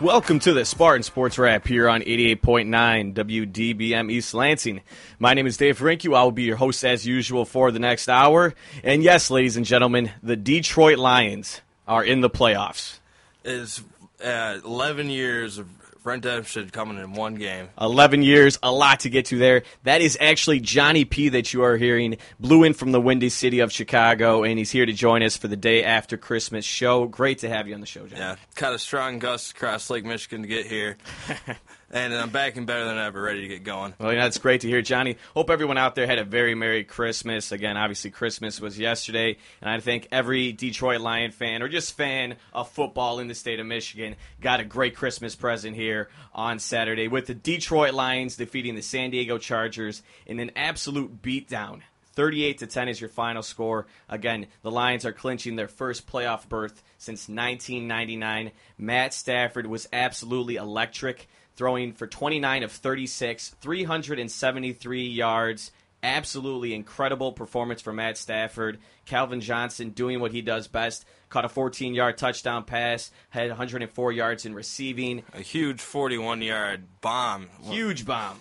Welcome 0.00 0.38
to 0.40 0.52
the 0.52 0.64
Spartan 0.64 1.02
Sports 1.02 1.38
Wrap 1.38 1.66
here 1.66 1.88
on 1.88 2.02
88.9 2.02 3.14
WDBM 3.14 4.12
East 4.12 4.32
Lansing. 4.32 4.82
My 5.18 5.34
name 5.34 5.48
is 5.48 5.56
Dave 5.56 5.80
Rinke. 5.80 6.14
I 6.14 6.22
will 6.22 6.30
be 6.30 6.44
your 6.44 6.54
host 6.54 6.84
as 6.84 7.04
usual 7.04 7.44
for 7.44 7.72
the 7.72 7.80
next 7.80 8.08
hour. 8.08 8.54
And 8.84 9.02
yes, 9.02 9.28
ladies 9.28 9.56
and 9.56 9.66
gentlemen, 9.66 10.12
the 10.22 10.36
Detroit 10.36 10.98
Lions 10.98 11.62
are 11.88 12.04
in 12.04 12.20
the 12.20 12.30
playoffs. 12.30 13.00
It's 13.44 13.82
uh, 14.24 14.60
11 14.64 15.10
years 15.10 15.58
of 15.58 15.66
redemption 16.04 16.70
coming 16.70 16.98
in 16.98 17.12
one 17.12 17.34
game. 17.34 17.68
11 17.80 18.22
years, 18.22 18.58
a 18.62 18.72
lot 18.72 19.00
to 19.00 19.10
get 19.10 19.26
to 19.26 19.38
there. 19.38 19.62
That 19.84 20.00
is 20.00 20.16
actually 20.20 20.60
Johnny 20.60 21.04
P 21.04 21.30
that 21.30 21.52
you 21.52 21.62
are 21.62 21.76
hearing, 21.76 22.16
blew 22.40 22.64
in 22.64 22.74
from 22.74 22.92
the 22.92 23.00
windy 23.00 23.28
city 23.28 23.60
of 23.60 23.72
Chicago, 23.72 24.42
and 24.44 24.58
he's 24.58 24.70
here 24.70 24.86
to 24.86 24.92
join 24.92 25.22
us 25.22 25.36
for 25.36 25.48
the 25.48 25.56
day 25.56 25.84
after 25.84 26.16
Christmas 26.16 26.64
show. 26.64 27.06
Great 27.06 27.38
to 27.38 27.48
have 27.48 27.68
you 27.68 27.74
on 27.74 27.80
the 27.80 27.86
show, 27.86 28.06
Johnny. 28.06 28.20
Yeah, 28.20 28.36
caught 28.54 28.74
a 28.74 28.78
strong 28.78 29.18
gust 29.18 29.52
across 29.52 29.90
Lake 29.90 30.04
Michigan 30.04 30.42
to 30.42 30.48
get 30.48 30.66
here. 30.66 30.96
and 31.90 32.14
I'm 32.14 32.30
back 32.30 32.56
and 32.56 32.66
better 32.66 32.84
than 32.84 32.98
ever, 32.98 33.20
ready 33.20 33.42
to 33.42 33.48
get 33.48 33.64
going. 33.64 33.94
Well, 33.98 34.12
yeah, 34.12 34.24
that's 34.24 34.38
great 34.38 34.60
to 34.62 34.68
hear, 34.68 34.82
Johnny. 34.82 35.16
Hope 35.34 35.50
everyone 35.50 35.78
out 35.78 35.94
there 35.94 36.06
had 36.06 36.18
a 36.18 36.24
very 36.24 36.54
Merry 36.54 36.84
Christmas. 36.84 37.50
Again, 37.52 37.76
obviously, 37.76 38.10
Christmas 38.10 38.60
was 38.60 38.78
yesterday, 38.78 39.38
and 39.60 39.70
I 39.70 39.80
think 39.80 40.08
every 40.12 40.52
Detroit 40.52 41.00
Lion 41.00 41.30
fan 41.30 41.62
or 41.62 41.68
just 41.68 41.96
fan 41.96 42.36
of 42.52 42.70
football 42.70 43.20
in 43.20 43.28
the 43.28 43.34
state 43.34 43.60
of 43.60 43.66
Michigan 43.66 44.16
got 44.40 44.60
a 44.60 44.64
great 44.64 44.96
Christmas 44.96 45.34
present 45.34 45.76
here 45.76 46.08
on 46.34 46.58
Saturday 46.58 47.08
with 47.08 47.26
the 47.26 47.34
Detroit 47.34 47.94
Lions 47.94 48.36
defeating 48.36 48.74
the 48.74 48.82
San 48.82 49.10
Diego 49.10 49.38
Chargers 49.38 50.02
in 50.26 50.40
an 50.40 50.50
absolute 50.56 51.22
beatdown. 51.22 51.80
38 52.18 52.58
to 52.58 52.66
10 52.66 52.88
is 52.88 53.00
your 53.00 53.08
final 53.08 53.44
score. 53.44 53.86
Again, 54.08 54.48
the 54.62 54.72
Lions 54.72 55.06
are 55.06 55.12
clinching 55.12 55.54
their 55.54 55.68
first 55.68 56.04
playoff 56.04 56.48
berth 56.48 56.82
since 56.98 57.28
1999. 57.28 58.50
Matt 58.76 59.14
Stafford 59.14 59.68
was 59.68 59.88
absolutely 59.92 60.56
electric 60.56 61.28
throwing 61.58 61.92
for 61.92 62.06
29 62.06 62.62
of 62.62 62.72
36, 62.72 63.48
373 63.60 65.06
yards. 65.08 65.72
Absolutely 66.00 66.72
incredible 66.72 67.32
performance 67.32 67.82
for 67.82 67.92
Matt 67.92 68.16
Stafford. 68.16 68.78
Calvin 69.04 69.40
Johnson 69.40 69.90
doing 69.90 70.20
what 70.20 70.30
he 70.30 70.40
does 70.40 70.68
best. 70.68 71.04
Caught 71.28 71.44
a 71.44 71.48
14 71.48 71.94
yard 71.94 72.16
touchdown 72.16 72.62
pass, 72.62 73.10
had 73.30 73.48
104 73.48 74.12
yards 74.12 74.46
in 74.46 74.54
receiving. 74.54 75.24
A 75.34 75.40
huge 75.40 75.80
41 75.80 76.40
yard 76.40 76.84
bomb. 77.00 77.48
Huge 77.64 78.06
bomb. 78.06 78.38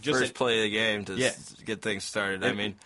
Just 0.00 0.20
First 0.20 0.30
a, 0.30 0.34
play 0.34 0.58
of 0.58 0.62
the 0.62 0.70
game 0.70 1.04
to 1.06 1.14
yeah. 1.14 1.32
get 1.66 1.82
things 1.82 2.04
started. 2.04 2.44
I 2.44 2.52
mean, 2.52 2.76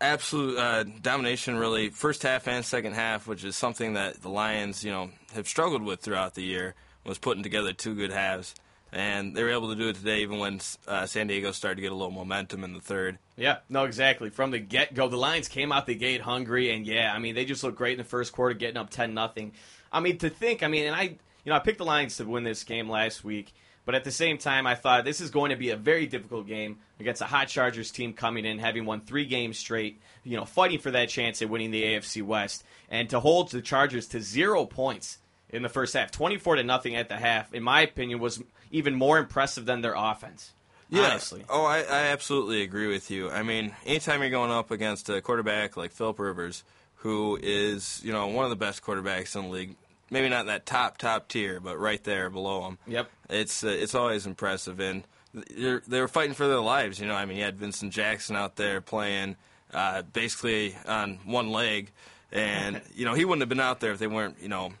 absolute 0.00 0.58
uh, 0.58 0.84
domination, 1.02 1.56
really, 1.56 1.90
first 1.90 2.22
half 2.22 2.48
and 2.48 2.64
second 2.64 2.94
half, 2.94 3.28
which 3.28 3.44
is 3.44 3.54
something 3.54 3.92
that 3.92 4.22
the 4.22 4.30
Lions, 4.30 4.82
you 4.82 4.90
know, 4.90 5.10
have 5.34 5.46
struggled 5.46 5.82
with 5.82 6.00
throughout 6.00 6.34
the 6.34 6.42
year, 6.42 6.74
was 7.04 7.18
putting 7.18 7.44
together 7.44 7.72
two 7.72 7.94
good 7.94 8.10
halves 8.10 8.54
and 8.92 9.34
they 9.34 9.42
were 9.42 9.50
able 9.50 9.68
to 9.70 9.76
do 9.76 9.88
it 9.88 9.96
today 9.96 10.20
even 10.20 10.38
when 10.38 10.60
uh, 10.86 11.06
San 11.06 11.26
Diego 11.26 11.52
started 11.52 11.76
to 11.76 11.82
get 11.82 11.92
a 11.92 11.94
little 11.94 12.12
momentum 12.12 12.64
in 12.64 12.72
the 12.72 12.80
third. 12.80 13.18
Yeah, 13.36 13.58
no, 13.68 13.84
exactly. 13.84 14.30
From 14.30 14.50
the 14.50 14.58
get 14.58 14.94
go, 14.94 15.08
the 15.08 15.16
Lions 15.16 15.48
came 15.48 15.72
out 15.72 15.86
the 15.86 15.94
gate 15.94 16.20
hungry, 16.20 16.72
and 16.72 16.86
yeah, 16.86 17.12
I 17.14 17.18
mean 17.18 17.34
they 17.34 17.44
just 17.44 17.62
looked 17.62 17.76
great 17.76 17.92
in 17.92 17.98
the 17.98 18.04
first 18.04 18.32
quarter, 18.32 18.54
getting 18.54 18.76
up 18.76 18.90
ten 18.90 19.14
nothing. 19.14 19.52
I 19.92 20.00
mean 20.00 20.18
to 20.18 20.30
think, 20.30 20.62
I 20.62 20.68
mean, 20.68 20.86
and 20.86 20.94
I, 20.94 21.02
you 21.02 21.50
know, 21.50 21.54
I 21.54 21.58
picked 21.60 21.78
the 21.78 21.84
Lions 21.84 22.16
to 22.16 22.24
win 22.24 22.44
this 22.44 22.64
game 22.64 22.88
last 22.88 23.24
week, 23.24 23.54
but 23.84 23.94
at 23.94 24.04
the 24.04 24.10
same 24.10 24.38
time, 24.38 24.66
I 24.66 24.74
thought 24.74 25.04
this 25.04 25.20
is 25.20 25.30
going 25.30 25.50
to 25.50 25.56
be 25.56 25.70
a 25.70 25.76
very 25.76 26.06
difficult 26.06 26.46
game 26.46 26.78
against 26.98 27.22
a 27.22 27.26
hot 27.26 27.48
Chargers 27.48 27.90
team 27.90 28.12
coming 28.12 28.44
in, 28.44 28.58
having 28.58 28.84
won 28.84 29.00
three 29.00 29.26
games 29.26 29.58
straight, 29.58 30.00
you 30.24 30.36
know, 30.36 30.44
fighting 30.44 30.78
for 30.78 30.90
that 30.90 31.08
chance 31.08 31.40
at 31.40 31.48
winning 31.48 31.70
the 31.70 31.82
AFC 31.82 32.22
West, 32.22 32.64
and 32.90 33.08
to 33.10 33.20
hold 33.20 33.50
the 33.50 33.62
Chargers 33.62 34.08
to 34.08 34.20
zero 34.20 34.64
points 34.64 35.18
in 35.50 35.62
the 35.62 35.68
first 35.68 35.94
half, 35.94 36.10
twenty-four 36.10 36.56
to 36.56 36.62
nothing 36.62 36.96
at 36.96 37.08
the 37.08 37.16
half, 37.16 37.52
in 37.54 37.62
my 37.62 37.82
opinion, 37.82 38.18
was 38.18 38.42
even 38.70 38.94
more 38.94 39.18
impressive 39.18 39.64
than 39.66 39.80
their 39.80 39.94
offense. 39.96 40.52
Yeah. 40.88 41.02
Honestly. 41.02 41.44
Oh, 41.48 41.64
I, 41.64 41.78
I 41.78 42.06
absolutely 42.08 42.62
agree 42.62 42.86
with 42.86 43.10
you. 43.10 43.28
I 43.30 43.42
mean, 43.42 43.74
anytime 43.84 44.20
you're 44.20 44.30
going 44.30 44.52
up 44.52 44.70
against 44.70 45.08
a 45.08 45.20
quarterback 45.20 45.76
like 45.76 45.90
Philip 45.90 46.18
Rivers, 46.18 46.62
who 46.96 47.38
is 47.42 48.00
you 48.04 48.12
know 48.12 48.28
one 48.28 48.44
of 48.44 48.50
the 48.50 48.56
best 48.56 48.82
quarterbacks 48.82 49.34
in 49.34 49.42
the 49.42 49.48
league, 49.48 49.76
maybe 50.10 50.28
not 50.28 50.46
that 50.46 50.66
top 50.66 50.98
top 50.98 51.28
tier, 51.28 51.60
but 51.60 51.78
right 51.78 52.02
there 52.04 52.30
below 52.30 52.66
him. 52.68 52.78
Yep. 52.86 53.10
It's 53.30 53.64
uh, 53.64 53.68
it's 53.68 53.94
always 53.94 54.26
impressive, 54.26 54.80
and 54.80 55.04
they're, 55.34 55.82
were 55.88 56.08
fighting 56.08 56.34
for 56.34 56.46
their 56.46 56.60
lives. 56.60 57.00
You 57.00 57.06
know, 57.06 57.14
I 57.14 57.24
mean, 57.24 57.36
you 57.36 57.44
had 57.44 57.56
Vincent 57.56 57.92
Jackson 57.92 58.36
out 58.36 58.56
there 58.56 58.80
playing 58.80 59.36
uh, 59.74 60.02
basically 60.02 60.76
on 60.86 61.18
one 61.24 61.50
leg, 61.50 61.90
and 62.32 62.80
you 62.94 63.04
know 63.04 63.14
he 63.14 63.24
wouldn't 63.24 63.42
have 63.42 63.48
been 63.48 63.60
out 63.60 63.80
there 63.80 63.92
if 63.92 63.98
they 63.98 64.06
weren't 64.06 64.40
you 64.40 64.48
know 64.48 64.72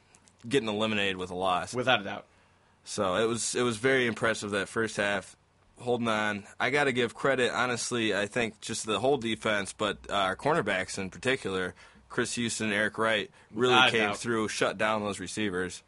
getting 0.48 0.68
eliminated 0.68 1.16
with 1.16 1.30
a 1.30 1.34
loss. 1.34 1.74
Without 1.74 2.00
a 2.00 2.04
doubt. 2.04 2.24
So 2.84 3.16
it 3.16 3.26
was 3.26 3.54
it 3.54 3.62
was 3.62 3.76
very 3.76 4.06
impressive 4.06 4.50
that 4.52 4.68
first 4.68 4.96
half. 4.96 5.36
Holding 5.78 6.08
on, 6.08 6.44
I 6.58 6.70
got 6.70 6.84
to 6.84 6.92
give 6.92 7.14
credit. 7.14 7.50
Honestly, 7.52 8.14
I 8.14 8.26
think 8.26 8.60
just 8.62 8.86
the 8.86 8.98
whole 8.98 9.18
defense, 9.18 9.74
but 9.74 9.98
uh, 10.08 10.14
our 10.14 10.36
cornerbacks 10.36 10.96
in 10.96 11.10
particular, 11.10 11.74
Chris 12.08 12.34
Houston, 12.36 12.68
and 12.68 12.74
Eric 12.74 12.96
Wright, 12.96 13.30
really 13.52 13.74
Without 13.74 13.90
came 13.90 14.14
through, 14.14 14.48
shut 14.48 14.78
down 14.78 15.02
those 15.02 15.20
receivers. 15.20 15.82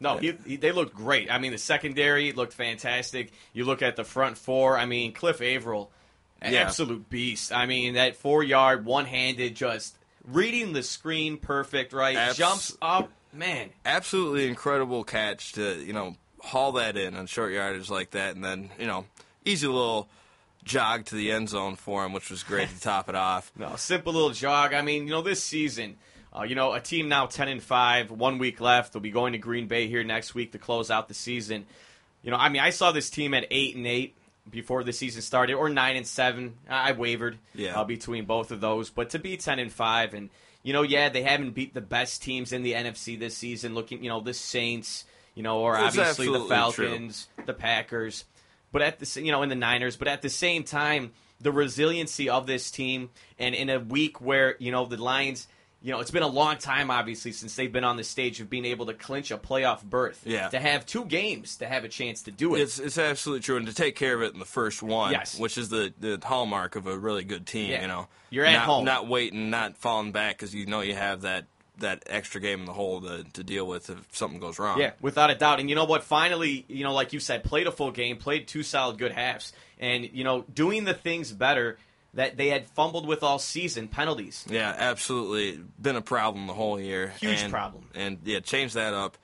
No, 0.00 0.16
he, 0.16 0.34
he, 0.46 0.56
they 0.56 0.72
looked 0.72 0.94
great. 0.94 1.30
I 1.30 1.38
mean, 1.38 1.52
the 1.52 1.58
secondary 1.58 2.32
looked 2.32 2.54
fantastic. 2.54 3.32
You 3.52 3.64
look 3.66 3.82
at 3.82 3.96
the 3.96 4.04
front 4.04 4.38
four. 4.38 4.78
I 4.78 4.86
mean, 4.86 5.12
Cliff 5.12 5.42
Avril, 5.42 5.90
an 6.40 6.54
Yeah. 6.54 6.60
absolute 6.62 7.10
beast. 7.10 7.52
I 7.52 7.66
mean, 7.66 7.94
that 7.94 8.16
four 8.16 8.42
yard, 8.42 8.86
one 8.86 9.04
handed, 9.04 9.54
just 9.56 9.94
reading 10.26 10.72
the 10.72 10.82
screen 10.82 11.36
perfect, 11.36 11.92
right? 11.92 12.16
Abs- 12.16 12.38
Jumps 12.38 12.76
up, 12.80 13.10
man. 13.34 13.70
Absolutely 13.84 14.48
incredible 14.48 15.04
catch 15.04 15.52
to 15.52 15.82
you 15.84 15.92
know 15.92 16.16
haul 16.42 16.72
that 16.72 16.96
in 16.96 17.14
on 17.16 17.26
short 17.26 17.52
yardage 17.52 17.90
like 17.90 18.10
that, 18.12 18.34
and 18.34 18.44
then 18.44 18.70
you 18.78 18.86
know 18.86 19.04
easy 19.44 19.66
little 19.66 20.08
jog 20.64 21.04
to 21.06 21.14
the 21.14 21.30
end 21.30 21.48
zone 21.48 21.76
for 21.76 22.04
him, 22.04 22.12
which 22.12 22.30
was 22.30 22.42
great 22.42 22.68
to 22.70 22.80
top 22.80 23.08
it 23.08 23.14
off. 23.14 23.52
No, 23.58 23.76
simple 23.76 24.12
little 24.12 24.30
jog. 24.30 24.72
I 24.72 24.80
mean, 24.82 25.04
you 25.04 25.10
know, 25.10 25.20
this 25.22 25.42
season, 25.42 25.96
uh, 26.34 26.42
you 26.42 26.54
know, 26.54 26.72
a 26.72 26.80
team 26.80 27.08
now 27.08 27.26
ten 27.26 27.48
and 27.48 27.62
five, 27.62 28.10
one 28.10 28.38
week 28.38 28.60
left. 28.60 28.92
They'll 28.92 29.02
be 29.02 29.10
going 29.10 29.32
to 29.32 29.38
Green 29.38 29.66
Bay 29.66 29.86
here 29.88 30.04
next 30.04 30.34
week 30.34 30.52
to 30.52 30.58
close 30.58 30.90
out 30.90 31.08
the 31.08 31.14
season. 31.14 31.66
You 32.22 32.30
know, 32.30 32.36
I 32.38 32.48
mean, 32.48 32.62
I 32.62 32.70
saw 32.70 32.92
this 32.92 33.10
team 33.10 33.34
at 33.34 33.46
eight 33.50 33.76
and 33.76 33.86
eight 33.86 34.14
before 34.50 34.82
the 34.84 34.92
season 34.92 35.20
started, 35.22 35.54
or 35.54 35.68
nine 35.68 35.96
and 35.96 36.06
seven. 36.06 36.54
I 36.68 36.92
wavered 36.92 37.38
Yeah. 37.54 37.78
uh, 37.80 37.84
between 37.84 38.24
both 38.24 38.50
of 38.50 38.60
those, 38.62 38.88
but 38.90 39.10
to 39.10 39.18
be 39.18 39.36
ten 39.36 39.58
and 39.58 39.70
five, 39.72 40.14
and 40.14 40.30
you 40.64 40.72
know, 40.72 40.82
yeah, 40.82 41.10
they 41.10 41.22
haven't 41.22 41.50
beat 41.50 41.74
the 41.74 41.80
best 41.80 42.22
teams 42.22 42.52
in 42.52 42.64
the 42.64 42.72
NFC 42.72 43.16
this 43.16 43.36
season. 43.36 43.74
Looking, 43.74 44.02
you 44.02 44.08
know, 44.08 44.20
the 44.20 44.34
Saints, 44.34 45.04
you 45.34 45.44
know, 45.44 45.60
or 45.60 45.76
obviously 45.76 46.26
the 46.26 46.32
absolutely 46.38 46.48
true. 46.48 46.88
Falcons, 46.88 47.28
the 47.46 47.52
Packers, 47.52 48.24
but 48.72 48.82
at 48.82 48.98
the 48.98 49.22
you 49.22 49.30
know 49.30 49.42
in 49.42 49.50
the 49.50 49.54
Niners, 49.54 49.96
but 49.96 50.08
at 50.08 50.22
the 50.22 50.30
same 50.30 50.64
time, 50.64 51.12
the 51.40 51.52
resiliency 51.52 52.28
of 52.28 52.46
this 52.46 52.70
team, 52.70 53.10
and 53.38 53.54
in 53.54 53.68
a 53.68 53.78
week 53.78 54.20
where 54.20 54.56
you 54.58 54.72
know 54.72 54.86
the 54.86 54.96
Lions, 54.96 55.46
you 55.84 55.92
know, 55.92 56.00
it's 56.00 56.10
been 56.10 56.22
a 56.22 56.26
long 56.26 56.56
time 56.56 56.90
obviously 56.90 57.30
since 57.30 57.54
they've 57.56 57.70
been 57.70 57.84
on 57.84 57.96
the 57.98 58.04
stage 58.04 58.40
of 58.40 58.48
being 58.48 58.64
able 58.64 58.86
to 58.86 58.94
clinch 58.94 59.30
a 59.30 59.36
playoff 59.36 59.82
berth. 59.84 60.22
Yeah. 60.24 60.48
to 60.48 60.58
have 60.58 60.86
two 60.86 61.04
games 61.04 61.56
to 61.58 61.66
have 61.66 61.84
a 61.84 61.88
chance 61.88 62.22
to 62.22 62.30
do 62.30 62.54
it. 62.54 62.62
It's 62.62 62.78
it's 62.78 62.96
absolutely 62.96 63.42
true, 63.42 63.58
and 63.58 63.66
to 63.66 63.74
take 63.74 63.94
care 63.94 64.14
of 64.14 64.22
it 64.22 64.32
in 64.32 64.38
the 64.38 64.46
first 64.46 64.82
one, 64.82 65.12
Yes. 65.12 65.38
which 65.38 65.58
is 65.58 65.68
the, 65.68 65.92
the 66.00 66.18
hallmark 66.24 66.74
of 66.74 66.86
a 66.86 66.98
really 66.98 67.22
good 67.22 67.46
team. 67.46 67.70
Yeah. 67.70 67.82
You 67.82 67.88
know, 67.88 68.08
You're 68.30 68.46
at 68.46 68.54
not, 68.54 68.62
home. 68.62 68.84
not 68.86 69.06
waiting, 69.08 69.50
not 69.50 69.76
falling 69.76 70.10
back 70.12 70.38
because 70.38 70.54
you 70.54 70.64
know 70.66 70.80
you 70.80 70.94
have 70.94 71.20
that 71.20 71.44
that 71.78 72.04
extra 72.06 72.40
game 72.40 72.60
in 72.60 72.66
the 72.66 72.72
hole 72.72 73.00
to, 73.00 73.24
to 73.32 73.42
deal 73.42 73.66
with 73.66 73.90
if 73.90 73.98
something 74.16 74.38
goes 74.40 74.58
wrong. 74.60 74.78
Yeah, 74.80 74.92
without 75.02 75.30
a 75.30 75.34
doubt. 75.34 75.58
And 75.60 75.68
you 75.68 75.74
know 75.74 75.84
what? 75.86 76.04
Finally, 76.04 76.64
you 76.68 76.84
know, 76.84 76.94
like 76.94 77.12
you 77.12 77.18
said, 77.20 77.42
played 77.44 77.66
a 77.66 77.72
full 77.72 77.90
game, 77.90 78.16
played 78.16 78.46
two 78.46 78.62
solid 78.62 78.96
good 78.96 79.10
halves, 79.12 79.52
and 79.78 80.08
you 80.12 80.22
know, 80.24 80.42
doing 80.54 80.84
the 80.84 80.94
things 80.94 81.32
better 81.32 81.76
that 82.14 82.36
they 82.36 82.48
had 82.48 82.68
fumbled 82.70 83.06
with 83.06 83.22
all 83.22 83.38
season, 83.38 83.88
penalties. 83.88 84.44
Yeah, 84.48 84.74
absolutely. 84.76 85.60
Been 85.80 85.96
a 85.96 86.02
problem 86.02 86.46
the 86.46 86.54
whole 86.54 86.80
year. 86.80 87.12
Huge 87.20 87.42
and, 87.42 87.52
problem. 87.52 87.86
And 87.94 88.18
yeah, 88.24 88.40
change 88.40 88.74
that 88.74 88.94
up 88.94 89.16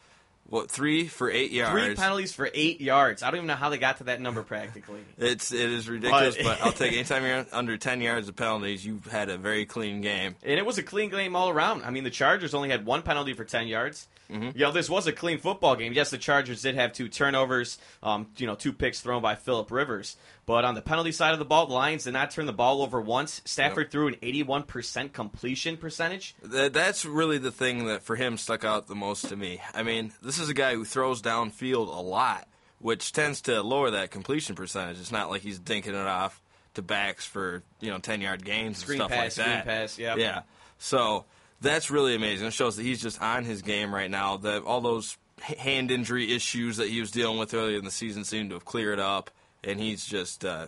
what 0.51 0.69
three 0.69 1.07
for 1.07 1.31
eight 1.31 1.53
yards. 1.53 1.85
Three 1.85 1.95
penalties 1.95 2.33
for 2.33 2.51
eight 2.53 2.81
yards. 2.81 3.23
I 3.23 3.31
don't 3.31 3.37
even 3.37 3.47
know 3.47 3.55
how 3.55 3.69
they 3.71 3.79
got 3.79 3.99
to 3.99 4.05
that 4.05 4.21
number 4.21 4.43
practically. 4.43 5.01
It's 5.17 5.53
it 5.53 5.71
is 5.71 5.89
ridiculous, 5.89 6.37
But- 6.37 6.45
but, 6.45 6.63
I'll 6.63 6.73
take 6.73 6.93
anytime 6.93 7.25
you're 7.25 7.47
under 7.53 7.77
ten 7.77 8.01
yards 8.01 8.29
of 8.29 8.37
penalties, 8.37 8.85
you've 8.85 9.07
had 9.07 9.29
a 9.29 9.39
very 9.39 9.65
clean 9.65 10.01
game. 10.01 10.35
And 10.43 10.59
it 10.59 10.67
was 10.67 10.79
a 10.79 10.83
clean 10.83 11.11
game 11.11 11.37
all 11.37 11.51
around. 11.51 11.85
I 11.85 11.91
mean, 11.91 12.05
the 12.05 12.11
Chargers 12.11 12.53
only 12.53 12.71
had 12.71 12.85
one 12.85 13.03
penalty 13.03 13.33
for 13.35 13.45
10 13.45 13.69
yards. 13.69 14.09
Mm-hmm. 14.31 14.59
You 14.59 14.67
know, 14.67 14.73
this 14.73 14.89
was 14.89 15.07
a 15.07 15.13
clean 15.13 15.39
football 15.39 15.77
game. 15.77 15.93
Yes, 15.93 16.11
the 16.11 16.19
Chargers 16.19 16.63
did 16.63 16.75
have 16.77 16.93
two 16.93 17.09
turnovers, 17.09 17.79
um, 18.03 18.29
you 18.37 18.47
know, 18.47 18.55
two 18.55 18.73
picks 18.73 19.01
thrown 19.01 19.23
by 19.23 19.35
Philip 19.35 19.71
Rivers. 19.71 20.17
But 20.47 20.65
on 20.65 20.75
the 20.75 20.83
penalty 20.83 21.13
side 21.13 21.33
of 21.33 21.39
the 21.39 21.45
ball, 21.45 21.67
the 21.67 21.75
Lions 21.75 22.05
did 22.05 22.13
not 22.13 22.31
turn 22.31 22.47
the 22.47 22.53
ball 22.53 22.83
over 22.83 23.01
once. 23.01 23.41
Stafford 23.45 23.91
threw 23.91 24.09
an 24.09 24.15
81% 24.23 25.13
completion 25.13 25.77
percentage. 25.77 26.35
That, 26.43 26.73
that's 26.73 27.05
really 27.05 27.39
the 27.39 27.53
thing 27.53 27.87
that 27.87 28.03
for 28.03 28.17
him 28.17 28.37
stuck 28.37 28.65
out 28.65 28.87
the 28.87 28.95
most 28.95 29.29
to 29.29 29.37
me. 29.37 29.61
I 29.75 29.83
mean, 29.83 30.13
this 30.23 30.39
is 30.39 30.49
a 30.49 30.55
guy 30.55 30.75
who 30.75 30.85
throws 30.85 31.23
downfield 31.23 31.89
a 31.89 32.01
lot, 32.01 32.49
which 32.79 33.13
tends 33.13 33.43
to 33.43 33.63
lower 33.63 33.91
that 33.91 34.11
completion 34.11 34.55
percentage. 34.55 34.99
It's 34.99 35.13
not 35.13 35.31
like 35.31 35.43
he's 35.43 35.61
dinking 35.61 35.89
it 35.89 35.95
off 35.95 36.41
to 36.75 36.83
backs 36.83 37.25
for 37.25 37.63
you 37.81 37.91
know 37.91 37.99
ten 37.99 38.21
yard 38.21 38.45
gains 38.45 38.79
Screen 38.79 39.01
and 39.01 39.09
stuff 39.09 39.19
pass, 39.19 39.39
like 39.39 39.47
that. 39.47 39.63
screen 39.63 39.77
pass, 39.77 39.99
yep. 39.99 40.19
yeah. 40.19 40.43
So 40.79 41.25
that's 41.61 41.91
really 41.91 42.15
amazing. 42.15 42.47
It 42.49 42.53
shows 42.53 42.77
that 42.77 42.83
he's 42.83 43.01
just 43.01 43.21
on 43.21 43.45
his 43.45 43.63
game 43.63 43.95
right 43.95 44.11
now. 44.11 44.37
That 44.39 44.63
all 44.65 44.81
those 44.81 45.17
hand 45.41 45.91
injury 45.91 46.33
issues 46.35 46.77
that 46.79 46.89
he 46.89 47.01
was 47.01 47.11
dealing 47.11 47.39
with 47.39 47.55
earlier 47.55 47.79
in 47.79 47.85
the 47.85 47.91
season 47.91 48.25
seem 48.25 48.49
to 48.51 48.55
have 48.57 48.65
cleared 48.65 49.01
up, 49.01 49.31
and 49.65 49.79
he's 49.81 50.05
just. 50.05 50.45
Uh, 50.45 50.67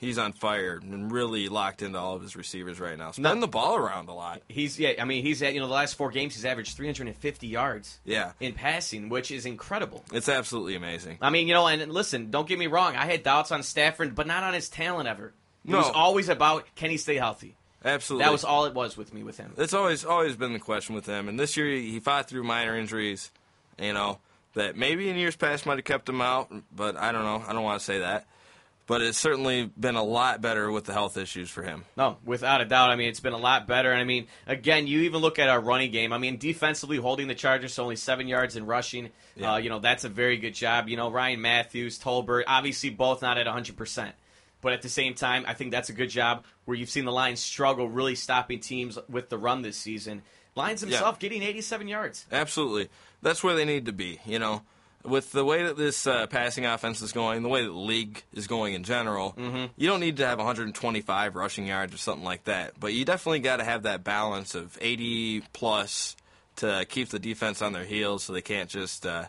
He's 0.00 0.16
on 0.16 0.32
fire 0.32 0.80
and 0.82 1.12
really 1.12 1.50
locked 1.50 1.82
into 1.82 1.98
all 1.98 2.16
of 2.16 2.22
his 2.22 2.34
receivers 2.34 2.80
right 2.80 2.96
now. 2.96 3.10
Spreading 3.10 3.40
the 3.42 3.46
ball 3.46 3.76
around 3.76 4.08
a 4.08 4.14
lot. 4.14 4.40
He's, 4.48 4.78
yeah, 4.80 4.92
I 4.98 5.04
mean, 5.04 5.22
he's 5.22 5.42
at, 5.42 5.52
you 5.52 5.60
know, 5.60 5.66
the 5.66 5.74
last 5.74 5.94
four 5.96 6.10
games, 6.10 6.34
he's 6.34 6.46
averaged 6.46 6.74
350 6.74 7.46
yards 7.46 8.00
Yeah. 8.06 8.32
in 8.40 8.54
passing, 8.54 9.10
which 9.10 9.30
is 9.30 9.44
incredible. 9.44 10.02
It's 10.10 10.30
absolutely 10.30 10.74
amazing. 10.74 11.18
I 11.20 11.28
mean, 11.28 11.48
you 11.48 11.52
know, 11.52 11.66
and 11.66 11.92
listen, 11.92 12.30
don't 12.30 12.48
get 12.48 12.58
me 12.58 12.66
wrong. 12.66 12.96
I 12.96 13.04
had 13.04 13.22
doubts 13.22 13.52
on 13.52 13.62
Stafford, 13.62 14.14
but 14.14 14.26
not 14.26 14.42
on 14.42 14.54
his 14.54 14.70
talent 14.70 15.06
ever. 15.06 15.34
It 15.66 15.70
No. 15.72 15.76
was 15.76 15.90
always 15.90 16.30
about 16.30 16.64
can 16.76 16.88
he 16.88 16.96
stay 16.96 17.16
healthy. 17.16 17.58
Absolutely. 17.84 18.24
That 18.24 18.32
was 18.32 18.44
all 18.44 18.66
it 18.66 18.74
was 18.74 18.96
with 18.96 19.14
me 19.14 19.22
with 19.22 19.38
him. 19.38 19.54
It's 19.56 19.72
always 19.72 20.04
always 20.04 20.36
been 20.36 20.52
the 20.52 20.58
question 20.58 20.94
with 20.94 21.06
him. 21.06 21.28
And 21.28 21.38
this 21.38 21.56
year 21.56 21.66
he 21.68 21.98
fought 22.00 22.28
through 22.28 22.44
minor 22.44 22.76
injuries, 22.76 23.30
you 23.78 23.92
know, 23.92 24.18
that 24.54 24.76
maybe 24.76 25.08
in 25.08 25.16
years 25.16 25.36
past 25.36 25.66
might 25.66 25.78
have 25.78 25.84
kept 25.84 26.08
him 26.08 26.20
out, 26.20 26.52
but 26.74 26.96
I 26.96 27.12
don't 27.12 27.24
know. 27.24 27.42
I 27.46 27.52
don't 27.52 27.62
want 27.62 27.80
to 27.80 27.84
say 27.84 28.00
that. 28.00 28.26
But 28.86 29.02
it's 29.02 29.18
certainly 29.18 29.70
been 29.78 29.94
a 29.94 30.02
lot 30.02 30.40
better 30.40 30.72
with 30.72 30.84
the 30.84 30.92
health 30.92 31.16
issues 31.16 31.48
for 31.48 31.62
him. 31.62 31.84
No, 31.96 32.16
without 32.24 32.60
a 32.60 32.64
doubt. 32.64 32.90
I 32.90 32.96
mean, 32.96 33.08
it's 33.08 33.20
been 33.20 33.34
a 33.34 33.38
lot 33.38 33.68
better. 33.68 33.92
And 33.92 34.00
I 34.00 34.04
mean, 34.04 34.26
again, 34.48 34.88
you 34.88 35.02
even 35.02 35.20
look 35.20 35.38
at 35.38 35.48
our 35.48 35.60
running 35.60 35.92
game. 35.92 36.12
I 36.12 36.18
mean, 36.18 36.38
defensively 36.38 36.96
holding 36.96 37.28
the 37.28 37.36
Chargers 37.36 37.76
to 37.76 37.82
only 37.82 37.94
seven 37.94 38.26
yards 38.26 38.56
in 38.56 38.66
rushing. 38.66 39.10
Yeah. 39.36 39.52
Uh, 39.52 39.56
you 39.58 39.70
know, 39.70 39.78
that's 39.78 40.02
a 40.02 40.08
very 40.08 40.38
good 40.38 40.54
job. 40.54 40.88
You 40.88 40.96
know, 40.96 41.08
Ryan 41.08 41.40
Mathews, 41.40 42.00
Tolbert, 42.00 42.42
obviously 42.48 42.90
both 42.90 43.22
not 43.22 43.38
at 43.38 43.46
100%. 43.46 44.10
But 44.60 44.72
at 44.72 44.82
the 44.82 44.88
same 44.88 45.14
time, 45.14 45.44
I 45.46 45.54
think 45.54 45.70
that's 45.70 45.88
a 45.88 45.92
good 45.94 46.10
job 46.10 46.44
where 46.64 46.76
you've 46.76 46.90
seen 46.90 47.04
the 47.04 47.12
Lions 47.12 47.40
struggle 47.40 47.88
really 47.88 48.14
stopping 48.14 48.60
teams 48.60 48.98
with 49.08 49.28
the 49.30 49.38
run 49.38 49.62
this 49.62 49.76
season. 49.76 50.22
Lions 50.54 50.80
himself 50.82 51.18
getting 51.18 51.42
87 51.42 51.88
yards. 51.88 52.26
Absolutely. 52.30 52.88
That's 53.22 53.42
where 53.42 53.54
they 53.54 53.64
need 53.64 53.86
to 53.86 53.92
be, 53.92 54.20
you 54.26 54.38
know. 54.38 54.62
With 55.02 55.32
the 55.32 55.46
way 55.46 55.62
that 55.62 55.78
this 55.78 56.06
uh, 56.06 56.26
passing 56.26 56.66
offense 56.66 57.00
is 57.00 57.12
going, 57.12 57.42
the 57.42 57.48
way 57.48 57.62
that 57.62 57.70
the 57.70 57.74
league 57.74 58.22
is 58.34 58.46
going 58.46 58.74
in 58.74 58.84
general, 58.84 59.34
you 59.76 59.88
don't 59.88 60.00
need 60.00 60.18
to 60.18 60.26
have 60.26 60.36
125 60.36 61.36
rushing 61.36 61.66
yards 61.66 61.94
or 61.94 61.96
something 61.96 62.24
like 62.24 62.44
that. 62.44 62.78
But 62.78 62.92
you 62.92 63.06
definitely 63.06 63.38
got 63.38 63.56
to 63.58 63.64
have 63.64 63.84
that 63.84 64.04
balance 64.04 64.54
of 64.54 64.76
80 64.78 65.42
plus 65.54 66.16
to 66.56 66.84
keep 66.86 67.08
the 67.08 67.18
defense 67.18 67.62
on 67.62 67.72
their 67.72 67.84
heels 67.84 68.24
so 68.24 68.34
they 68.34 68.42
can't 68.42 68.68
just, 68.68 69.06
uh, 69.06 69.24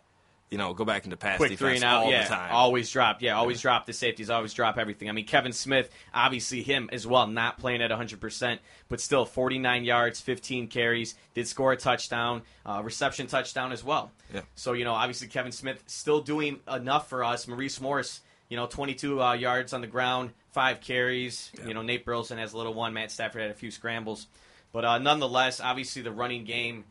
you 0.52 0.58
know, 0.58 0.74
go 0.74 0.84
back 0.84 1.06
into 1.06 1.16
pass 1.16 1.38
quick 1.38 1.52
defense 1.52 1.60
three 1.60 1.76
and 1.78 1.84
out. 1.86 2.04
all 2.04 2.12
yeah, 2.12 2.24
the 2.24 2.36
time. 2.36 2.50
always 2.52 2.92
drop. 2.92 3.22
Yeah, 3.22 3.38
always 3.38 3.62
drop 3.62 3.86
the 3.86 3.94
safeties. 3.94 4.30
Always 4.30 4.54
drop 4.54 4.78
everything. 4.78 5.08
I 5.08 5.14
mean, 5.14 5.26
Kevin 5.26 5.54
Smith, 5.54 5.90
obviously 6.14 6.62
him 6.62 6.90
as 6.92 7.08
well, 7.08 7.26
not 7.26 7.58
playing 7.58 7.82
at 7.82 7.90
100, 7.90 8.20
percent 8.20 8.60
but 8.90 9.00
still 9.00 9.24
49 9.24 9.86
yards, 9.86 10.20
15 10.20 10.68
carries, 10.68 11.16
did 11.34 11.48
score 11.48 11.72
a 11.72 11.78
touchdown, 11.78 12.42
uh, 12.66 12.82
reception 12.84 13.28
touchdown 13.28 13.72
as 13.72 13.82
well. 13.82 14.12
Yeah. 14.34 14.42
So 14.56 14.74
you 14.74 14.84
know, 14.84 14.94
obviously 14.94 15.30
Kevin 15.30 15.54
Smith 15.54 15.82
still 15.88 16.20
doing 16.20 16.60
enough 16.72 17.08
for 17.08 17.24
us. 17.24 17.48
Maurice 17.48 17.80
Morris, 17.80 18.20
you 18.50 18.58
know, 18.58 18.68
22 18.68 19.22
uh, 19.22 19.34
yards 19.34 19.72
on 19.72 19.80
the 19.80 19.88
ground, 19.88 20.32
five 20.52 20.82
carries. 20.82 21.50
You 21.66 21.74
know, 21.74 21.82
Nate 21.82 22.04
Burleson 22.04 22.38
has 22.38 22.52
a 22.52 22.58
little 22.58 22.74
one. 22.74 22.94
Matt 22.94 23.10
Stafford 23.10 23.42
had 23.42 23.52
a 23.52 23.56
few 23.56 23.72
scrambles, 23.72 24.28
but 24.74 24.84
uh, 24.84 24.98
nonetheless, 24.98 25.62
obviously 25.62 26.02
the 26.02 26.12
running 26.12 26.44
game. 26.44 26.84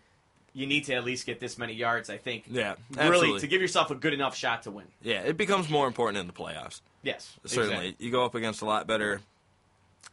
You 0.53 0.67
need 0.67 0.85
to 0.87 0.95
at 0.95 1.05
least 1.05 1.27
get 1.27 1.39
this 1.39 1.59
many 1.59 1.75
yards, 1.75 2.11
I 2.11 2.17
think. 2.17 2.45
Yeah, 2.51 2.75
really, 2.97 3.39
to 3.39 3.47
give 3.47 3.61
yourself 3.61 3.91
a 3.91 3.95
good 3.95 4.13
enough 4.13 4.37
shot 4.37 4.65
to 4.65 4.71
win. 4.71 4.87
Yeah, 5.03 5.21
it 5.21 5.37
becomes 5.37 5.69
more 5.69 5.87
important 5.87 6.19
in 6.19 6.27
the 6.27 6.33
playoffs. 6.33 6.81
Yes, 7.03 7.37
Certainly. 7.45 7.89
exactly. 7.89 8.07
You 8.07 8.13
go 8.13 8.25
up 8.25 8.35
against 8.35 8.61
a 8.63 8.65
lot 8.65 8.87
better 8.87 9.21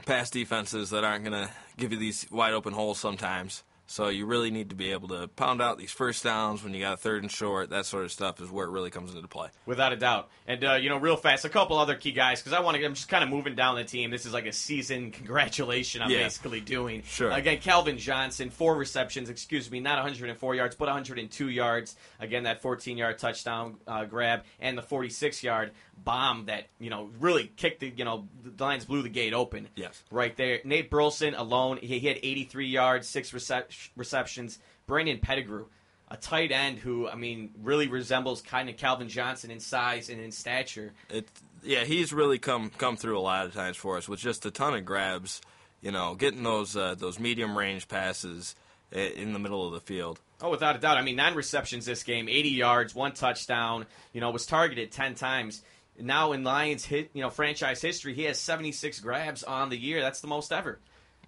pass 0.06 0.30
defenses 0.30 0.92
that 0.92 1.04
aren't 1.04 1.25
going 1.25 1.48
to 1.48 1.51
give 1.78 1.92
you 1.92 1.98
these 1.98 2.28
wide 2.31 2.54
open 2.54 2.74
holes 2.74 3.00
sometimes. 3.00 3.63
So 3.89 4.10
you 4.10 4.25
really 4.25 4.51
need 4.51 4.69
to 4.72 4.75
be 4.75 4.92
able 4.92 5.07
to 5.07 5.30
pound 5.30 5.62
out 5.62 5.78
these 5.78 5.92
first 5.92 6.22
downs 6.24 6.62
when 6.63 6.74
you 6.74 6.81
got 6.81 6.95
a 6.95 6.98
third 6.98 7.24
and 7.24 7.31
short. 7.31 7.69
That 7.69 7.86
sort 7.86 8.04
of 8.04 8.12
stuff 8.12 8.42
is 8.42 8.51
where 8.51 8.68
it 8.68 8.72
really 8.72 8.89
comes 8.89 9.16
into 9.16 9.28
play. 9.30 9.48
without 9.66 9.94
a 9.94 9.95
doubt. 9.95 10.30
And 10.45 10.63
uh, 10.63 10.74
you 10.74 10.89
know, 10.89 10.98
real 10.98 11.16
fast, 11.16 11.45
a 11.45 11.50
couple 11.50 11.78
other 11.78 11.95
key 11.95 12.12
guys 12.12 12.42
because 12.42 12.51
I 12.54 12.60
want 12.60 12.75
to. 12.78 12.84
I'm 12.86 12.94
just 12.94 13.07
kind 13.10 13.24
of 13.24 13.30
moving 13.30 13.56
down 13.56 13.75
the 13.75 13.86
team. 13.86 14.12
This 14.12 14.25
is 14.25 14.34
like 14.34 14.45
a 14.45 14.51
season 14.51 15.12
congratulation. 15.38 16.01
I'm 16.01 16.10
Yeah. 16.12 16.24
basically 16.24 16.60
doing. 16.60 17.04
Sure. 17.04 17.31
Again, 17.31 17.60
Calvin 17.60 17.98
Johnson, 17.98 18.50
four 18.50 18.75
receptions. 18.75 19.30
Excuse 19.30 19.72
me, 19.72 19.80
not 19.80 19.95
104 19.98 20.56
yards, 20.56 20.75
but 20.75 20.86
102 20.88 21.50
yards. 21.50 21.95
Again, 22.19 22.44
that 22.44 22.62
14 22.62 22.98
yard 22.98 23.18
touchdown 23.18 23.78
uh, 23.88 24.04
grab 24.06 24.44
and 24.60 24.78
the 24.78 24.81
46 24.81 25.44
yard 25.44 25.72
bomb 26.03 26.45
that 26.45 26.67
you 26.79 26.89
know 26.89 27.09
really 27.19 27.51
kicked 27.55 27.79
the. 27.79 27.94
You 27.95 28.05
know, 28.05 28.27
the 28.44 28.63
Lions 28.63 28.85
blew 28.85 29.01
the 29.01 29.09
gate 29.09 29.33
open. 29.33 29.67
Yes. 29.75 30.03
Right 30.11 30.35
there, 30.35 30.59
Nate 30.63 30.89
Burleson 30.89 31.33
alone, 31.33 31.77
he, 31.77 31.99
he 31.99 32.07
had 32.07 32.17
83 32.21 32.67
yards, 32.67 33.07
six 33.07 33.31
recep- 33.31 33.89
receptions. 33.95 34.59
Brandon 34.85 35.19
Pettigrew, 35.19 35.65
a 36.09 36.17
tight 36.17 36.51
end 36.51 36.79
who, 36.79 37.07
I 37.07 37.15
mean, 37.15 37.51
really 37.61 37.88
resembles 37.88 38.41
kind 38.41 38.69
of 38.69 38.77
Calvin 38.77 39.09
Johnson 39.09 39.51
in 39.51 39.59
size 39.59 40.09
and 40.09 40.21
in 40.21 40.31
stature. 40.31 40.94
It, 41.09 41.27
yeah, 41.63 41.83
he's 41.83 42.13
really 42.13 42.39
come 42.39 42.69
come 42.77 42.97
through 42.97 43.17
a 43.17 43.21
lot 43.21 43.45
of 43.45 43.53
times 43.53 43.77
for 43.77 43.97
us 43.97 44.07
with 44.07 44.19
just 44.19 44.45
a 44.45 44.51
ton 44.51 44.73
of 44.73 44.85
grabs. 44.85 45.41
You 45.81 45.91
know, 45.91 46.15
getting 46.15 46.44
those 46.44 46.75
uh, 46.75 46.95
those 46.95 47.19
medium 47.19 47.57
range 47.57 47.88
passes 47.88 48.55
in 48.91 49.33
the 49.33 49.39
middle 49.39 49.65
of 49.67 49.73
the 49.73 49.79
field. 49.79 50.19
Oh, 50.41 50.49
without 50.49 50.75
a 50.75 50.79
doubt. 50.79 50.97
I 50.97 51.01
mean, 51.01 51.15
nine 51.15 51.35
receptions 51.35 51.85
this 51.85 52.03
game, 52.03 52.29
80 52.29 52.49
yards, 52.49 52.95
one 52.95 53.13
touchdown. 53.13 53.85
You 54.13 54.21
know, 54.21 54.29
was 54.29 54.45
targeted 54.45 54.91
10 54.91 55.15
times. 55.15 55.61
Now 55.99 56.31
in 56.31 56.44
Lions 56.44 56.85
hit, 56.85 57.09
you 57.13 57.21
know, 57.21 57.29
franchise 57.29 57.81
history, 57.81 58.13
he 58.13 58.23
has 58.23 58.39
76 58.39 58.99
grabs 58.99 59.44
on 59.44 59.69
the 59.69 59.77
year. 59.77 60.01
That's 60.01 60.21
the 60.21 60.27
most 60.27 60.51
ever. 60.51 60.79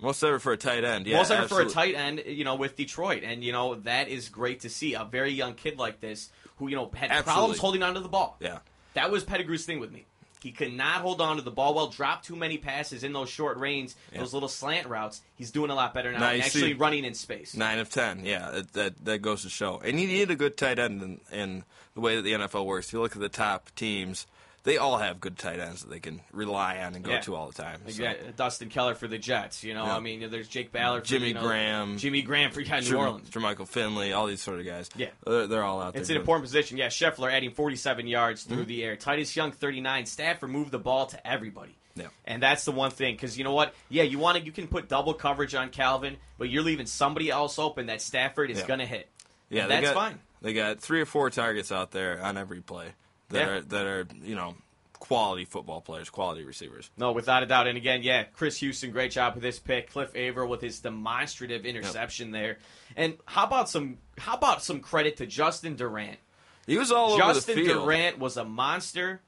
Most 0.02 0.24
ever 0.24 0.40
for 0.40 0.54
a 0.54 0.58
tight 0.58 0.86
end. 0.86 1.08
Yeah, 1.08 1.18
most 1.18 1.32
ever 1.32 1.48
for 1.48 1.62
a 1.62 1.66
tight 1.66 1.96
end, 1.96 2.24
you 2.26 2.46
know, 2.46 2.56
with 2.56 2.78
Detroit. 2.78 3.24
And, 3.24 3.44
you 3.44 3.52
know, 3.52 3.76
that 3.76 4.08
is 4.08 4.30
great 4.30 4.62
to 4.62 4.70
see. 4.70 4.94
A 4.94 5.04
very 5.04 5.32
young 5.32 5.56
kid 5.56 5.78
like 5.78 6.00
this 6.00 6.30
who, 6.58 6.70
you 6.70 6.76
know, 6.76 6.90
had 6.94 7.12
Absolutely. 7.12 7.34
problems 7.34 7.60
holding 7.60 7.84
onto 7.84 8.00
the 8.00 8.08
ball. 8.08 8.38
Yeah. 8.40 8.60
That 8.94 9.12
was 9.12 9.24
Pettigrew's 9.24 9.66
thing 9.66 9.80
with 9.80 9.92
me. 9.92 10.06
He 10.42 10.52
could 10.52 10.74
not 10.74 11.02
hold 11.02 11.20
on 11.20 11.36
to 11.36 11.42
the 11.42 11.52
ball 11.52 11.74
well, 11.74 11.88
drop 11.88 12.24
too 12.24 12.36
many 12.36 12.58
passes 12.58 13.04
in 13.04 13.12
those 13.12 13.30
short 13.30 13.58
range, 13.58 13.94
those 14.16 14.34
little 14.34 14.48
slant 14.48 14.88
routes. 14.88 15.22
He's 15.36 15.52
doing 15.52 15.70
a 15.70 15.76
lot 15.76 15.94
better 15.94 16.14
now, 16.14 16.20
Now 16.20 16.30
and 16.30 16.42
actually 16.42 16.76
running 16.76 17.04
in 17.04 17.14
space. 17.14 17.58
Nine 17.58 17.80
of 17.80 17.90
ten, 17.90 18.24
yeah, 18.24 18.50
that, 18.52 18.74
that 18.74 19.06
that 19.06 19.20
goes 19.20 19.42
to 19.42 19.50
show. 19.50 19.82
And 19.84 20.00
you 20.00 20.08
need 20.08 20.32
a 20.32 20.38
good 20.38 20.56
tight 20.56 20.80
end 20.80 21.02
in, 21.02 21.20
in 21.38 21.64
the 21.94 22.00
way 22.00 22.16
that 22.16 22.22
the 22.22 22.32
NFL 22.32 22.66
works. 22.66 22.88
If 22.88 22.94
you 22.94 23.02
look 23.02 23.18
at 23.18 23.22
the 23.22 23.28
top 23.28 23.70
teams, 23.76 24.28
they 24.64 24.78
all 24.78 24.98
have 24.98 25.20
good 25.20 25.38
tight 25.38 25.60
ends 25.60 25.82
that 25.84 25.90
they 25.90 26.00
can 26.00 26.22
rely 26.32 26.78
on 26.80 26.96
and 26.96 27.04
go 27.04 27.12
Yeah. 27.12 27.22
to 27.22 27.36
all 27.36 27.48
the 27.48 27.54
time. 27.62 27.80
So, 27.88 28.04
Yeah, 28.04 28.14
Dustin 28.36 28.70
Keller 28.70 28.94
for 28.96 29.08
the 29.08 29.18
Jets. 29.18 29.64
You 29.64 29.74
know, 29.74 29.86
Yeah. 29.86 29.96
I 29.96 30.00
mean, 30.00 30.30
there's 30.30 30.48
Jake 30.48 30.72
Ballard, 30.72 31.04
for, 31.04 31.08
Jimmy 31.10 31.30
you 31.30 31.34
know, 31.36 31.42
Graham. 31.42 31.98
Jimmy 31.98 32.22
Graham 32.22 32.52
for 32.52 32.62
yeah, 32.62 32.80
New 32.80 32.86
Jer- 32.86 32.98
Orleans. 32.98 33.30
Jermichael 33.30 33.68
Finley, 33.68 34.14
all 34.14 34.28
these 34.28 34.42
sort 34.42 34.60
of 34.60 34.66
guys. 34.66 34.90
Yeah. 34.96 35.08
they're, 35.26 35.48
they're 35.48 35.64
all 35.64 35.82
out 35.82 35.94
there. 35.94 36.02
It's 36.02 36.10
an 36.10 36.18
important 36.18 36.44
position. 36.44 36.78
Yeah, 36.78 36.88
Scheffler 36.88 37.32
adding 37.32 37.52
47 37.52 38.08
yards 38.08 38.44
Mm-hmm. 38.44 38.54
through 38.54 38.66
the 38.66 38.84
air. 38.84 38.96
Titus 38.96 39.36
Young 39.36 39.52
39. 39.52 40.06
Stafford 40.06 40.50
moved 40.50 40.72
the 40.72 40.80
ball 40.80 41.06
to 41.08 41.28
everybody. 41.28 41.76
Yeah. 41.96 42.08
And 42.26 42.42
that's 42.42 42.64
the 42.66 42.72
one 42.72 42.92
thing 42.92 43.16
because 43.16 43.38
you 43.38 43.44
know 43.44 43.54
what? 43.54 43.74
Yeah, 43.90 44.04
you 44.04 44.20
want 44.20 44.38
to 44.38 44.44
you 44.46 44.52
can 44.54 44.68
put 44.68 44.88
double 44.88 45.14
coverage 45.14 45.54
on 45.56 45.70
Calvin, 45.70 46.18
but 46.38 46.50
you're 46.50 46.64
leaving 46.64 46.86
somebody 46.86 47.30
else 47.30 47.60
open 47.60 47.88
that 47.88 48.02
Stafford 48.02 48.52
is 48.52 48.60
Yeah. 48.60 48.68
going 48.68 48.80
to 48.80 48.86
hit. 48.86 49.10
Yeah, 49.50 49.64
And 49.64 49.72
that's 49.72 49.88
got, 49.88 49.94
fine. 49.96 50.20
They 50.42 50.54
got 50.54 50.80
three 50.80 51.02
or 51.02 51.06
four 51.06 51.30
targets 51.30 51.72
out 51.72 51.92
there 51.92 52.22
on 52.24 52.38
every 52.38 52.62
play 52.62 52.94
that 53.30 53.40
Yeah. 53.40 53.48
are 53.48 53.62
that 53.62 53.86
are 53.86 54.08
you 54.24 54.36
know 54.36 54.56
quality 55.00 55.46
football 55.46 55.82
players, 55.82 56.10
quality 56.10 56.44
receivers. 56.44 56.90
No, 56.98 57.14
without 57.14 57.42
a 57.42 57.46
doubt. 57.46 57.68
And 57.68 57.78
again, 57.78 58.04
yeah, 58.04 58.24
Chris 58.24 58.58
Houston, 58.58 58.92
great 58.92 59.12
job 59.12 59.34
with 59.36 59.44
this 59.44 59.58
pick. 59.58 59.92
Cliff 59.92 60.12
Avril 60.16 60.50
with 60.50 60.62
his 60.62 60.80
demonstrative 60.82 61.66
interception 61.66 62.32
there. 62.32 62.58
And 62.98 63.18
how 63.26 63.46
about 63.46 63.70
some 63.70 63.98
how 64.18 64.36
about 64.36 64.62
some 64.64 64.82
credit 64.82 65.18
to 65.18 65.26
Justin 65.26 65.76
Durant? 65.76 66.20
He 66.68 66.78
was 66.78 66.92
all 66.92 67.18
Justin 67.18 67.54
over 67.54 67.62
the 67.62 67.68
field. 67.68 67.84
Durant 67.86 68.20
was 68.20 68.38
a 68.38 68.46
monster. 68.46 69.22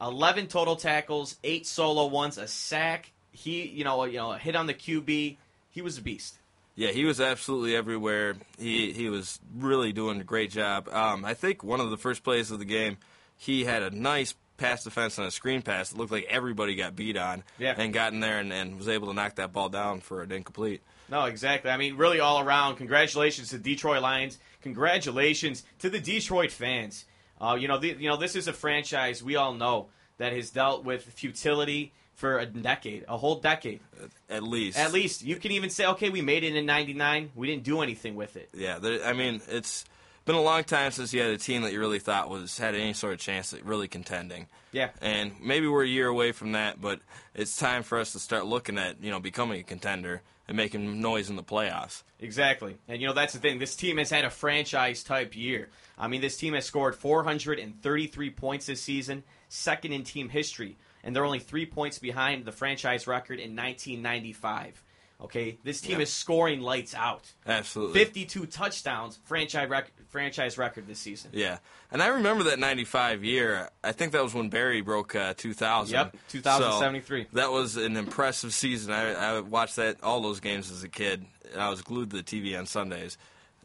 Eleven 0.00 0.46
total 0.46 0.76
tackles, 0.76 1.36
eight 1.42 1.66
solo 1.66 2.06
ones, 2.06 2.36
a 2.36 2.46
sack. 2.46 3.12
He, 3.32 3.66
you 3.66 3.84
know, 3.84 4.04
you 4.04 4.18
know, 4.18 4.32
a 4.32 4.38
hit 4.38 4.54
on 4.54 4.66
the 4.66 4.74
QB. 4.74 5.36
He 5.70 5.82
was 5.82 5.96
a 5.96 6.02
beast. 6.02 6.38
Yeah, 6.74 6.90
he 6.90 7.06
was 7.06 7.18
absolutely 7.20 7.74
everywhere. 7.74 8.34
He 8.58 8.92
he 8.92 9.08
was 9.08 9.38
really 9.56 9.92
doing 9.94 10.20
a 10.20 10.24
great 10.24 10.50
job. 10.50 10.88
Um, 10.90 11.24
I 11.24 11.32
think 11.32 11.64
one 11.64 11.80
of 11.80 11.88
the 11.90 11.96
first 11.96 12.22
plays 12.24 12.50
of 12.50 12.58
the 12.58 12.66
game, 12.66 12.98
he 13.36 13.64
had 13.64 13.82
a 13.82 13.90
nice 13.90 14.34
pass 14.56 14.84
defense 14.84 15.18
on 15.18 15.26
a 15.26 15.30
screen 15.30 15.60
pass. 15.62 15.92
It 15.92 15.98
looked 15.98 16.12
like 16.12 16.26
everybody 16.30 16.74
got 16.74 16.96
beat 16.96 17.16
on, 17.16 17.44
Yeah. 17.58 17.74
and 17.76 17.92
got 17.92 18.12
in 18.12 18.20
there 18.20 18.38
and, 18.38 18.52
and 18.52 18.76
was 18.76 18.88
able 18.88 19.08
to 19.08 19.14
knock 19.14 19.34
that 19.36 19.52
ball 19.52 19.68
down 19.68 20.00
for 20.00 20.22
an 20.22 20.32
incomplete. 20.32 20.82
No, 21.10 21.24
exactly. 21.26 21.70
I 21.70 21.76
mean, 21.76 21.96
really 21.96 22.20
all 22.20 22.40
around. 22.40 22.76
Congratulations 22.76 23.50
to 23.50 23.58
the 23.58 23.62
Detroit 23.74 24.02
Lions. 24.02 24.38
Congratulations 24.62 25.62
to 25.80 25.90
the 25.90 26.00
Detroit 26.00 26.50
fans. 26.50 27.04
Uh, 27.40 27.56
you 27.60 27.68
know, 27.68 27.78
the, 27.78 27.88
you 27.98 28.08
know, 28.08 28.16
this 28.16 28.34
is 28.34 28.48
a 28.48 28.52
franchise 28.52 29.22
we 29.22 29.36
all 29.36 29.52
know 29.52 29.88
that 30.18 30.32
has 30.32 30.50
dealt 30.50 30.84
with 30.84 31.02
futility 31.04 31.92
for 32.14 32.38
a 32.38 32.46
decade, 32.46 33.04
a 33.08 33.16
whole 33.18 33.36
decade. 33.36 33.80
At 34.30 34.42
least, 34.42 34.78
At 34.78 34.92
least 34.92 35.22
you 35.22 35.36
can 35.36 35.52
even 35.52 35.68
say, 35.68 35.84
okay, 35.86 36.08
we 36.08 36.22
made 36.22 36.44
it 36.44 36.56
in 36.56 36.64
'99. 36.64 37.30
We 37.34 37.46
didn't 37.46 37.64
do 37.64 37.82
anything 37.82 38.14
with 38.16 38.36
it. 38.36 38.48
Yeah, 38.54 38.78
I 39.04 39.12
mean, 39.12 39.42
it's 39.48 39.84
been 40.26 40.34
a 40.34 40.42
long 40.42 40.64
time 40.64 40.90
since 40.90 41.14
you 41.14 41.22
had 41.22 41.30
a 41.30 41.38
team 41.38 41.62
that 41.62 41.72
you 41.72 41.80
really 41.80 42.00
thought 42.00 42.28
was 42.28 42.58
had 42.58 42.74
any 42.74 42.92
sort 42.92 43.14
of 43.14 43.20
chance 43.20 43.54
at 43.54 43.64
really 43.64 43.88
contending. 43.88 44.48
Yeah. 44.72 44.90
And 45.00 45.32
maybe 45.40 45.68
we're 45.68 45.84
a 45.84 45.88
year 45.88 46.08
away 46.08 46.32
from 46.32 46.52
that, 46.52 46.80
but 46.80 47.00
it's 47.34 47.56
time 47.56 47.82
for 47.84 47.98
us 47.98 48.12
to 48.12 48.18
start 48.18 48.44
looking 48.44 48.76
at 48.76 49.02
you 49.02 49.10
know 49.10 49.20
becoming 49.20 49.60
a 49.60 49.62
contender 49.62 50.22
and 50.48 50.56
making 50.56 51.00
noise 51.00 51.30
in 51.30 51.36
the 51.36 51.42
playoffs. 51.42 52.02
Exactly. 52.20 52.76
And 52.88 53.00
you 53.00 53.06
know 53.06 53.14
that's 53.14 53.32
the 53.32 53.38
thing. 53.38 53.58
This 53.58 53.76
team 53.76 53.98
has 53.98 54.10
had 54.10 54.24
a 54.24 54.30
franchise 54.30 55.02
type 55.02 55.36
year. 55.36 55.68
I 55.96 56.08
mean, 56.08 56.20
this 56.20 56.36
team 56.36 56.54
has 56.54 56.66
scored 56.66 56.96
433 56.96 58.30
points 58.30 58.66
this 58.66 58.82
season, 58.82 59.22
second 59.48 59.92
in 59.92 60.02
team 60.04 60.28
history, 60.28 60.76
and 61.02 61.14
they're 61.14 61.24
only 61.24 61.38
3 61.38 61.66
points 61.66 61.98
behind 61.98 62.44
the 62.44 62.52
franchise 62.52 63.06
record 63.06 63.38
in 63.38 63.56
1995. 63.56 64.82
Okay? 65.20 65.58
This 65.64 65.80
team 65.80 65.96
Yeah. 65.96 66.02
is 66.02 66.12
scoring 66.12 66.60
lights 66.60 66.94
out. 66.94 67.32
Absolutely. 67.46 67.98
52 67.98 68.46
touchdowns, 68.46 69.18
franchise 69.24 69.68
rec- 69.68 69.92
franchise 70.10 70.58
record 70.58 70.86
this 70.86 70.98
season. 70.98 71.30
Yeah, 71.34 71.58
and 71.90 72.02
I 72.02 72.08
remember 72.08 72.44
that 72.44 72.58
'95 72.58 73.24
year. 73.24 73.70
I 73.82 73.92
think 73.92 74.12
that 74.12 74.22
was 74.22 74.34
when 74.34 74.48
Barry 74.50 74.80
broke 74.82 75.14
uh, 75.14 75.34
2000. 75.34 75.92
Yep, 75.94 76.16
2073. 76.28 77.24
So 77.24 77.28
that 77.32 77.50
was 77.50 77.76
an 77.76 77.96
impressive 77.96 78.52
season. 78.54 78.92
I, 78.92 79.12
I 79.12 79.40
watched 79.40 79.76
that 79.76 80.02
all 80.02 80.20
those 80.20 80.40
games 80.40 80.70
as 80.70 80.82
a 80.84 80.88
kid, 80.88 81.24
and 81.52 81.60
I 81.62 81.70
was 81.70 81.82
glued 81.82 82.10
to 82.10 82.16
the 82.16 82.22
TV 82.22 82.58
on 82.58 82.66
Sundays. 82.66 83.16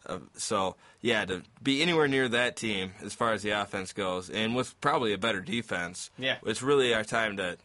Uh, 0.06 0.20
so 0.36 0.76
yeah, 1.02 1.26
to 1.26 1.44
be 1.62 1.82
anywhere 1.82 2.08
near 2.08 2.28
that 2.30 2.56
team 2.56 2.92
as 3.04 3.14
far 3.14 3.34
as 3.34 3.44
the 3.44 3.52
offense 3.52 3.94
goes, 3.94 4.30
and 4.30 4.56
with 4.56 4.80
probably 4.82 5.14
a 5.14 5.18
better 5.18 5.42
defense, 5.42 6.10
Yeah. 6.18 6.38
it's 6.46 6.62
really 6.64 6.94
our 6.94 7.04
time 7.04 7.38
to 7.38 7.58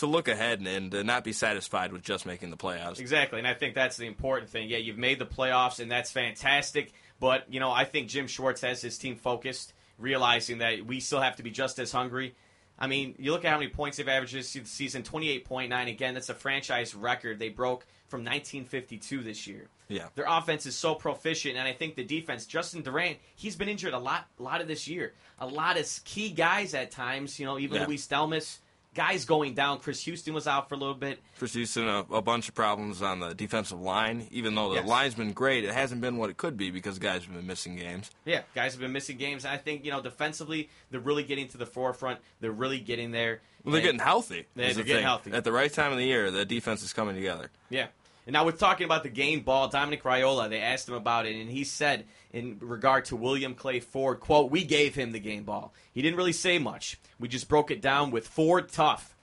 to 0.00 0.06
look 0.06 0.28
ahead 0.28 0.58
and, 0.58 0.68
and 0.68 0.94
uh, 0.94 1.02
not 1.02 1.24
be 1.24 1.32
satisfied 1.32 1.92
with 1.92 2.02
just 2.02 2.26
making 2.26 2.50
the 2.50 2.56
playoffs. 2.56 2.98
Exactly, 2.98 3.38
and 3.38 3.46
I 3.48 3.54
think 3.54 3.74
that's 3.74 3.96
the 3.96 4.06
important 4.06 4.50
thing. 4.50 4.68
Yeah, 4.68 4.78
you've 4.78 4.98
made 4.98 5.18
the 5.18 5.26
playoffs, 5.26 5.80
and 5.80 5.90
that's 5.90 6.10
fantastic. 6.10 6.92
But 7.18 7.44
you 7.52 7.60
know, 7.60 7.70
I 7.70 7.84
think 7.84 8.08
Jim 8.08 8.26
Schwartz 8.26 8.60
has 8.62 8.82
his 8.82 8.98
team 8.98 9.16
focused, 9.16 9.72
realizing 9.98 10.58
that 10.58 10.84
we 10.84 11.00
still 11.00 11.20
have 11.20 11.36
to 11.36 11.42
be 11.42 11.50
just 11.50 11.78
as 11.78 11.92
hungry. 11.92 12.34
I 12.78 12.86
mean, 12.86 13.14
you 13.18 13.32
look 13.32 13.44
at 13.44 13.50
how 13.52 13.58
many 13.58 13.70
points 13.70 13.98
they've 13.98 14.08
averaged 14.08 14.34
this 14.34 14.48
season: 14.70 15.02
twenty-eight 15.02 15.44
point 15.44 15.70
nine. 15.70 15.88
Again, 15.88 16.14
that's 16.14 16.30
a 16.30 16.34
franchise 16.34 16.94
record 16.94 17.38
they 17.38 17.50
broke 17.50 17.86
from 18.08 18.20
1952 18.20 19.22
this 19.22 19.46
year. 19.46 19.68
Yeah. 19.88 20.06
Their 20.16 20.24
offense 20.28 20.66
is 20.66 20.74
so 20.76 20.94
proficient, 20.94 21.56
and 21.56 21.68
I 21.68 21.72
think 21.72 21.94
the 21.94 22.04
defense. 22.04 22.46
Justin 22.46 22.82
Durant, 22.82 23.18
he's 23.36 23.54
been 23.56 23.68
injured 23.68 23.92
a 23.92 23.98
lot, 23.98 24.26
a 24.38 24.42
lot 24.42 24.60
of 24.60 24.66
this 24.66 24.88
year. 24.88 25.12
A 25.38 25.46
lot 25.46 25.78
of 25.78 25.86
key 26.04 26.30
guys 26.30 26.74
at 26.74 26.90
times. 26.90 27.38
You 27.38 27.46
know, 27.46 27.58
even 27.58 27.76
Yeah. 27.82 27.86
Louis 27.86 28.06
Delmas, 28.06 28.58
guys 28.94 29.24
going 29.24 29.54
down. 29.54 29.78
Chris 29.78 30.02
Houston 30.04 30.34
was 30.34 30.46
out 30.46 30.68
for 30.68 30.74
a 30.74 30.78
little 30.78 30.94
bit. 30.94 31.20
Chris 31.38 31.52
Houston, 31.54 31.86
a, 31.88 32.00
a 32.10 32.22
bunch 32.22 32.48
of 32.48 32.54
problems 32.54 33.02
on 33.02 33.20
the 33.20 33.34
defensive 33.34 33.80
line. 33.80 34.26
Even 34.30 34.54
though 34.54 34.70
the 34.70 34.76
Yes. 34.76 34.86
line's 34.86 35.14
been 35.14 35.32
great, 35.32 35.64
it 35.64 35.72
hasn't 35.72 36.00
been 36.00 36.16
what 36.16 36.30
it 36.30 36.36
could 36.36 36.56
be 36.56 36.70
because 36.70 36.98
guys 36.98 37.24
have 37.24 37.34
been 37.34 37.46
missing 37.46 37.76
games. 37.76 38.10
Yeah, 38.24 38.42
guys 38.54 38.72
have 38.72 38.80
been 38.80 38.92
missing 38.92 39.16
games. 39.16 39.44
I 39.44 39.56
think 39.56 39.84
you 39.84 39.90
know 39.90 40.00
defensively, 40.00 40.68
they're 40.90 41.00
really 41.00 41.22
getting 41.24 41.48
to 41.48 41.58
the 41.58 41.66
forefront. 41.66 42.20
They're 42.40 42.50
really 42.52 42.80
getting 42.80 43.10
there. 43.12 43.40
Well, 43.64 43.72
they're 43.72 43.80
And- 43.80 43.84
getting 43.86 44.00
healthy. 44.00 44.46
Yeah, 44.54 44.64
they're 44.66 44.74
the 44.74 44.82
getting 44.82 44.94
thing. 44.96 45.02
healthy. 45.04 45.32
At 45.32 45.44
the 45.44 45.52
right 45.52 45.72
time 45.72 45.92
of 45.92 45.98
the 45.98 46.04
year, 46.06 46.30
the 46.30 46.44
defense 46.44 46.82
is 46.82 46.92
coming 46.92 47.14
together. 47.14 47.50
Yeah. 47.68 47.88
And 48.26 48.34
now 48.34 48.44
we're 48.44 48.52
talking 48.52 48.84
about 48.84 49.02
the 49.02 49.08
game 49.08 49.40
ball. 49.40 49.68
Dominic 49.68 50.02
Raiola, 50.02 50.48
they 50.50 50.60
asked 50.60 50.88
him 50.88 50.94
about 50.94 51.26
it, 51.26 51.34
and 51.40 51.50
he 51.50 51.64
said 51.64 52.04
in 52.32 52.58
regard 52.60 53.06
to 53.06 53.16
William 53.16 53.54
Clay 53.54 53.80
Ford, 53.80 54.20
quote, 54.20 54.50
we 54.50 54.64
gave 54.64 54.94
him 54.94 55.12
the 55.12 55.18
game 55.20 55.44
ball. 55.44 55.72
He 55.92 56.02
didn't 56.02 56.16
really 56.16 56.32
say 56.32 56.58
much. 56.58 56.98
We 57.18 57.28
just 57.28 57.48
broke 57.48 57.70
it 57.70 57.80
down 57.80 58.10
with 58.10 58.28
Ford 58.28 58.70
tough, 58.70 59.16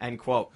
end 0.00 0.18
quote. 0.18 0.50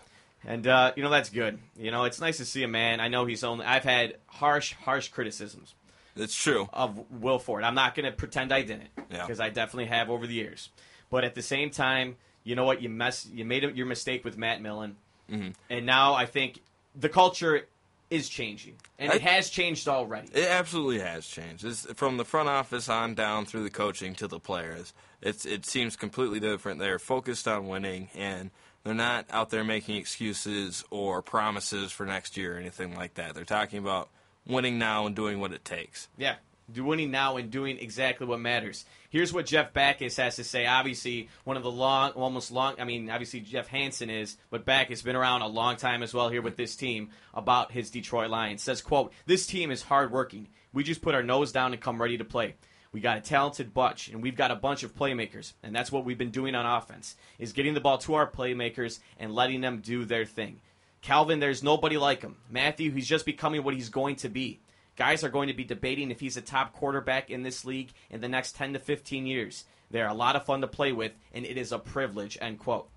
And 0.45 0.67
uh, 0.67 0.93
you 0.95 1.03
know 1.03 1.11
that's 1.11 1.31
good. 1.31 1.59
You 1.77 1.91
know 1.91 2.05
it's 2.05 2.21
nice 2.21 2.37
to 2.37 2.45
see 2.45 2.63
a 2.63 2.69
man. 2.69 3.01
I 3.01 3.09
know 3.09 3.25
he's 3.25 3.43
only. 3.43 3.65
I've 3.65 3.83
had 3.85 4.17
harsh, 4.27 4.75
harsh 4.75 5.09
criticisms 5.09 5.75
It's 6.15 6.35
true. 6.37 6.69
of 6.73 7.05
Will 7.11 7.41
Ford. 7.41 7.65
I'm 7.65 7.75
not 7.75 7.97
going 7.97 8.07
to 8.07 8.13
pretend 8.13 8.53
I 8.53 8.63
didn't 8.63 8.91
Yeah. 9.11 9.23
because 9.23 9.41
I 9.41 9.49
definitely 9.49 9.87
have 9.87 10.09
over 10.09 10.25
the 10.27 10.35
years. 10.35 10.69
But 11.11 11.25
at 11.25 11.35
the 11.35 11.43
same 11.43 11.71
time, 11.71 12.17
you 12.45 12.55
know 12.55 12.65
what? 12.65 12.81
You 12.81 12.89
mess. 12.89 13.27
You 13.27 13.45
made 13.45 13.65
your 13.75 13.87
mistake 13.87 14.25
with 14.25 14.37
Matt 14.39 14.61
Millen, 14.63 14.97
Mm-hmm. 15.33 15.49
and 15.71 15.85
now 15.87 16.15
I 16.15 16.27
think 16.27 16.61
the 16.95 17.09
culture 17.09 17.67
is 18.11 18.29
changing, 18.29 18.77
and 18.99 19.13
it 19.13 19.23
has 19.23 19.51
changed 19.51 19.89
already. 19.89 20.29
It 20.33 20.49
absolutely 20.49 21.01
has 21.01 21.27
changed. 21.27 21.65
It's 21.65 21.87
from 21.95 22.17
the 22.17 22.25
front 22.25 22.49
office 22.49 22.89
on 22.89 23.15
down 23.15 23.47
through 23.47 23.65
the 23.65 23.71
coaching 23.71 24.15
to 24.17 24.29
the 24.29 24.39
players. 24.39 24.93
It's 25.21 25.45
it 25.45 25.67
seems 25.67 25.97
completely 25.97 26.41
different. 26.41 26.79
They're 26.79 26.99
focused 26.99 27.49
on 27.49 27.67
winning 27.67 28.09
and 28.15 28.51
they're 28.85 28.95
not 28.95 29.27
out 29.31 29.51
there 29.51 29.65
making 29.65 29.97
excuses 29.97 30.85
or 30.91 31.21
promises 31.21 31.91
for 31.91 32.07
next 32.07 32.37
year 32.37 32.55
or 32.57 32.59
anything 32.61 32.95
like 32.95 33.15
that. 33.15 33.35
They're 33.35 33.45
talking 33.45 33.81
about 33.81 34.09
winning 34.47 34.79
now 34.79 35.07
and 35.07 35.17
doing 35.17 35.41
what 35.41 35.53
it 35.53 35.65
takes. 35.65 36.09
Yeah, 36.17 36.37
winning 36.75 37.11
now 37.11 37.37
and 37.37 37.51
doing 37.51 37.79
exactly 37.79 38.27
what 38.27 38.41
matters. 38.41 38.85
Here's 39.11 39.33
what 39.33 39.47
Jeff 39.47 39.73
Backus 39.73 40.17
has 40.17 40.37
to 40.37 40.45
say. 40.45 40.67
Obviously, 40.67 41.29
one 41.45 41.57
of 41.57 41.63
the 41.63 41.71
long, 41.71 42.11
almost 42.13 42.51
long. 42.51 42.75
I 42.79 42.85
mean, 42.85 43.09
obviously 43.11 43.41
Jeff 43.41 43.69
Hansen 43.69 44.11
is, 44.11 44.37
but 44.51 44.65
Backus 44.65 44.99
has 44.99 45.03
been 45.03 45.17
around 45.17 45.43
a 45.43 45.47
long 45.47 45.77
time 45.77 46.03
as 46.03 46.13
well 46.13 46.29
here 46.29 46.43
with 46.43 46.57
this 46.57 46.77
team 46.77 47.11
about 47.35 47.73
his 47.73 47.91
Detroit 47.91 48.31
Lions. 48.31 48.63
Says, 48.63 48.83
"quote 48.83 49.13
This 49.27 49.47
team 49.47 49.71
is 49.71 49.83
hardworking. 49.83 50.49
We 50.73 50.85
just 50.85 51.03
put 51.03 51.15
our 51.15 51.23
nose 51.23 51.53
down 51.53 51.73
and 51.73 51.81
come 51.81 52.01
ready 52.01 52.19
to 52.19 52.25
play." 52.25 52.55
We 52.93 53.01
got 53.01 53.19
a 53.19 53.21
talented 53.21 53.75
bunch, 53.75 54.09
and 54.09 54.23
we've 54.23 54.37
got 54.37 54.51
a 54.51 54.57
bunch 54.57 54.83
of 54.83 54.95
playmakers, 54.95 55.53
and 55.63 55.75
that's 55.75 55.93
what 55.93 56.05
we've 56.05 56.17
been 56.17 56.31
doing 56.31 56.55
on 56.55 56.65
offense: 56.65 57.17
is 57.39 57.53
getting 57.53 57.75
the 57.75 57.81
ball 57.81 57.99
to 57.99 58.15
our 58.15 58.31
playmakers 58.31 59.01
and 59.19 59.35
letting 59.35 59.61
them 59.61 59.81
do 59.81 60.05
their 60.05 60.25
thing. 60.25 60.61
Calvin, 61.03 61.39
there's 61.39 61.63
nobody 61.63 61.99
like 61.99 62.23
him. 62.23 62.37
Matthew, 62.51 62.91
he's 62.91 63.07
just 63.07 63.27
becoming 63.27 63.63
what 63.63 63.75
he's 63.75 63.91
going 63.91 64.17
to 64.17 64.29
be. 64.29 64.61
Guys 64.97 65.23
are 65.23 65.29
going 65.29 65.49
to 65.49 65.55
be 65.55 65.65
debating 65.65 66.11
if 66.11 66.21
he's 66.21 66.37
a 66.37 66.43
top 66.43 66.73
quarterback 66.73 67.31
in 67.31 67.43
this 67.43 67.65
league 67.65 67.91
in 68.11 68.21
the 68.21 68.29
next 68.29 68.57
10 68.57 68.73
to 68.73 68.79
15 68.79 69.27
years. 69.27 69.65
They're 69.91 70.09
a 70.09 70.15
lot 70.15 70.37
of 70.37 70.45
fun 70.45 70.63
to 70.63 70.67
play 70.67 70.93
with, 70.93 71.13
and 71.33 71.45
it 71.45 71.57
is 71.57 71.71
a 71.71 71.79
privilege, 71.79 72.39
end 72.41 72.59
quote. 72.59 72.89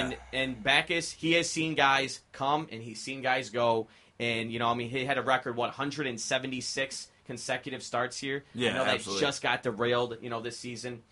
And, 0.00 0.16
and 0.32 0.62
Backus, 0.62 1.12
he 1.12 1.32
has 1.32 1.50
seen 1.50 1.74
guys 1.74 2.20
come 2.32 2.66
and 2.72 2.82
he's 2.82 3.00
seen 3.00 3.22
guys 3.22 3.50
go. 3.50 3.88
And, 4.18 4.50
you 4.50 4.58
know, 4.58 4.68
I 4.68 4.74
mean, 4.74 4.88
he 4.88 5.04
had 5.04 5.18
a 5.18 5.22
record, 5.22 5.56
what, 5.56 5.68
176 5.68 7.08
consecutive 7.26 7.82
starts 7.82 8.18
here? 8.18 8.44
Yeah, 8.54 8.70
I 8.70 8.72
know 8.72 8.84
that 8.86 8.94
absolutely. 8.94 9.20
just 9.20 9.42
got 9.42 9.62
derailed, 9.62 10.16
you 10.22 10.30
know, 10.30 10.40
this 10.40 10.58
season, 10.58 11.02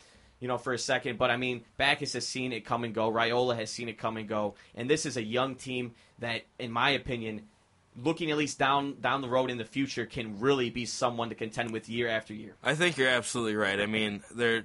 you 0.41 0.49
know, 0.49 0.57
for 0.57 0.73
a 0.73 0.79
second. 0.79 1.19
But, 1.19 1.31
I 1.31 1.37
mean, 1.37 1.65
Backus 1.77 2.15
has 2.15 2.27
seen 2.27 2.53
it 2.53 2.65
come 2.65 2.85
and 2.85 2.95
go. 2.95 3.13
Raiola 3.13 3.57
has 3.57 3.71
seen 3.71 3.91
it 3.91 3.99
come 3.99 4.17
and 4.17 4.27
go. 4.27 4.55
And 4.75 4.89
this 4.89 5.05
is 5.05 5.19
a 5.19 5.23
young 5.23 5.57
team 5.57 5.93
that, 6.21 6.43
in 6.59 6.73
my 6.73 6.91
opinion, 6.91 7.43
looking 8.03 8.31
at 8.31 8.37
least 8.37 8.59
down 8.59 9.01
down 9.01 9.21
the 9.21 9.29
road 9.29 9.51
in 9.51 9.59
the 9.59 9.65
future, 9.65 10.07
can 10.07 10.41
really 10.41 10.71
be 10.71 10.87
someone 10.87 11.29
to 11.29 11.35
contend 11.35 11.73
with 11.73 11.89
year 11.89 12.09
after 12.09 12.35
year. 12.35 12.55
I 12.63 12.75
think 12.75 12.97
you're 12.97 13.09
absolutely 13.09 13.57
right. 13.57 13.81
I 13.81 13.87
mean, 13.87 14.23
they're 14.35 14.65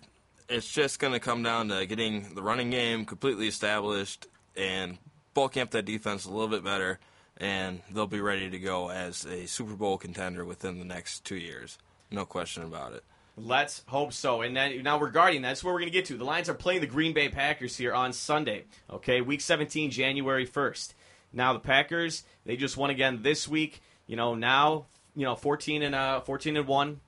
it's 0.50 0.69
just 0.69 1.00
going 1.00 1.13
to 1.13 1.19
come 1.19 1.43
down 1.43 1.69
to 1.69 1.86
getting 1.86 2.33
the 2.33 2.41
running 2.41 2.71
game 2.71 3.05
completely 3.05 3.48
established 3.48 4.27
and 4.57 4.98
bulking 5.33 5.62
up 5.62 5.71
that 5.71 5.86
defense 5.86 6.25
a 6.25 6.31
little 6.31 6.48
bit 6.48 6.63
better, 6.63 7.00
and 7.38 7.81
they'll 7.91 8.07
be 8.07 8.19
ready 8.19 8.50
to 8.50 8.59
go 8.59 8.89
as 8.89 9.25
a 9.25 9.45
Super 9.45 9.75
Bowl 9.75 9.98
contender 9.98 10.43
within 10.43 10.79
the 10.79 10.86
next 10.86 11.24
two 11.24 11.38
years. 11.38 11.77
No 12.12 12.25
question 12.25 12.63
about 12.63 12.93
it. 12.93 13.03
Let's 13.38 13.83
hope 13.88 14.12
so. 14.12 14.41
And 14.41 14.55
then 14.55 14.83
now 14.83 15.00
regarding 15.00 15.43
that, 15.43 15.50
that's 15.50 15.63
where 15.63 15.74
we're 15.74 15.79
going 15.79 15.91
to 15.91 15.98
get 15.98 16.05
to. 16.05 16.17
The 16.17 16.25
Lions 16.25 16.50
are 16.50 16.53
playing 16.53 16.81
the 16.81 16.88
Green 16.88 17.13
Bay 17.13 17.29
Packers 17.29 17.77
here 17.77 17.93
on 17.93 18.12
Sunday. 18.12 18.65
Okay, 18.89 19.21
Week 19.21 19.39
17, 19.39 19.91
January 19.91 20.45
1st. 20.45 20.93
Now 21.31 21.53
the 21.53 21.59
Packers, 21.59 22.24
they 22.45 22.55
just 22.55 22.77
won 22.77 22.89
again 22.89 23.21
this 23.21 23.48
week. 23.48 23.81
You 24.07 24.15
know 24.15 24.36
now, 24.36 24.86
you 25.15 25.25
know 25.25 25.36
14 25.36 25.83
and 25.83 25.95
uh 25.95 26.21
14 26.21 26.57
and 26.57 26.67
one. 26.67 27.01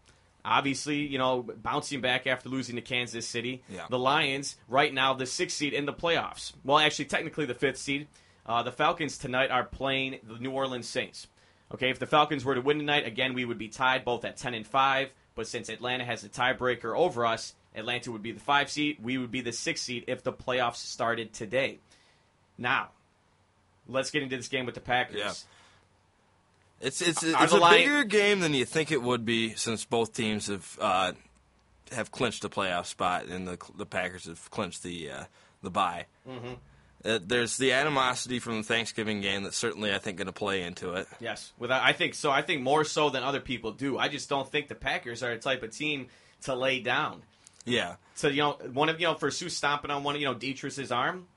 Obviously, 0.44 1.00
you 1.00 1.18
know 1.18 1.44
bouncing 1.44 2.02
back 2.02 2.28
after 2.28 2.50
losing 2.50 2.76
to 2.76 2.82
Kansas 2.82 3.28
City. 3.28 3.64
Yeah. 3.70 3.86
The 3.90 4.00
Lions 4.00 4.58
right 4.68 4.94
now 4.94 5.14
the 5.14 5.26
sixth 5.26 5.58
seed 5.58 5.74
in 5.74 5.86
the 5.86 5.94
playoffs. 5.94 6.54
Well, 6.64 6.80
actually, 6.80 7.06
technically 7.06 7.46
the 7.46 7.56
fifth 7.56 7.78
seed. 7.78 8.08
Uh, 8.46 8.64
the 8.64 8.72
Falcons 8.72 9.18
tonight 9.18 9.52
are 9.52 9.64
playing 9.64 10.20
the 10.24 10.40
New 10.40 10.52
Orleans 10.52 10.88
Saints. 10.88 11.28
Okay, 11.74 11.90
if 11.90 12.00
the 12.00 12.08
Falcons 12.08 12.44
were 12.44 12.56
to 12.56 12.62
win 12.62 12.80
tonight, 12.80 13.06
again 13.06 13.34
we 13.34 13.46
would 13.46 13.58
be 13.58 13.70
tied 13.70 14.04
both 14.04 14.26
at 14.26 14.38
10 14.38 14.54
and 14.54 14.68
5. 14.68 15.10
But 15.36 15.48
since 15.48 15.70
Atlanta 15.70 16.04
has 16.04 16.24
a 16.24 16.30
tiebreaker 16.30 16.96
over 16.96 17.26
us, 17.26 17.56
Atlanta 17.76 18.12
would 18.12 18.22
be 18.22 18.32
the 18.32 18.40
five 18.40 18.70
seed. 18.70 18.98
We 19.02 19.18
would 19.18 19.32
be 19.32 19.42
the 19.42 19.54
six 19.54 19.82
seed 19.82 20.06
if 20.08 20.24
the 20.24 20.34
playoffs 20.34 20.78
started 20.78 21.34
today. 21.34 21.80
Now, 22.58 22.90
let's 23.92 24.12
get 24.12 24.24
into 24.24 24.38
this 24.38 24.48
game 24.48 24.66
with 24.66 24.76
the 24.76 24.82
Packers. 24.82 25.18
Yeah. 25.18 25.34
It's 26.82 27.02
it's 27.02 27.24
it's, 27.24 27.36
it's 27.40 27.54
a 27.54 27.58
Lion- 27.58 27.80
bigger 27.82 28.04
game 28.04 28.40
than 28.40 28.54
you 28.54 28.66
think 28.66 28.92
it 28.92 29.02
would 29.02 29.26
be, 29.26 29.54
since 29.54 29.86
both 29.86 30.14
teams 30.14 30.48
have 30.48 30.78
uh, 30.82 31.12
have 31.92 32.12
clinched 32.12 32.44
a 32.44 32.50
playoff 32.50 32.88
spot, 32.88 33.26
and 33.26 33.48
the 33.48 33.58
the 33.78 33.86
Packers 33.86 34.26
have 34.26 34.50
clinched 34.50 34.82
the 34.82 35.12
uh, 35.12 35.24
the 35.62 35.70
bye. 35.70 36.06
Mm-hmm. 36.28 36.54
Uh, 37.04 37.20
there's 37.26 37.58
the 37.58 37.72
animosity 37.72 38.40
from 38.40 38.58
the 38.58 38.64
Thanksgiving 38.64 39.22
game 39.22 39.44
that's 39.44 39.58
certainly 39.58 39.94
I 39.94 39.98
think 40.00 40.18
going 40.18 40.28
to 40.28 40.32
play 40.32 40.64
into 40.64 40.94
it. 40.94 41.08
Yes, 41.20 41.52
without 41.60 41.84
I 41.84 41.94
think 41.94 42.16
so. 42.16 42.32
I 42.32 42.42
think 42.42 42.62
more 42.62 42.84
so 42.84 43.10
than 43.10 43.24
other 43.24 43.40
people 43.40 43.72
do. 43.72 43.98
I 43.98 44.08
just 44.08 44.30
don't 44.30 44.50
think 44.50 44.68
the 44.68 44.76
Packers 44.76 45.22
are 45.24 45.34
the 45.36 45.42
type 45.42 45.62
of 45.64 45.76
team 45.76 46.08
to 46.44 46.56
lay 46.56 46.80
down. 46.80 47.22
Yeah, 47.64 47.98
So 48.16 48.28
you 48.28 48.42
know, 48.42 48.58
one 48.74 48.90
of 48.90 49.00
you 49.00 49.06
know 49.06 49.14
for 49.14 49.30
Suh 49.30 49.48
stomping 49.50 49.92
on 49.92 50.04
one 50.04 50.16
of 50.16 50.22
you 50.22 50.28
know 50.28 50.34
Dietrich's 50.34 50.92
arm. 50.92 51.28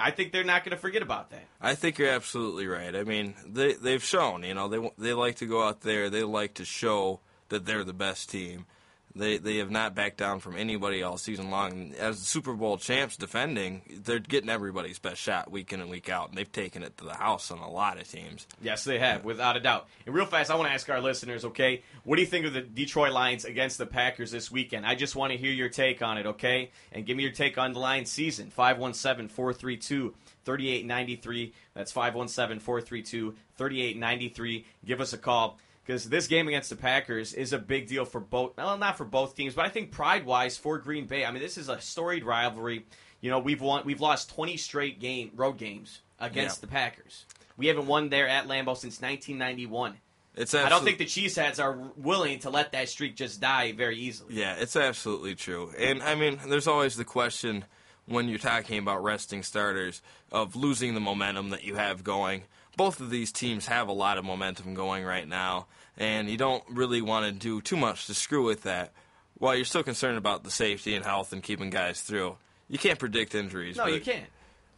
I 0.00 0.10
think 0.10 0.32
they're 0.32 0.44
not 0.44 0.64
going 0.64 0.74
to 0.74 0.80
forget 0.80 1.02
about 1.02 1.30
that. 1.30 1.44
I 1.60 1.74
think 1.74 1.98
you're 1.98 2.10
absolutely 2.10 2.66
right. 2.66 2.94
I 2.94 3.04
mean, 3.04 3.34
they 3.46 3.74
they've 3.74 4.02
shown, 4.02 4.42
you 4.42 4.54
know, 4.54 4.68
they 4.68 4.90
they 4.98 5.12
like 5.12 5.36
to 5.36 5.46
go 5.46 5.62
out 5.62 5.82
there, 5.82 6.10
they 6.10 6.22
like 6.22 6.54
to 6.54 6.64
show 6.64 7.20
that 7.48 7.66
they're 7.66 7.84
the 7.84 7.92
best 7.92 8.30
team. 8.30 8.66
They 9.14 9.38
they 9.38 9.56
have 9.56 9.70
not 9.70 9.94
backed 9.94 10.18
down 10.18 10.38
from 10.38 10.56
anybody 10.56 11.02
all 11.02 11.18
season 11.18 11.50
long. 11.50 11.94
As 11.98 12.18
Super 12.20 12.54
Bowl 12.54 12.78
champs 12.78 13.16
defending, 13.16 13.82
they're 14.04 14.20
getting 14.20 14.48
everybody's 14.48 14.98
best 15.00 15.20
shot 15.20 15.50
week 15.50 15.72
in 15.72 15.80
and 15.80 15.90
week 15.90 16.08
out, 16.08 16.28
and 16.28 16.38
they've 16.38 16.50
taken 16.50 16.82
it 16.84 16.96
to 16.98 17.04
the 17.04 17.14
house 17.14 17.50
on 17.50 17.58
a 17.58 17.68
lot 17.68 18.00
of 18.00 18.08
teams. 18.08 18.46
Yes, 18.62 18.84
they 18.84 18.98
have, 19.00 19.24
without 19.24 19.56
a 19.56 19.60
doubt. 19.60 19.88
And 20.06 20.14
real 20.14 20.26
fast, 20.26 20.50
I 20.50 20.54
want 20.54 20.68
to 20.68 20.74
ask 20.74 20.88
our 20.88 21.00
listeners, 21.00 21.44
okay, 21.44 21.82
what 22.04 22.16
do 22.16 22.22
you 22.22 22.28
think 22.28 22.46
of 22.46 22.52
the 22.52 22.60
Detroit 22.60 23.12
Lions 23.12 23.44
against 23.44 23.78
the 23.78 23.86
Packers 23.86 24.30
this 24.30 24.50
weekend? 24.50 24.86
I 24.86 24.94
just 24.94 25.16
want 25.16 25.32
to 25.32 25.38
hear 25.38 25.52
your 25.52 25.68
take 25.68 26.02
on 26.02 26.16
it, 26.16 26.26
okay? 26.26 26.70
And 26.92 27.04
give 27.04 27.16
me 27.16 27.24
your 27.24 27.32
take 27.32 27.58
on 27.58 27.72
the 27.72 27.80
Lions 27.80 28.10
season. 28.10 28.50
517 28.50 29.28
432 29.28 30.14
3893. 30.44 31.52
That's 31.74 31.92
517 31.92 32.60
432 32.60 33.34
3893. 33.56 34.66
Give 34.84 35.00
us 35.00 35.12
a 35.12 35.18
call. 35.18 35.58
Because 35.90 36.08
this 36.08 36.28
game 36.28 36.46
against 36.46 36.70
the 36.70 36.76
Packers 36.76 37.34
is 37.34 37.52
a 37.52 37.58
big 37.58 37.88
deal 37.88 38.04
for 38.04 38.20
both, 38.20 38.56
well, 38.56 38.78
not 38.78 38.96
for 38.96 39.04
both 39.04 39.34
teams, 39.34 39.54
but 39.54 39.64
I 39.64 39.70
think 39.70 39.90
pride-wise 39.90 40.56
for 40.56 40.78
Green 40.78 41.06
Bay. 41.06 41.24
I 41.24 41.32
mean, 41.32 41.42
this 41.42 41.58
is 41.58 41.68
a 41.68 41.80
storied 41.80 42.22
rivalry. 42.22 42.86
You 43.20 43.28
know, 43.28 43.40
we've 43.40 43.60
won, 43.60 43.82
we've 43.84 44.00
lost 44.00 44.30
20 44.30 44.56
straight 44.56 45.00
game 45.00 45.32
road 45.34 45.58
games 45.58 45.98
against 46.20 46.58
Yeah. 46.58 46.60
the 46.60 46.66
Packers. 46.68 47.24
We 47.56 47.66
haven't 47.66 47.88
won 47.88 48.08
there 48.08 48.28
at 48.28 48.46
Lambeau 48.46 48.76
since 48.76 49.00
1991. 49.00 49.96
It's 50.36 50.54
I 50.54 50.68
don't 50.68 50.84
think 50.84 50.98
the 50.98 51.06
Cheeseheads 51.06 51.58
are 51.60 51.76
willing 51.96 52.38
to 52.38 52.50
let 52.50 52.70
that 52.70 52.88
streak 52.88 53.16
just 53.16 53.40
die 53.40 53.72
very 53.72 53.98
easily. 53.98 54.36
Yeah, 54.36 54.54
it's 54.60 54.76
absolutely 54.76 55.34
true. 55.34 55.72
And 55.76 56.04
I 56.04 56.14
mean, 56.14 56.38
there's 56.46 56.68
always 56.68 56.94
the 56.94 57.04
question 57.04 57.64
when 58.06 58.28
you're 58.28 58.38
talking 58.38 58.78
about 58.78 59.02
resting 59.02 59.42
starters 59.42 60.02
of 60.30 60.54
losing 60.54 60.94
the 60.94 61.00
momentum 61.00 61.50
that 61.50 61.64
you 61.64 61.74
have 61.74 62.04
going. 62.04 62.44
Both 62.76 63.00
of 63.00 63.10
these 63.10 63.32
teams 63.32 63.66
have 63.66 63.88
a 63.88 63.92
lot 63.92 64.18
of 64.18 64.24
momentum 64.24 64.74
going 64.74 65.04
right 65.04 65.26
now, 65.26 65.66
and 65.96 66.28
you 66.28 66.36
don't 66.36 66.62
really 66.68 67.02
want 67.02 67.26
to 67.26 67.32
do 67.32 67.60
too 67.60 67.76
much 67.76 68.06
to 68.06 68.14
screw 68.14 68.44
with 68.44 68.62
that 68.62 68.92
while 69.38 69.54
you're 69.54 69.64
still 69.64 69.82
concerned 69.82 70.18
about 70.18 70.44
the 70.44 70.50
safety 70.50 70.94
and 70.94 71.04
health 71.04 71.32
and 71.32 71.42
keeping 71.42 71.70
guys 71.70 72.00
through. 72.02 72.36
You 72.68 72.78
can't 72.78 72.98
predict 72.98 73.34
injuries. 73.34 73.76
No, 73.76 73.86
you 73.86 74.00
can't. 74.00 74.26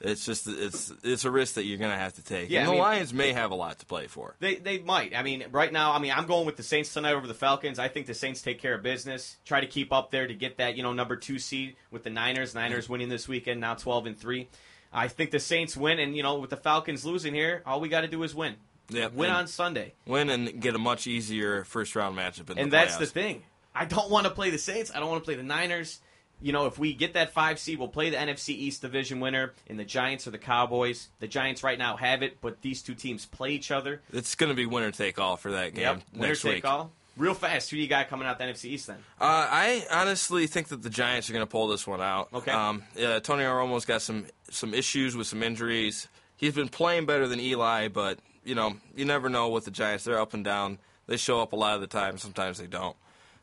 It's 0.04 0.26
just 0.26 0.48
it's 0.48 0.92
it's 1.04 1.24
a 1.24 1.30
risk 1.30 1.54
that 1.54 1.64
you're 1.64 1.78
going 1.78 1.92
to 1.92 1.96
have 1.96 2.14
to 2.14 2.24
take. 2.24 2.50
Yeah, 2.50 2.60
and 2.60 2.64
I 2.64 2.70
the 2.70 2.72
mean- 2.72 2.80
Lions 2.82 3.14
may 3.14 3.32
have 3.32 3.52
a 3.52 3.54
lot 3.54 3.78
to 3.78 3.86
play 3.86 4.08
for. 4.08 4.34
They 4.40 4.56
they 4.56 4.78
might. 4.78 5.14
I 5.16 5.22
mean, 5.22 5.44
right 5.52 5.72
now, 5.72 5.92
I 5.92 6.00
mean, 6.00 6.10
I'm 6.10 6.26
going 6.26 6.44
with 6.44 6.56
the 6.56 6.64
Saints 6.64 6.92
tonight 6.92 7.12
over 7.12 7.28
the 7.28 7.34
Falcons. 7.34 7.78
I 7.78 7.86
think 7.86 8.06
the 8.06 8.14
Saints 8.14 8.42
take 8.42 8.60
care 8.60 8.74
of 8.74 8.82
business. 8.82 9.36
Try 9.44 9.60
to 9.60 9.66
keep 9.68 9.92
up 9.92 10.10
there 10.10 10.26
to 10.26 10.34
get 10.34 10.56
that 10.56 10.76
you 10.76 10.82
know 10.82 10.92
number 10.92 11.14
two 11.14 11.38
seed 11.38 11.76
with 11.92 12.02
the 12.02 12.10
Niners. 12.10 12.52
Niners 12.52 12.88
winning 12.88 13.10
this 13.10 13.28
weekend, 13.28 13.60
now 13.60 13.74
12 13.74 14.06
and 14.06 14.18
three. 14.18 14.48
I 14.92 15.06
think 15.06 15.30
the 15.30 15.38
Saints 15.40 15.76
win, 15.76 16.00
and 16.00 16.16
you 16.16 16.24
know 16.24 16.38
with 16.38 16.50
the 16.50 16.56
Falcons 16.56 17.04
losing 17.06 17.32
here, 17.32 17.62
all 17.64 17.80
we 17.80 17.88
got 17.88 18.00
to 18.00 18.08
do 18.08 18.22
is 18.24 18.34
win. 18.34 18.56
Yep, 18.92 19.14
win 19.14 19.30
on 19.30 19.46
Sunday, 19.46 19.94
Win 20.06 20.30
and 20.30 20.60
get 20.60 20.74
a 20.74 20.78
much 20.78 21.06
easier 21.06 21.64
first 21.64 21.96
round 21.96 22.16
matchup 22.16 22.50
in 22.50 22.58
and 22.58 22.72
the 22.72 22.76
that's 22.76 22.96
the 22.96 23.06
thing. 23.06 23.42
I 23.74 23.84
don't 23.86 24.10
want 24.10 24.26
to 24.26 24.30
play 24.32 24.50
the 24.50 24.58
Saints. 24.58 24.90
I 24.94 25.00
don't 25.00 25.08
want 25.08 25.22
to 25.22 25.24
play 25.24 25.34
the 25.34 25.42
Niners. 25.42 26.00
You 26.40 26.52
know, 26.52 26.66
if 26.66 26.76
we 26.78 26.92
get 26.92 27.14
that 27.14 27.32
five 27.32 27.58
seed, 27.60 27.78
we'll 27.78 27.86
play 27.88 28.10
the 28.10 28.16
NFC 28.16 28.48
East 28.50 28.82
division 28.82 29.20
winner 29.20 29.52
in 29.68 29.76
the 29.76 29.84
Giants 29.84 30.26
or 30.26 30.32
the 30.32 30.38
Cowboys. 30.38 31.08
The 31.20 31.28
Giants 31.28 31.62
right 31.62 31.78
now 31.78 31.96
have 31.96 32.22
it, 32.22 32.40
but 32.40 32.60
these 32.62 32.82
two 32.82 32.94
teams 32.94 33.24
play 33.26 33.50
each 33.52 33.70
other. 33.70 34.02
It's 34.12 34.34
going 34.34 34.50
to 34.50 34.56
be 34.56 34.66
winner 34.66 34.90
take 34.90 35.18
all 35.20 35.36
for 35.36 35.52
that 35.52 35.74
game 35.74 35.82
Yep, 35.82 36.02
winner 36.14 36.26
next 36.28 36.42
take 36.42 36.54
week. 36.54 36.64
all. 36.64 36.90
Real 37.16 37.34
fast, 37.34 37.70
who 37.70 37.76
do 37.76 37.82
you 37.82 37.88
got 37.88 38.08
coming 38.08 38.26
out 38.26 38.38
the 38.38 38.44
NFC 38.44 38.64
East 38.70 38.86
then? 38.88 38.96
Uh, 39.20 39.24
I 39.48 39.86
honestly 39.92 40.46
think 40.46 40.68
that 40.68 40.82
the 40.82 40.90
Giants 40.90 41.28
are 41.30 41.32
going 41.34 41.42
to 41.44 41.50
pull 41.50 41.68
this 41.68 41.86
one 41.86 42.00
out. 42.00 42.28
Okay. 42.34 42.50
Um, 42.50 42.82
yeah, 42.96 43.18
Tony 43.20 43.44
Romo's 43.44 43.84
got 43.84 44.02
some 44.02 44.26
some 44.50 44.74
issues 44.74 45.14
with 45.14 45.26
some 45.26 45.42
injuries. 45.42 46.08
He's 46.36 46.54
been 46.54 46.68
playing 46.70 47.06
better 47.06 47.28
than 47.28 47.38
Eli, 47.38 47.88
but 47.88 48.18
you 48.44 48.54
know 48.54 48.76
you 48.96 49.04
never 49.04 49.28
know 49.28 49.48
with 49.48 49.64
the 49.64 49.70
Giants. 49.70 50.04
They're 50.04 50.20
up 50.20 50.34
and 50.34 50.44
down. 50.44 50.78
They 51.06 51.16
show 51.16 51.40
up 51.40 51.52
a 51.52 51.56
lot 51.56 51.74
of 51.74 51.80
the 51.80 51.86
time. 51.86 52.18
Sometimes 52.18 52.58
they 52.58 52.66
don't. 52.66 52.96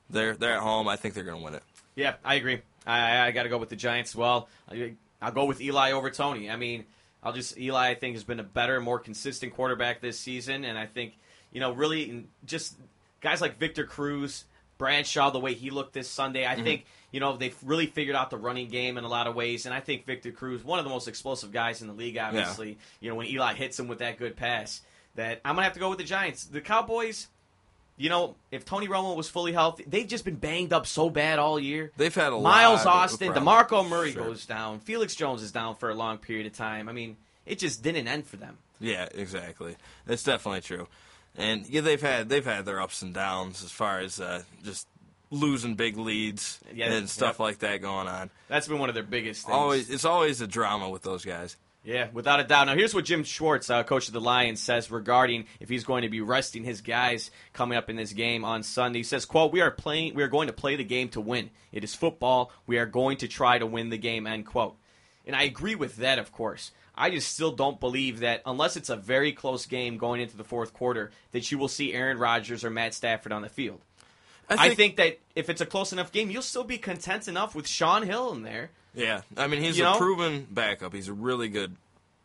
They're 0.10 0.36
they're 0.36 0.56
at 0.56 0.62
home. 0.62 0.88
I 0.88 0.96
think 0.96 1.14
they're 1.14 1.24
going 1.24 1.38
to 1.38 1.44
win 1.44 1.56
it. 1.56 1.64
Yeah, 1.96 2.16
I 2.24 2.36
agree. 2.36 2.62
I, 2.86 3.00
I, 3.00 3.26
I 3.28 3.32
got 3.32 3.44
to 3.44 3.50
go 3.50 3.58
with 3.58 3.70
the 3.70 3.76
Giants 3.76 4.16
well. 4.16 4.48
I, 4.70 4.94
I'll 5.22 5.32
go 5.32 5.46
with 5.46 5.62
Eli 5.62 5.92
over 5.92 6.10
Tony. 6.10 6.50
I 6.50 6.56
mean, 6.56 6.86
I'll 7.22 7.34
just 7.34 7.58
Eli. 7.58 7.90
I 7.90 7.96
think 7.96 8.16
has 8.16 8.24
been 8.24 8.40
a 8.40 8.44
better, 8.44 8.80
more 8.80 9.00
consistent 9.00 9.54
quarterback 9.54 10.02
this 10.02 10.20
season, 10.20 10.64
and 10.64 10.78
I 10.78 10.86
think 10.86 11.18
you 11.52 11.60
know 11.60 11.74
really 11.74 12.28
just 12.46 12.78
guys 13.22 13.42
like 13.42 13.60
Victor 13.60 13.86
Cruz, 13.86 14.46
Bradshaw, 14.78 15.32
the 15.32 15.40
way 15.40 15.54
he 15.54 15.70
looked 15.70 15.94
this 15.94 16.10
Sunday. 16.10 16.46
I 16.46 16.56
mm-hmm. 16.56 16.64
think 16.64 16.86
you 17.12 17.20
know 17.20 17.36
they've 17.36 17.58
really 17.64 17.88
figured 17.88 18.16
out 18.16 18.30
the 18.30 18.38
running 18.38 18.70
game 18.70 18.98
in 18.98 19.04
a 19.04 19.10
lot 19.10 19.28
of 19.28 19.36
ways, 19.36 19.66
and 19.66 19.76
I 19.76 19.82
think 19.82 20.06
Victor 20.06 20.32
Cruz, 20.32 20.64
one 20.64 20.80
of 20.80 20.86
the 20.86 20.92
most 20.92 21.08
explosive 21.08 21.52
guys 21.52 21.82
in 21.82 21.88
the 21.88 21.94
league. 21.94 22.18
Obviously, 22.18 22.78
you 23.02 23.10
know 23.10 23.16
when 23.16 23.28
Eli 23.28 23.54
hits 23.54 23.78
him 23.78 23.90
with 23.90 24.00
that 24.00 24.18
good 24.18 24.38
pass, 24.38 24.82
that 25.16 25.42
I'm 25.46 25.56
gonna 25.56 25.64
have 25.64 25.74
to 25.74 25.80
go 25.80 25.90
with 25.90 25.98
the 26.00 26.04
Giants. 26.06 26.46
The 26.46 26.62
Cowboys. 26.62 27.28
You 27.98 28.08
know, 28.08 28.36
if 28.50 28.64
Tony 28.64 28.88
Romo 28.88 29.14
was 29.18 29.28
fully 29.28 29.52
healthy, 29.52 29.84
they've 29.86 30.08
just 30.08 30.24
been 30.24 30.36
banged 30.38 30.72
up 30.72 30.88
so 30.88 31.10
bad 31.10 31.38
all 31.38 31.60
year. 31.60 31.92
They've 31.98 32.16
had 32.16 32.32
a 32.32 32.40
Miles 32.40 32.86
lot 32.86 32.96
of 32.96 33.12
Austin. 33.12 33.34
DeMarco 33.34 33.88
Murray 33.90 34.14
Sure. 34.14 34.24
goes 34.24 34.46
down. 34.46 34.80
Felix 34.80 35.16
Jones 35.16 35.42
is 35.44 35.52
down 35.52 35.76
for 35.76 35.90
a 35.90 35.94
long 35.94 36.18
period 36.18 36.46
of 36.48 36.54
time. 36.54 36.88
I 36.88 36.94
mean, 36.94 37.18
it 37.46 37.60
just 37.60 37.84
didn't 37.84 38.08
end 38.08 38.26
for 38.26 38.38
them. 38.38 38.58
Yeah, 38.80 39.10
exactly. 39.14 39.76
That's 40.06 40.24
definitely 40.24 40.62
true. 40.62 40.88
And 41.36 41.68
yeah, 41.68 41.82
they've 41.82 42.02
had 42.02 42.30
they've 42.30 42.46
had 42.46 42.66
their 42.66 42.80
ups 42.80 43.02
and 43.02 43.14
downs 43.14 43.64
as 43.66 43.72
far 43.72 44.00
as 44.00 44.22
uh, 44.22 44.44
just 44.64 44.88
losing 45.30 45.76
big 45.76 45.98
leads 45.98 46.60
Yeah, 46.74 46.92
and 46.94 47.10
stuff 47.10 47.34
yep. 47.36 47.40
like 47.40 47.60
that 47.60 47.82
going 47.82 48.08
on. 48.08 48.30
That's 48.48 48.68
been 48.70 48.80
one 48.80 48.88
of 48.90 48.96
their 48.96 49.04
biggest 49.04 49.46
things. 49.46 49.54
Always, 49.54 49.90
it's 49.90 50.06
always 50.06 50.40
a 50.42 50.48
drama 50.48 50.90
with 50.90 51.04
those 51.04 51.26
guys. 51.26 51.58
Yeah, 51.84 52.10
without 52.12 52.42
a 52.42 52.44
doubt. 52.44 52.68
Now, 52.68 52.76
here's 52.76 52.94
what 52.94 53.06
Jim 53.06 53.24
Schwartz, 53.24 53.70
uh, 53.70 53.84
coach 53.84 54.08
of 54.08 54.14
the 54.14 54.20
Lions, 54.20 54.62
says 54.62 54.92
regarding 54.92 55.46
if 55.60 55.70
he's 55.70 55.86
going 55.86 56.02
to 56.02 56.10
be 56.10 56.20
resting 56.20 56.64
his 56.64 56.82
guys 56.82 57.32
coming 57.54 57.78
up 57.78 57.90
in 57.90 57.96
this 57.96 58.12
game 58.12 58.44
on 58.44 58.64
Sunday. 58.64 59.00
He 59.00 59.04
says, 59.04 59.26
"quote 59.26 59.54
We 59.54 59.62
are 59.62 59.72
playing. 59.72 60.14
We 60.14 60.24
are 60.24 60.28
going 60.28 60.48
to 60.48 60.54
play 60.54 60.76
the 60.76 60.84
game 60.84 61.10
to 61.10 61.22
win. 61.22 61.50
It 61.72 61.84
is 61.84 61.96
football. 61.96 62.52
We 62.68 62.78
are 62.78 62.86
going 62.86 63.18
to 63.18 63.28
try 63.28 63.58
to 63.58 63.66
win 63.66 63.90
the 63.90 63.98
game." 63.98 64.28
End 64.28 64.46
quote. 64.46 64.76
And 65.26 65.36
I 65.36 65.44
agree 65.44 65.76
with 65.76 65.98
that, 65.98 66.20
of 66.20 66.32
course. 66.32 66.72
I 66.96 67.10
just 67.12 67.32
still 67.32 67.52
don't 67.54 67.80
believe 67.80 68.20
that 68.20 68.42
unless 68.46 68.76
it's 68.76 68.90
a 68.90 68.98
very 68.98 69.32
close 69.32 69.66
game 69.66 69.98
going 69.98 70.20
into 70.20 70.36
the 70.36 70.44
fourth 70.44 70.74
quarter, 70.74 71.12
that 71.32 71.50
you 71.50 71.58
will 71.58 71.70
see 71.70 71.94
Aaron 71.94 72.18
Rodgers 72.18 72.66
or 72.66 72.70
Matt 72.70 72.94
Stafford 72.94 73.32
on 73.32 73.42
the 73.42 73.50
field. 73.50 73.80
I 74.50 74.74
think, 74.74 74.98
that 74.98 75.20
if 75.36 75.50
it's 75.50 75.62
a 75.62 75.66
close 75.66 75.94
enough 75.94 76.12
game, 76.12 76.32
you'll 76.32 76.42
still 76.42 76.64
be 76.64 76.78
content 76.80 77.28
enough 77.28 77.54
with 77.54 77.68
Shaun 77.68 78.04
Hill 78.04 78.34
in 78.34 78.42
there. 78.42 78.72
Yeah, 78.94 79.22
I 79.38 79.48
mean 79.48 79.62
he's 79.62 79.78
You 79.78 79.86
a 79.86 79.92
know? 79.92 79.98
proven 79.98 80.48
backup. 80.50 80.94
He's 80.94 81.08
a 81.08 81.14
really 81.14 81.48
good, 81.48 81.76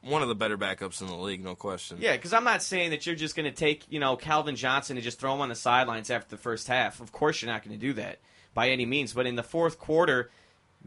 one 0.02 0.22
of 0.22 0.28
the 0.28 0.34
better 0.34 0.56
backups 0.56 1.00
in 1.00 1.06
the 1.06 1.16
league, 1.16 1.42
no 1.42 1.54
question. 1.54 1.98
Yeah, 2.00 2.16
because 2.16 2.32
I'm 2.32 2.44
not 2.44 2.62
saying 2.62 2.90
that 2.90 3.06
you're 3.06 3.14
just 3.14 3.36
going 3.36 3.50
to 3.50 3.56
take, 3.56 3.84
you 3.90 4.00
know, 4.00 4.16
Calvin 4.16 4.56
Johnson 4.56 4.96
and 4.96 5.04
just 5.04 5.20
throw 5.20 5.34
him 5.34 5.40
on 5.40 5.48
the 5.48 5.54
sidelines 5.54 6.10
after 6.10 6.36
the 6.36 6.40
first 6.40 6.68
half. 6.68 7.00
Of 7.00 7.12
course, 7.12 7.42
you're 7.42 7.52
not 7.52 7.64
going 7.64 7.78
to 7.78 7.86
do 7.86 7.92
that 7.94 8.18
by 8.54 8.70
any 8.70 8.86
means. 8.86 9.12
But 9.12 9.26
in 9.26 9.36
the 9.36 9.42
fourth 9.42 9.78
quarter, 9.78 10.30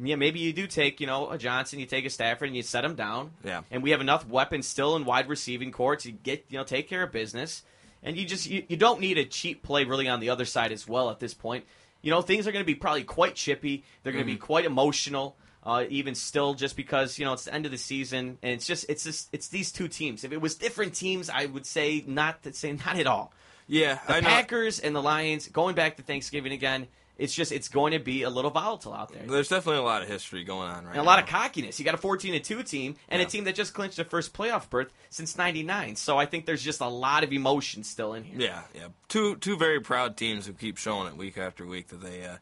yeah, 0.01 0.15
maybe 0.15 0.39
you 0.39 0.53
do 0.53 0.67
take, 0.67 0.99
you 0.99 1.07
know, 1.07 1.29
a 1.29 1.37
Johnson, 1.37 1.79
you 1.79 1.85
take 1.85 2.05
a 2.05 2.09
Stafford, 2.09 2.47
and 2.47 2.55
you 2.55 2.63
set 2.63 2.85
him 2.85 2.95
down. 2.95 3.31
Yeah. 3.43 3.61
And 3.71 3.81
we 3.81 3.91
have 3.91 4.01
enough 4.01 4.27
weapons 4.27 4.67
still 4.67 4.95
in 4.95 5.05
wide 5.05 5.27
receiving 5.29 5.71
courts 5.71 6.03
to 6.03 6.11
get, 6.11 6.45
you 6.49 6.57
know, 6.57 6.63
take 6.63 6.87
care 6.89 7.03
of 7.03 7.11
business. 7.11 7.63
And 8.03 8.15
you 8.15 8.25
just 8.25 8.47
you, 8.47 8.63
you 8.67 8.77
don't 8.77 8.99
need 8.99 9.17
a 9.17 9.25
cheap 9.25 9.63
play 9.63 9.83
really 9.83 10.07
on 10.07 10.19
the 10.19 10.29
other 10.29 10.45
side 10.45 10.71
as 10.71 10.87
well 10.87 11.09
at 11.09 11.19
this 11.19 11.33
point. 11.33 11.65
You 12.03 12.11
know, 12.11 12.21
things 12.21 12.47
are 12.47 12.51
going 12.51 12.63
to 12.63 12.67
be 12.67 12.75
probably 12.75 13.03
quite 13.03 13.35
chippy. 13.35 13.83
They're 14.03 14.13
going 14.13 14.23
to 14.23 14.31
be 14.31 14.35
mm-hmm. 14.35 14.45
quite 14.45 14.65
emotional. 14.65 15.35
Uh, 15.67 15.83
even 15.89 16.15
still, 16.15 16.53
just 16.53 16.77
because 16.77 17.19
you 17.19 17.25
know 17.25 17.33
it's 17.33 17.43
the 17.43 17.53
end 17.53 17.65
of 17.65 17.73
the 17.73 17.77
season, 17.77 18.37
and 18.41 18.53
it's 18.53 18.65
just 18.65 18.85
it's 18.87 19.03
just 19.03 19.27
it's 19.33 19.49
these 19.49 19.69
two 19.69 19.89
teams. 19.89 20.23
If 20.23 20.31
it 20.31 20.39
was 20.39 20.55
different 20.55 20.93
teams, 20.95 21.29
I 21.29 21.45
would 21.45 21.65
say 21.65 22.05
not 22.07 22.41
to 22.43 22.53
say 22.53 22.71
not 22.71 22.97
at 22.97 23.05
all. 23.05 23.33
yeah. 23.67 23.99
The 24.07 24.15
I 24.15 24.19
know. 24.21 24.27
Packers 24.29 24.79
and 24.79 24.95
the 24.95 25.01
Lions 25.01 25.49
going 25.49 25.75
back 25.75 25.97
to 25.97 26.03
Thanksgiving 26.03 26.53
again. 26.53 26.87
It's 27.17 27.33
just 27.33 27.51
it's 27.51 27.67
going 27.67 27.91
to 27.91 27.99
be 27.99 28.23
a 28.23 28.29
little 28.29 28.51
volatile 28.51 28.93
out 28.93 29.11
there. 29.11 29.23
There's 29.25 29.49
definitely 29.49 29.79
a 29.79 29.83
lot 29.83 30.03
of 30.03 30.07
history 30.07 30.45
going 30.45 30.69
on 30.69 30.85
right 30.85 30.91
And 30.91 31.01
a 31.01 31.03
lot 31.03 31.19
of 31.19 31.25
cockiness. 31.25 31.79
You 31.79 31.83
got 31.83 31.95
a 31.95 31.97
14 31.97 32.33
and 32.33 32.43
2 32.43 32.63
team 32.63 32.95
and 33.09 33.21
a 33.21 33.25
team 33.25 33.43
that 33.45 33.55
just 33.55 33.73
clinched 33.73 33.95
their 33.97 34.05
first 34.05 34.33
playoff 34.33 34.69
berth 34.69 34.93
since 35.09 35.35
99. 35.37 35.95
So 35.95 36.17
I 36.17 36.27
think 36.27 36.45
there's 36.45 36.63
just 36.63 36.79
a 36.79 36.87
lot 36.87 37.23
of 37.25 37.33
emotion 37.33 37.83
still 37.83 38.13
in 38.13 38.23
here. 38.23 38.39
Yeah, 38.39 38.61
yeah. 38.73 38.87
Two 39.09 39.35
two 39.35 39.57
very 39.57 39.81
proud 39.81 40.15
teams 40.15 40.45
who 40.45 40.53
keep 40.53 40.77
showing 40.77 41.07
it 41.07 41.17
week 41.17 41.37
after 41.37 41.65
week 41.65 41.87
that 41.87 42.01
they 42.01 42.23
uh, 42.23 42.37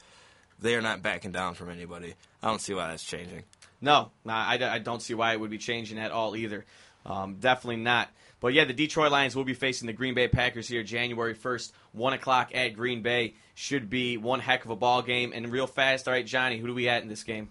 they 0.66 0.76
are 0.76 0.82
not 0.82 1.02
backing 1.02 1.32
down 1.32 1.54
from 1.54 1.70
anybody. 1.70 2.16
I 2.42 2.48
don't 2.48 2.60
see 2.60 2.74
why 2.74 2.88
that's 2.90 3.04
changing. 3.04 3.44
No, 3.82 4.12
I, 4.28 4.58
I 4.62 4.80
don't 4.80 5.02
see 5.02 5.14
why 5.14 5.34
it 5.34 5.40
would 5.40 5.52
be 5.52 5.60
changing 5.60 6.00
at 6.00 6.12
all 6.12 6.36
either. 6.36 6.66
Um, 7.06 7.36
definitely 7.36 7.84
not. 7.84 8.10
But 8.40 8.54
yeah, 8.54 8.66
the 8.66 8.74
Detroit 8.74 9.12
Lions 9.12 9.36
will 9.36 9.44
be 9.44 9.54
facing 9.54 9.86
the 9.86 9.94
Green 9.94 10.16
Bay 10.16 10.28
Packers 10.28 10.68
here 10.68 10.84
January 10.84 11.36
1st, 11.36 11.72
1 11.94 12.14
o'clock 12.14 12.52
at 12.54 12.70
Green 12.70 13.02
Bay. 13.02 13.36
Should 13.54 13.90
be 13.90 14.18
one 14.18 14.40
heck 14.40 14.66
of 14.66 14.72
a 14.72 14.76
ball 14.76 15.02
game. 15.02 15.32
And 15.34 15.52
real 15.52 15.68
fast, 15.68 16.08
all 16.08 16.14
right, 16.14 16.26
Johnny, 16.26 16.58
who 16.58 16.68
do 16.68 16.74
we 16.74 16.90
at 16.90 17.04
in 17.04 17.10
this 17.10 17.24
game? 17.24 17.50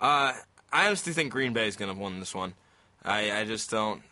Uh, 0.00 0.32
I 0.72 0.86
honestly 0.86 1.12
think 1.12 1.30
Green 1.30 1.52
Bay 1.52 1.68
is 1.68 1.76
going 1.76 1.94
to 1.94 2.00
win 2.00 2.20
this 2.20 2.34
one. 2.34 2.54
I, 3.04 3.40
I 3.40 3.44
just 3.44 3.70
don't. 3.70 4.02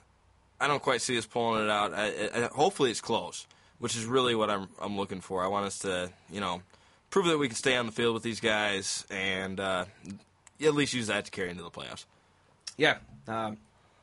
I 0.60 0.66
don't 0.66 0.82
quite 0.82 1.00
see 1.00 1.16
us 1.16 1.24
pulling 1.26 1.64
it 1.64 1.70
out. 1.70 1.94
I, 1.94 2.06
I, 2.34 2.48
hopefully, 2.52 2.90
it's 2.90 3.00
close, 3.00 3.46
which 3.78 3.96
is 3.96 4.04
really 4.06 4.34
what 4.34 4.50
I'm 4.50 4.68
I'm 4.80 4.96
looking 4.96 5.20
for. 5.20 5.44
I 5.44 5.46
want 5.46 5.66
us 5.66 5.80
to, 5.80 6.10
you 6.30 6.40
know, 6.40 6.62
prove 7.10 7.26
that 7.26 7.38
we 7.38 7.48
can 7.48 7.56
stay 7.56 7.76
on 7.76 7.86
the 7.86 7.92
field 7.92 8.14
with 8.14 8.22
these 8.22 8.40
guys 8.40 9.04
and 9.10 9.60
uh, 9.60 9.84
at 10.60 10.74
least 10.74 10.94
use 10.94 11.06
that 11.06 11.24
to 11.24 11.30
carry 11.30 11.50
into 11.50 11.62
the 11.62 11.70
playoffs. 11.70 12.04
Yeah, 12.76 12.98
um, 13.26 13.58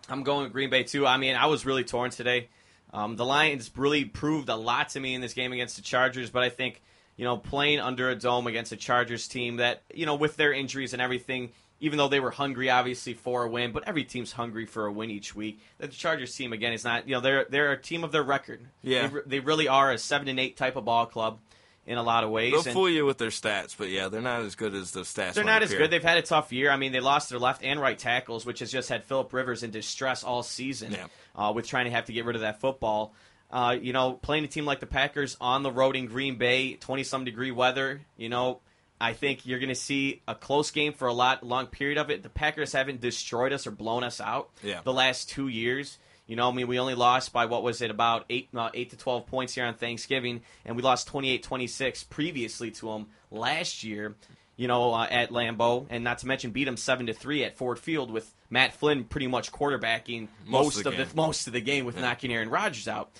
I'm 0.09 0.23
going 0.23 0.43
with 0.43 0.53
Green 0.53 0.69
Bay 0.69 0.83
too. 0.83 1.07
I 1.07 1.17
mean, 1.17 1.35
I 1.35 1.45
was 1.47 1.65
really 1.65 1.83
torn 1.83 2.11
today. 2.11 2.49
Um, 2.93 3.15
the 3.15 3.25
Lions 3.25 3.71
really 3.75 4.05
proved 4.05 4.49
a 4.49 4.55
lot 4.55 4.89
to 4.89 4.99
me 4.99 5.15
in 5.15 5.21
this 5.21 5.33
game 5.33 5.51
against 5.51 5.75
the 5.75 5.81
Chargers, 5.81 6.29
but 6.29 6.43
I 6.43 6.49
think 6.49 6.81
you 7.17 7.25
know 7.25 7.37
playing 7.37 7.79
under 7.79 8.09
a 8.09 8.15
dome 8.15 8.47
against 8.47 8.71
a 8.71 8.77
Chargers 8.77 9.27
team 9.27 9.57
that 9.57 9.81
you 9.93 10.05
know 10.05 10.15
with 10.15 10.37
their 10.37 10.53
injuries 10.53 10.93
and 10.93 11.01
everything, 11.01 11.51
even 11.79 11.97
though 11.97 12.07
they 12.07 12.19
were 12.19 12.31
hungry 12.31 12.69
obviously 12.69 13.13
for 13.13 13.43
a 13.43 13.49
win, 13.49 13.71
but 13.71 13.87
every 13.87 14.03
team's 14.03 14.31
hungry 14.31 14.65
for 14.65 14.85
a 14.85 14.91
win 14.91 15.09
each 15.09 15.35
week. 15.35 15.59
That 15.77 15.91
the 15.91 15.95
Chargers 15.95 16.35
team 16.35 16.53
again 16.53 16.73
is 16.73 16.83
not 16.83 17.07
you 17.07 17.15
know 17.15 17.21
they're 17.21 17.45
they're 17.49 17.71
a 17.71 17.81
team 17.81 18.03
of 18.03 18.11
their 18.11 18.23
record. 18.23 18.61
Yeah, 18.81 19.07
they, 19.07 19.19
they 19.25 19.39
really 19.39 19.67
are 19.67 19.91
a 19.91 19.97
seven 19.97 20.27
and 20.27 20.39
eight 20.39 20.57
type 20.57 20.75
of 20.75 20.85
ball 20.85 21.05
club 21.05 21.39
in 21.85 21.97
a 21.97 22.03
lot 22.03 22.23
of 22.23 22.29
ways. 22.29 22.51
They'll 22.51 22.63
and 22.63 22.73
fool 22.73 22.89
you 22.89 23.05
with 23.05 23.17
their 23.17 23.29
stats, 23.29 23.75
but 23.77 23.89
yeah, 23.89 24.07
they're 24.07 24.21
not 24.21 24.41
as 24.41 24.55
good 24.55 24.73
as 24.73 24.91
the 24.91 25.01
stats. 25.01 25.33
They're 25.33 25.43
not 25.43 25.61
as 25.61 25.73
good. 25.73 25.91
They've 25.91 26.03
had 26.03 26.17
a 26.17 26.21
tough 26.21 26.51
year. 26.51 26.71
I 26.71 26.77
mean, 26.77 26.91
they 26.91 26.99
lost 26.99 27.29
their 27.29 27.39
left 27.39 27.63
and 27.63 27.79
right 27.79 27.97
tackles, 27.97 28.45
which 28.45 28.59
has 28.59 28.71
just 28.71 28.89
had 28.89 29.03
Philip 29.03 29.31
Rivers 29.31 29.63
in 29.63 29.71
distress 29.71 30.23
all 30.23 30.43
season 30.43 30.93
yeah. 30.93 31.07
uh, 31.35 31.51
with 31.53 31.67
trying 31.67 31.85
to 31.85 31.91
have 31.91 32.05
to 32.05 32.13
get 32.13 32.25
rid 32.25 32.35
of 32.35 32.41
that 32.41 32.59
football. 32.59 33.13
Uh, 33.51 33.77
you 33.79 33.93
know, 33.93 34.13
playing 34.13 34.43
a 34.43 34.47
team 34.47 34.65
like 34.65 34.79
the 34.79 34.87
Packers 34.87 35.37
on 35.39 35.63
the 35.63 35.71
road 35.71 35.95
in 35.95 36.07
Green 36.07 36.37
Bay, 36.37 36.73
twenty 36.73 37.03
some 37.03 37.23
degree 37.23 37.51
weather. 37.51 38.01
You 38.17 38.29
know, 38.29 38.59
I 38.99 39.13
think 39.13 39.45
you're 39.45 39.59
going 39.59 39.69
to 39.69 39.75
see 39.75 40.21
a 40.27 40.33
close 40.33 40.71
game 40.71 40.93
for 40.93 41.07
a 41.07 41.13
lot 41.13 41.43
long 41.43 41.67
period 41.67 41.97
of 41.97 42.09
it. 42.09 42.23
The 42.23 42.29
Packers 42.29 42.73
haven't 42.73 43.01
destroyed 43.01 43.53
us 43.53 43.67
or 43.67 43.71
blown 43.71 44.03
us 44.03 44.19
out 44.19 44.49
yeah. 44.63 44.81
the 44.83 44.93
last 44.93 45.29
two 45.29 45.47
years. 45.47 45.97
You 46.27 46.35
know, 46.35 46.49
I 46.49 46.53
mean, 46.53 46.67
we 46.67 46.79
only 46.79 46.95
lost 46.95 47.33
by 47.33 47.45
what 47.45 47.61
was 47.63 47.81
it 47.81 47.91
about 47.91 48.25
eight, 48.29 48.49
uh, 48.55 48.69
eight 48.73 48.89
to 48.91 48.97
twelve 48.97 49.27
points 49.27 49.53
here 49.53 49.65
on 49.65 49.75
Thanksgiving, 49.75 50.41
and 50.65 50.75
we 50.75 50.81
lost 50.81 51.11
28-26 51.11 52.09
previously 52.09 52.71
to 52.71 52.88
them 52.88 53.07
last 53.29 53.83
year. 53.83 54.15
You 54.57 54.69
know, 54.69 54.93
uh, 54.93 55.05
at 55.11 55.31
Lambeau, 55.31 55.85
and 55.89 56.05
not 56.05 56.19
to 56.19 56.27
mention 56.27 56.51
beat 56.51 56.63
them 56.63 56.77
seven 56.77 57.07
to 57.07 57.13
three 57.13 57.43
at 57.43 57.57
Ford 57.57 57.77
Field 57.77 58.09
with 58.09 58.33
Matt 58.49 58.73
Flynn 58.73 59.03
pretty 59.03 59.27
much 59.27 59.51
quarterbacking 59.51 60.29
most, 60.45 60.77
most 60.77 60.79
of, 60.79 60.88
of 60.88 60.97
the, 60.97 61.03
the, 61.03 61.15
most 61.15 61.47
of 61.47 61.53
the 61.53 61.59
game 61.59 61.83
with 61.83 61.95
yeah. 61.95 62.03
knocking 62.03 62.31
Aaron 62.31 62.49
Rodgers 62.49 62.88
out. 62.88 63.11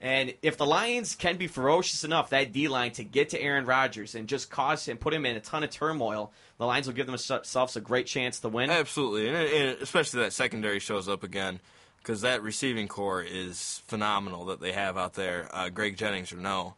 And 0.00 0.34
if 0.42 0.56
the 0.56 0.66
Lions 0.66 1.16
can 1.16 1.36
be 1.36 1.46
ferocious 1.46 2.04
enough, 2.04 2.30
that 2.30 2.52
D 2.52 2.68
line, 2.68 2.92
to 2.92 3.04
get 3.04 3.30
to 3.30 3.40
Aaron 3.40 3.64
Rodgers 3.64 4.14
and 4.14 4.28
just 4.28 4.50
cause 4.50 4.86
him, 4.86 4.98
put 4.98 5.12
him 5.14 5.26
in 5.26 5.34
a 5.34 5.40
ton 5.40 5.64
of 5.64 5.70
turmoil, 5.70 6.32
the 6.58 6.66
Lions 6.66 6.86
will 6.86 6.94
give 6.94 7.06
themselves 7.06 7.74
a 7.74 7.80
great 7.80 8.06
chance 8.06 8.38
to 8.40 8.48
win. 8.48 8.70
Absolutely, 8.70 9.28
and, 9.28 9.36
and 9.36 9.82
especially 9.82 10.20
that 10.20 10.32
secondary 10.32 10.78
shows 10.78 11.08
up 11.08 11.24
again 11.24 11.58
because 12.04 12.20
that 12.20 12.42
receiving 12.42 12.86
corps 12.86 13.22
is 13.22 13.82
phenomenal 13.86 14.46
that 14.46 14.60
they 14.60 14.72
have 14.72 14.98
out 14.98 15.14
there. 15.14 15.48
Uh, 15.50 15.70
Greg 15.70 15.96
Jennings 15.96 16.32
or 16.32 16.36
no, 16.36 16.74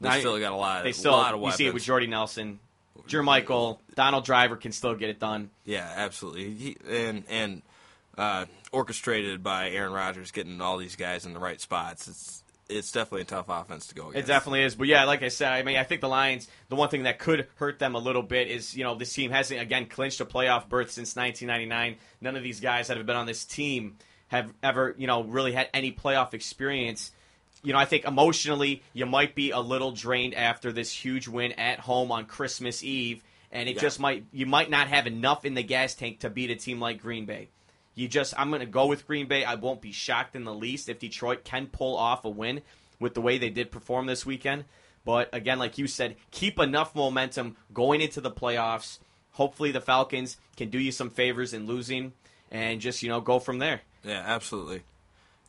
they 0.00 0.08
I, 0.08 0.20
still 0.20 0.38
got 0.38 0.52
a 0.52 0.56
lot. 0.56 0.84
They 0.84 0.92
still, 0.92 1.12
a 1.12 1.16
lot 1.16 1.34
of 1.34 1.40
weapons. 1.40 1.58
You 1.58 1.64
see 1.64 1.68
it 1.68 1.74
with 1.74 1.82
Jordy 1.82 2.06
Nelson, 2.06 2.60
Jermichael, 3.08 3.78
Donald 3.96 4.24
Driver 4.24 4.56
can 4.56 4.70
still 4.70 4.94
get 4.94 5.10
it 5.10 5.18
done. 5.18 5.50
Yeah, 5.64 5.90
absolutely. 5.96 6.54
He, 6.54 6.76
and 6.88 7.24
and 7.28 7.62
uh, 8.16 8.46
orchestrated 8.70 9.42
by 9.42 9.70
Aaron 9.70 9.92
Rodgers 9.92 10.30
getting 10.30 10.60
all 10.60 10.78
these 10.78 10.94
guys 10.94 11.26
in 11.26 11.32
the 11.32 11.40
right 11.40 11.60
spots. 11.60 12.06
It's 12.06 12.44
it's 12.68 12.92
definitely 12.92 13.22
a 13.22 13.24
tough 13.24 13.46
offense 13.48 13.88
to 13.88 13.94
go 13.94 14.10
against. 14.10 14.28
It 14.28 14.32
definitely 14.32 14.62
is. 14.62 14.74
But 14.74 14.86
yeah, 14.86 15.04
like 15.04 15.22
I 15.22 15.28
said, 15.28 15.52
I 15.52 15.62
mean, 15.62 15.76
I 15.76 15.84
think 15.84 16.02
the 16.02 16.08
Lions, 16.08 16.48
the 16.68 16.76
one 16.76 16.88
thing 16.90 17.04
that 17.04 17.18
could 17.18 17.48
hurt 17.56 17.78
them 17.78 17.94
a 17.94 17.98
little 17.98 18.22
bit 18.22 18.48
is, 18.48 18.76
you 18.76 18.84
know, 18.84 18.94
this 18.94 19.12
team 19.12 19.30
hasn't, 19.30 19.60
again, 19.60 19.86
clinched 19.86 20.20
a 20.20 20.26
playoff 20.26 20.68
berth 20.68 20.90
since 20.90 21.16
1999. 21.16 21.96
None 22.20 22.36
of 22.36 22.42
these 22.42 22.60
guys 22.60 22.88
that 22.88 22.98
have 22.98 23.06
been 23.06 23.16
on 23.16 23.26
this 23.26 23.46
team 23.46 23.96
have 24.28 24.52
ever, 24.62 24.94
you 24.98 25.06
know, 25.06 25.24
really 25.24 25.52
had 25.52 25.68
any 25.74 25.92
playoff 25.92 26.34
experience. 26.34 27.12
You 27.62 27.72
know, 27.72 27.78
I 27.78 27.84
think 27.86 28.04
emotionally, 28.04 28.82
you 28.92 29.06
might 29.06 29.34
be 29.34 29.50
a 29.50 29.60
little 29.60 29.92
drained 29.92 30.34
after 30.34 30.72
this 30.72 30.92
huge 30.92 31.26
win 31.28 31.52
at 31.52 31.80
home 31.80 32.12
on 32.12 32.26
Christmas 32.26 32.84
Eve. 32.84 33.22
And 33.50 33.68
it 33.68 33.76
Yeah. 33.76 33.80
just 33.82 33.98
might, 33.98 34.24
you 34.32 34.46
might 34.46 34.70
not 34.70 34.88
have 34.88 35.06
enough 35.06 35.44
in 35.44 35.54
the 35.54 35.62
gas 35.62 35.94
tank 35.94 36.20
to 36.20 36.30
beat 36.30 36.50
a 36.50 36.56
team 36.56 36.80
like 36.80 37.00
Green 37.00 37.24
Bay. 37.24 37.48
You 37.94 38.06
just, 38.06 38.32
I'm 38.38 38.50
going 38.50 38.60
to 38.60 38.66
go 38.66 38.86
with 38.86 39.06
Green 39.06 39.26
Bay. 39.26 39.44
I 39.44 39.56
won't 39.56 39.80
be 39.80 39.90
shocked 39.90 40.36
in 40.36 40.44
the 40.44 40.54
least 40.54 40.88
if 40.88 41.00
Detroit 41.00 41.42
can 41.44 41.66
pull 41.66 41.96
off 41.96 42.24
a 42.24 42.28
win 42.28 42.60
with 43.00 43.14
the 43.14 43.20
way 43.20 43.38
they 43.38 43.50
did 43.50 43.72
perform 43.72 44.06
this 44.06 44.24
weekend. 44.24 44.66
But 45.04 45.30
again, 45.32 45.58
like 45.58 45.78
you 45.78 45.86
said, 45.86 46.16
keep 46.30 46.58
enough 46.58 46.94
momentum 46.94 47.56
going 47.72 48.00
into 48.02 48.20
the 48.20 48.30
playoffs. 48.30 48.98
Hopefully, 49.32 49.72
the 49.72 49.80
Falcons 49.80 50.36
can 50.56 50.68
do 50.68 50.78
you 50.78 50.92
some 50.92 51.10
favors 51.10 51.54
in 51.54 51.66
losing 51.66 52.12
and 52.50 52.80
just, 52.80 53.02
you 53.02 53.08
know, 53.08 53.20
go 53.20 53.38
from 53.38 53.58
there. 53.58 53.80
Yeah, 54.04 54.22
absolutely. 54.24 54.82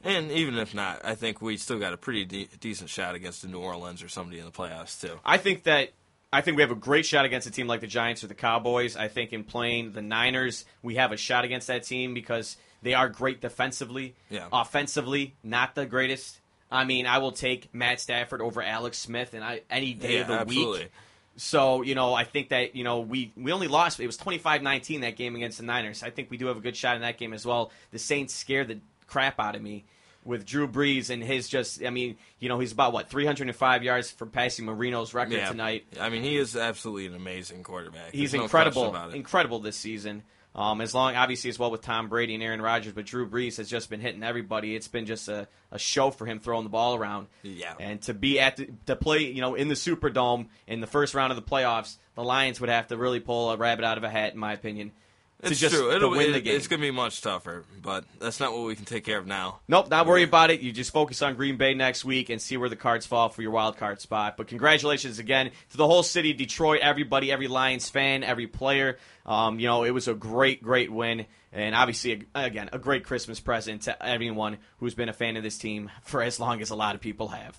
And 0.03 0.31
even 0.31 0.57
if 0.57 0.73
not, 0.73 1.03
I 1.03 1.15
think 1.15 1.41
we 1.41 1.57
still 1.57 1.77
got 1.79 1.93
a 1.93 1.97
pretty 1.97 2.23
de- 2.25 2.49
decent 2.59 2.89
shot 2.89 3.15
against 3.15 3.41
the 3.41 3.47
New 3.49 3.59
Orleans 3.59 4.01
or 4.01 4.07
somebody 4.07 4.39
in 4.39 4.45
the 4.45 4.51
playoffs 4.51 4.99
too. 5.01 5.19
I 5.25 5.37
think 5.37 5.63
that 5.63 5.89
I 6.31 6.41
think 6.41 6.55
we 6.57 6.61
have 6.63 6.71
a 6.71 6.75
great 6.75 7.05
shot 7.05 7.25
against 7.25 7.47
a 7.47 7.51
team 7.51 7.67
like 7.67 7.81
the 7.81 7.87
Giants 7.87 8.23
or 8.23 8.27
the 8.27 8.33
Cowboys. 8.35 8.95
I 8.95 9.07
think 9.09 9.33
in 9.33 9.43
playing 9.43 9.91
the 9.93 10.01
Niners, 10.01 10.63
we 10.81 10.95
have 10.95 11.11
a 11.11 11.17
shot 11.17 11.43
against 11.43 11.67
that 11.67 11.83
team 11.83 12.13
because 12.13 12.55
they 12.81 12.93
are 12.93 13.09
great 13.09 13.41
defensively. 13.41 14.15
Yeah. 14.29 14.47
Offensively, 14.53 15.33
not 15.43 15.75
the 15.75 15.85
greatest. 15.85 16.39
I 16.71 16.85
mean, 16.85 17.05
I 17.07 17.17
will 17.17 17.31
take 17.31 17.73
Matt 17.73 17.99
Stafford 17.99 18.41
over 18.41 18.61
Alex 18.61 18.99
Smith 18.99 19.33
and 19.33 19.43
I 19.43 19.57
uh, 19.57 19.59
any 19.71 19.93
day 19.93 20.15
Yeah, 20.15 20.21
of 20.21 20.27
the 20.27 20.33
absolutely. 20.35 20.79
week. 20.81 20.91
So, 21.39 21.83
you 21.83 21.95
know, 21.95 22.13
I 22.13 22.25
think 22.25 22.49
that, 22.49 22.75
you 22.75 22.83
know, 22.83 22.99
we, 22.99 23.31
we 23.37 23.53
only 23.53 23.69
lost, 23.69 23.97
it 24.01 24.05
was 24.05 24.17
25-19 24.17 25.01
that 25.01 25.15
game 25.15 25.37
against 25.37 25.57
the 25.57 25.63
Niners. 25.63 26.03
I 26.03 26.09
think 26.09 26.29
we 26.29 26.35
do 26.35 26.47
have 26.47 26.57
a 26.57 26.59
good 26.59 26.75
shot 26.75 26.97
in 26.97 27.01
that 27.01 27.17
game 27.17 27.31
as 27.31 27.45
well. 27.45 27.71
The 27.91 27.99
Saints 27.99 28.33
scared 28.33 28.67
the 28.67 28.79
crap 29.07 29.39
out 29.39 29.55
of 29.55 29.61
me 29.61 29.85
with 30.25 30.45
Drew 30.45 30.67
Brees 30.67 31.09
and 31.09 31.23
his 31.23 31.47
just, 31.47 31.81
I 31.81 31.91
mean, 31.91 32.17
you 32.39 32.49
know, 32.49 32.59
he's 32.59 32.73
about, 32.73 32.91
what, 32.91 33.09
305 33.09 33.83
yards 33.83 34.11
for 34.11 34.25
passing 34.25 34.65
Marino's 34.65 35.13
record 35.13 35.35
Yeah, 35.35 35.47
tonight. 35.47 35.85
I 35.97 36.09
mean, 36.09 36.23
he 36.23 36.35
is 36.35 36.57
absolutely 36.57 37.07
an 37.07 37.15
amazing 37.15 37.63
quarterback. 37.63 38.11
He's 38.11 38.33
There's 38.33 38.43
incredible, 38.43 38.93
it. 38.93 39.15
incredible 39.15 39.59
this 39.59 39.77
season. 39.77 40.23
Um, 40.59 40.81
as 40.81 40.93
long, 40.93 41.15
obviously, 41.15 41.49
as 41.49 41.57
well 41.57 41.71
with 41.71 41.81
Tom 41.83 42.09
Brady 42.09 42.33
and 42.33 42.43
Aaron 42.43 42.61
Rodgers, 42.61 42.91
but 42.91 43.05
Drew 43.05 43.29
Brees 43.29 43.55
has 43.57 43.69
just 43.69 43.89
been 43.89 44.01
hitting 44.01 44.23
everybody. 44.23 44.75
It's 44.75 44.89
been 44.89 45.05
just 45.05 45.29
a, 45.29 45.47
a 45.71 45.79
show 45.79 46.11
for 46.11 46.25
him 46.25 46.41
throwing 46.41 46.65
the 46.65 46.69
ball 46.69 46.95
around. 46.95 47.27
Yeah. 47.43 47.75
And 47.79 48.01
to 48.01 48.13
be 48.13 48.41
at 48.41 48.57
the, 48.57 48.67
to 48.87 48.97
play, 48.97 49.19
you 49.19 49.39
know, 49.39 49.55
in 49.55 49.69
the 49.69 49.75
Superdome 49.75 50.47
in 50.67 50.81
the 50.81 50.87
first 50.87 51.13
round 51.13 51.31
of 51.31 51.37
the 51.37 51.49
playoffs, 51.49 51.95
the 52.15 52.25
Lions 52.25 52.59
would 52.59 52.69
have 52.69 52.87
to 52.87 52.97
really 52.97 53.21
pull 53.21 53.51
a 53.51 53.55
rabbit 53.55 53.85
out 53.85 53.97
of 53.97 54.03
a 54.03 54.09
hat, 54.09 54.33
in 54.33 54.39
my 54.39 54.51
opinion, 54.51 54.91
It's 55.41 55.59
just 55.59 55.73
true. 55.73 55.91
It'll, 55.91 56.11
win 56.11 56.29
it- 56.29 56.33
the 56.33 56.41
game. 56.41 56.55
It's 56.55 56.67
going 56.67 56.81
to 56.81 56.87
be 56.87 56.91
much 56.91 57.21
tougher, 57.21 57.63
but 57.81 58.03
that's 58.19 58.39
not 58.39 58.51
what 58.51 58.65
we 58.65 58.75
can 58.75 58.85
take 58.85 59.05
care 59.05 59.17
of 59.17 59.25
now. 59.25 59.59
Nope, 59.67 59.89
not 59.89 60.05
worry 60.05 60.23
about 60.23 60.51
it. 60.51 60.59
You 60.59 60.71
just 60.71 60.91
focus 60.91 61.21
on 61.21 61.35
Green 61.35 61.55
Bay 61.55 61.73
next 61.73 62.03
week 62.03 62.29
and 62.29 62.41
see 62.41 62.57
where 62.57 62.67
the 62.67 62.75
cards 62.75 63.05
fall 63.05 63.29
for 63.29 63.41
your 63.41 63.51
wild 63.51 63.77
card 63.77 64.01
spot. 64.01 64.35
But 64.35 64.47
congratulations 64.47 65.17
again 65.17 65.51
to 65.71 65.77
the 65.77 65.87
whole 65.87 66.03
city 66.03 66.31
of 66.31 66.37
Detroit, 66.37 66.81
everybody, 66.81 67.31
every 67.31 67.47
Lions 67.47 67.89
fan, 67.89 68.23
every 68.23 68.47
player. 68.47 68.97
Um, 69.25 69.59
you 69.59 69.67
know, 69.67 69.83
it 69.83 69.91
was 69.91 70.07
a 70.07 70.13
great, 70.13 70.61
great 70.61 70.91
win. 70.91 71.25
And 71.51 71.73
obviously, 71.73 72.25
again, 72.35 72.69
a 72.73 72.77
great 72.77 73.05
Christmas 73.05 73.39
present 73.39 73.83
to 73.83 74.05
everyone 74.05 74.57
who's 74.77 74.93
been 74.93 75.09
a 75.09 75.13
fan 75.13 75.37
of 75.37 75.43
this 75.43 75.57
team 75.57 75.89
for 76.03 76.21
as 76.21 76.39
long 76.39 76.61
as 76.61 76.69
a 76.69 76.75
lot 76.75 76.95
of 76.95 77.01
people 77.01 77.29
have. 77.29 77.57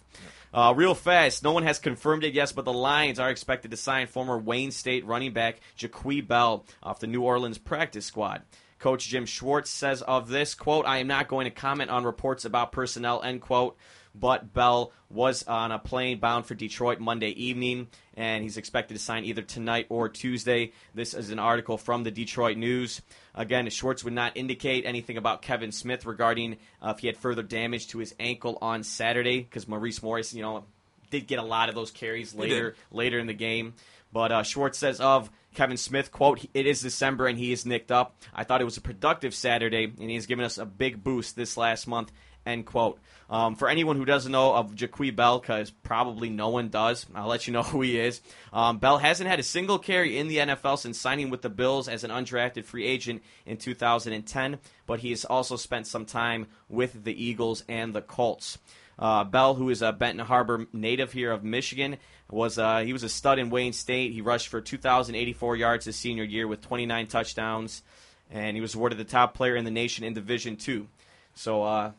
Uh, 0.52 0.72
real 0.76 0.94
fast, 0.94 1.44
no 1.44 1.52
one 1.52 1.62
has 1.62 1.78
confirmed 1.78 2.24
it 2.24 2.34
yet, 2.34 2.52
but 2.56 2.64
the 2.64 2.72
Lions 2.72 3.20
are 3.20 3.30
expected 3.30 3.70
to 3.70 3.76
sign 3.76 4.08
former 4.08 4.36
Wayne 4.36 4.72
State 4.72 5.06
running 5.06 5.32
back 5.32 5.60
Joique 5.78 6.26
Bell 6.26 6.64
off 6.82 6.98
the 6.98 7.06
New 7.06 7.22
Orleans 7.22 7.58
practice 7.58 8.06
squad. 8.06 8.42
Coach 8.80 9.08
Jim 9.08 9.26
Schwartz 9.26 9.70
says 9.70 10.02
of 10.02 10.28
this 10.28 10.54
quote, 10.54 10.86
"I 10.86 10.98
am 10.98 11.06
not 11.06 11.28
going 11.28 11.44
to 11.44 11.50
comment 11.50 11.90
on 11.90 12.04
reports 12.04 12.44
about 12.44 12.72
personnel." 12.72 13.22
End 13.22 13.42
quote. 13.42 13.76
But 14.14 14.52
Bell 14.52 14.92
was 15.08 15.44
on 15.44 15.72
a 15.72 15.78
plane 15.78 16.18
bound 16.18 16.46
for 16.46 16.54
Detroit 16.54 16.98
Monday 17.00 17.30
evening, 17.30 17.88
and 18.14 18.42
he's 18.42 18.56
expected 18.56 18.94
to 18.94 19.00
sign 19.00 19.24
either 19.24 19.42
tonight 19.42 19.86
or 19.88 20.08
Tuesday. 20.08 20.72
This 20.94 21.14
is 21.14 21.30
an 21.30 21.38
article 21.38 21.78
from 21.78 22.02
the 22.02 22.10
Detroit 22.10 22.56
News. 22.56 23.02
Again, 23.34 23.68
Schwartz 23.70 24.04
would 24.04 24.12
not 24.12 24.36
indicate 24.36 24.84
anything 24.84 25.16
about 25.16 25.42
Kevin 25.42 25.72
Smith 25.72 26.06
regarding 26.06 26.56
uh, 26.82 26.92
if 26.96 27.00
he 27.00 27.06
had 27.06 27.16
further 27.16 27.42
damage 27.42 27.88
to 27.88 27.98
his 27.98 28.14
ankle 28.18 28.58
on 28.60 28.82
Saturday, 28.82 29.42
because 29.42 29.68
Maurice 29.68 30.02
Morris, 30.02 30.34
you 30.34 30.42
know, 30.42 30.64
did 31.10 31.26
get 31.26 31.38
a 31.38 31.44
lot 31.44 31.68
of 31.68 31.74
those 31.74 31.90
carries 31.90 32.34
later 32.34 32.74
later 32.90 33.18
in 33.18 33.26
the 33.26 33.34
game. 33.34 33.74
But 34.12 34.32
uh, 34.32 34.42
Schwartz 34.42 34.78
says 34.78 35.00
of 35.00 35.30
Kevin 35.54 35.76
Smith, 35.76 36.10
quote, 36.10 36.44
it 36.54 36.66
is 36.66 36.80
December 36.80 37.26
and 37.26 37.38
he 37.38 37.52
is 37.52 37.66
nicked 37.66 37.92
up. 37.92 38.16
I 38.34 38.44
thought 38.44 38.60
it 38.60 38.64
was 38.64 38.76
a 38.76 38.80
productive 38.80 39.34
Saturday, 39.34 39.84
and 39.84 40.08
he 40.08 40.14
has 40.14 40.26
given 40.26 40.44
us 40.44 40.58
a 40.58 40.66
big 40.66 41.02
boost 41.02 41.36
this 41.36 41.56
last 41.56 41.86
month 41.86 42.12
End 42.46 42.64
quote. 42.64 42.98
Um, 43.28 43.54
for 43.54 43.68
anyone 43.68 43.96
who 43.96 44.04
doesn't 44.04 44.32
know 44.32 44.54
of 44.54 44.74
Joique 44.74 45.14
Bell, 45.14 45.38
because 45.38 45.70
probably 45.70 46.30
no 46.30 46.48
one 46.48 46.68
does, 46.68 47.06
I'll 47.14 47.28
let 47.28 47.46
you 47.46 47.52
know 47.52 47.62
who 47.64 47.82
he 47.82 47.98
is. 47.98 48.20
Um, 48.52 48.78
Bell 48.78 48.98
hasn't 48.98 49.28
had 49.28 49.38
a 49.38 49.44
single 49.44 49.78
carry 49.78 50.18
in 50.18 50.28
the 50.28 50.38
NFL 50.38 50.78
since 50.78 50.98
signing 50.98 51.30
with 51.30 51.42
the 51.42 51.50
Bills 51.50 51.86
as 51.86 52.02
an 52.02 52.10
undrafted 52.10 52.64
free 52.64 52.86
agent 52.86 53.22
in 53.46 53.56
2010, 53.56 54.58
but 54.86 55.00
he 55.00 55.10
has 55.10 55.24
also 55.24 55.56
spent 55.56 55.86
some 55.86 56.06
time 56.06 56.46
with 56.68 57.04
the 57.04 57.24
Eagles 57.24 57.62
and 57.68 57.94
the 57.94 58.02
Colts. 58.02 58.58
Uh, 58.98 59.24
Bell, 59.24 59.54
who 59.54 59.70
is 59.70 59.80
a 59.80 59.92
Benton 59.92 60.26
Harbor 60.26 60.66
native 60.72 61.12
here 61.12 61.32
of 61.32 61.44
Michigan, 61.44 61.96
was 62.30 62.58
uh, 62.58 62.80
he 62.80 62.92
was 62.92 63.02
a 63.02 63.08
stud 63.08 63.38
in 63.38 63.50
Wayne 63.50 63.72
State. 63.72 64.12
He 64.12 64.20
rushed 64.20 64.48
for 64.48 64.60
2,084 64.60 65.56
yards 65.56 65.84
his 65.86 65.96
senior 65.96 66.24
year 66.24 66.46
with 66.46 66.60
29 66.60 67.06
touchdowns, 67.06 67.82
and 68.30 68.56
he 68.56 68.60
was 68.60 68.74
awarded 68.74 68.98
the 68.98 69.04
top 69.04 69.34
player 69.34 69.56
in 69.56 69.64
the 69.64 69.70
nation 69.70 70.04
in 70.04 70.12
Division 70.14 70.56
Two. 70.56 70.88
So, 71.34 71.62
uh, 71.62 71.92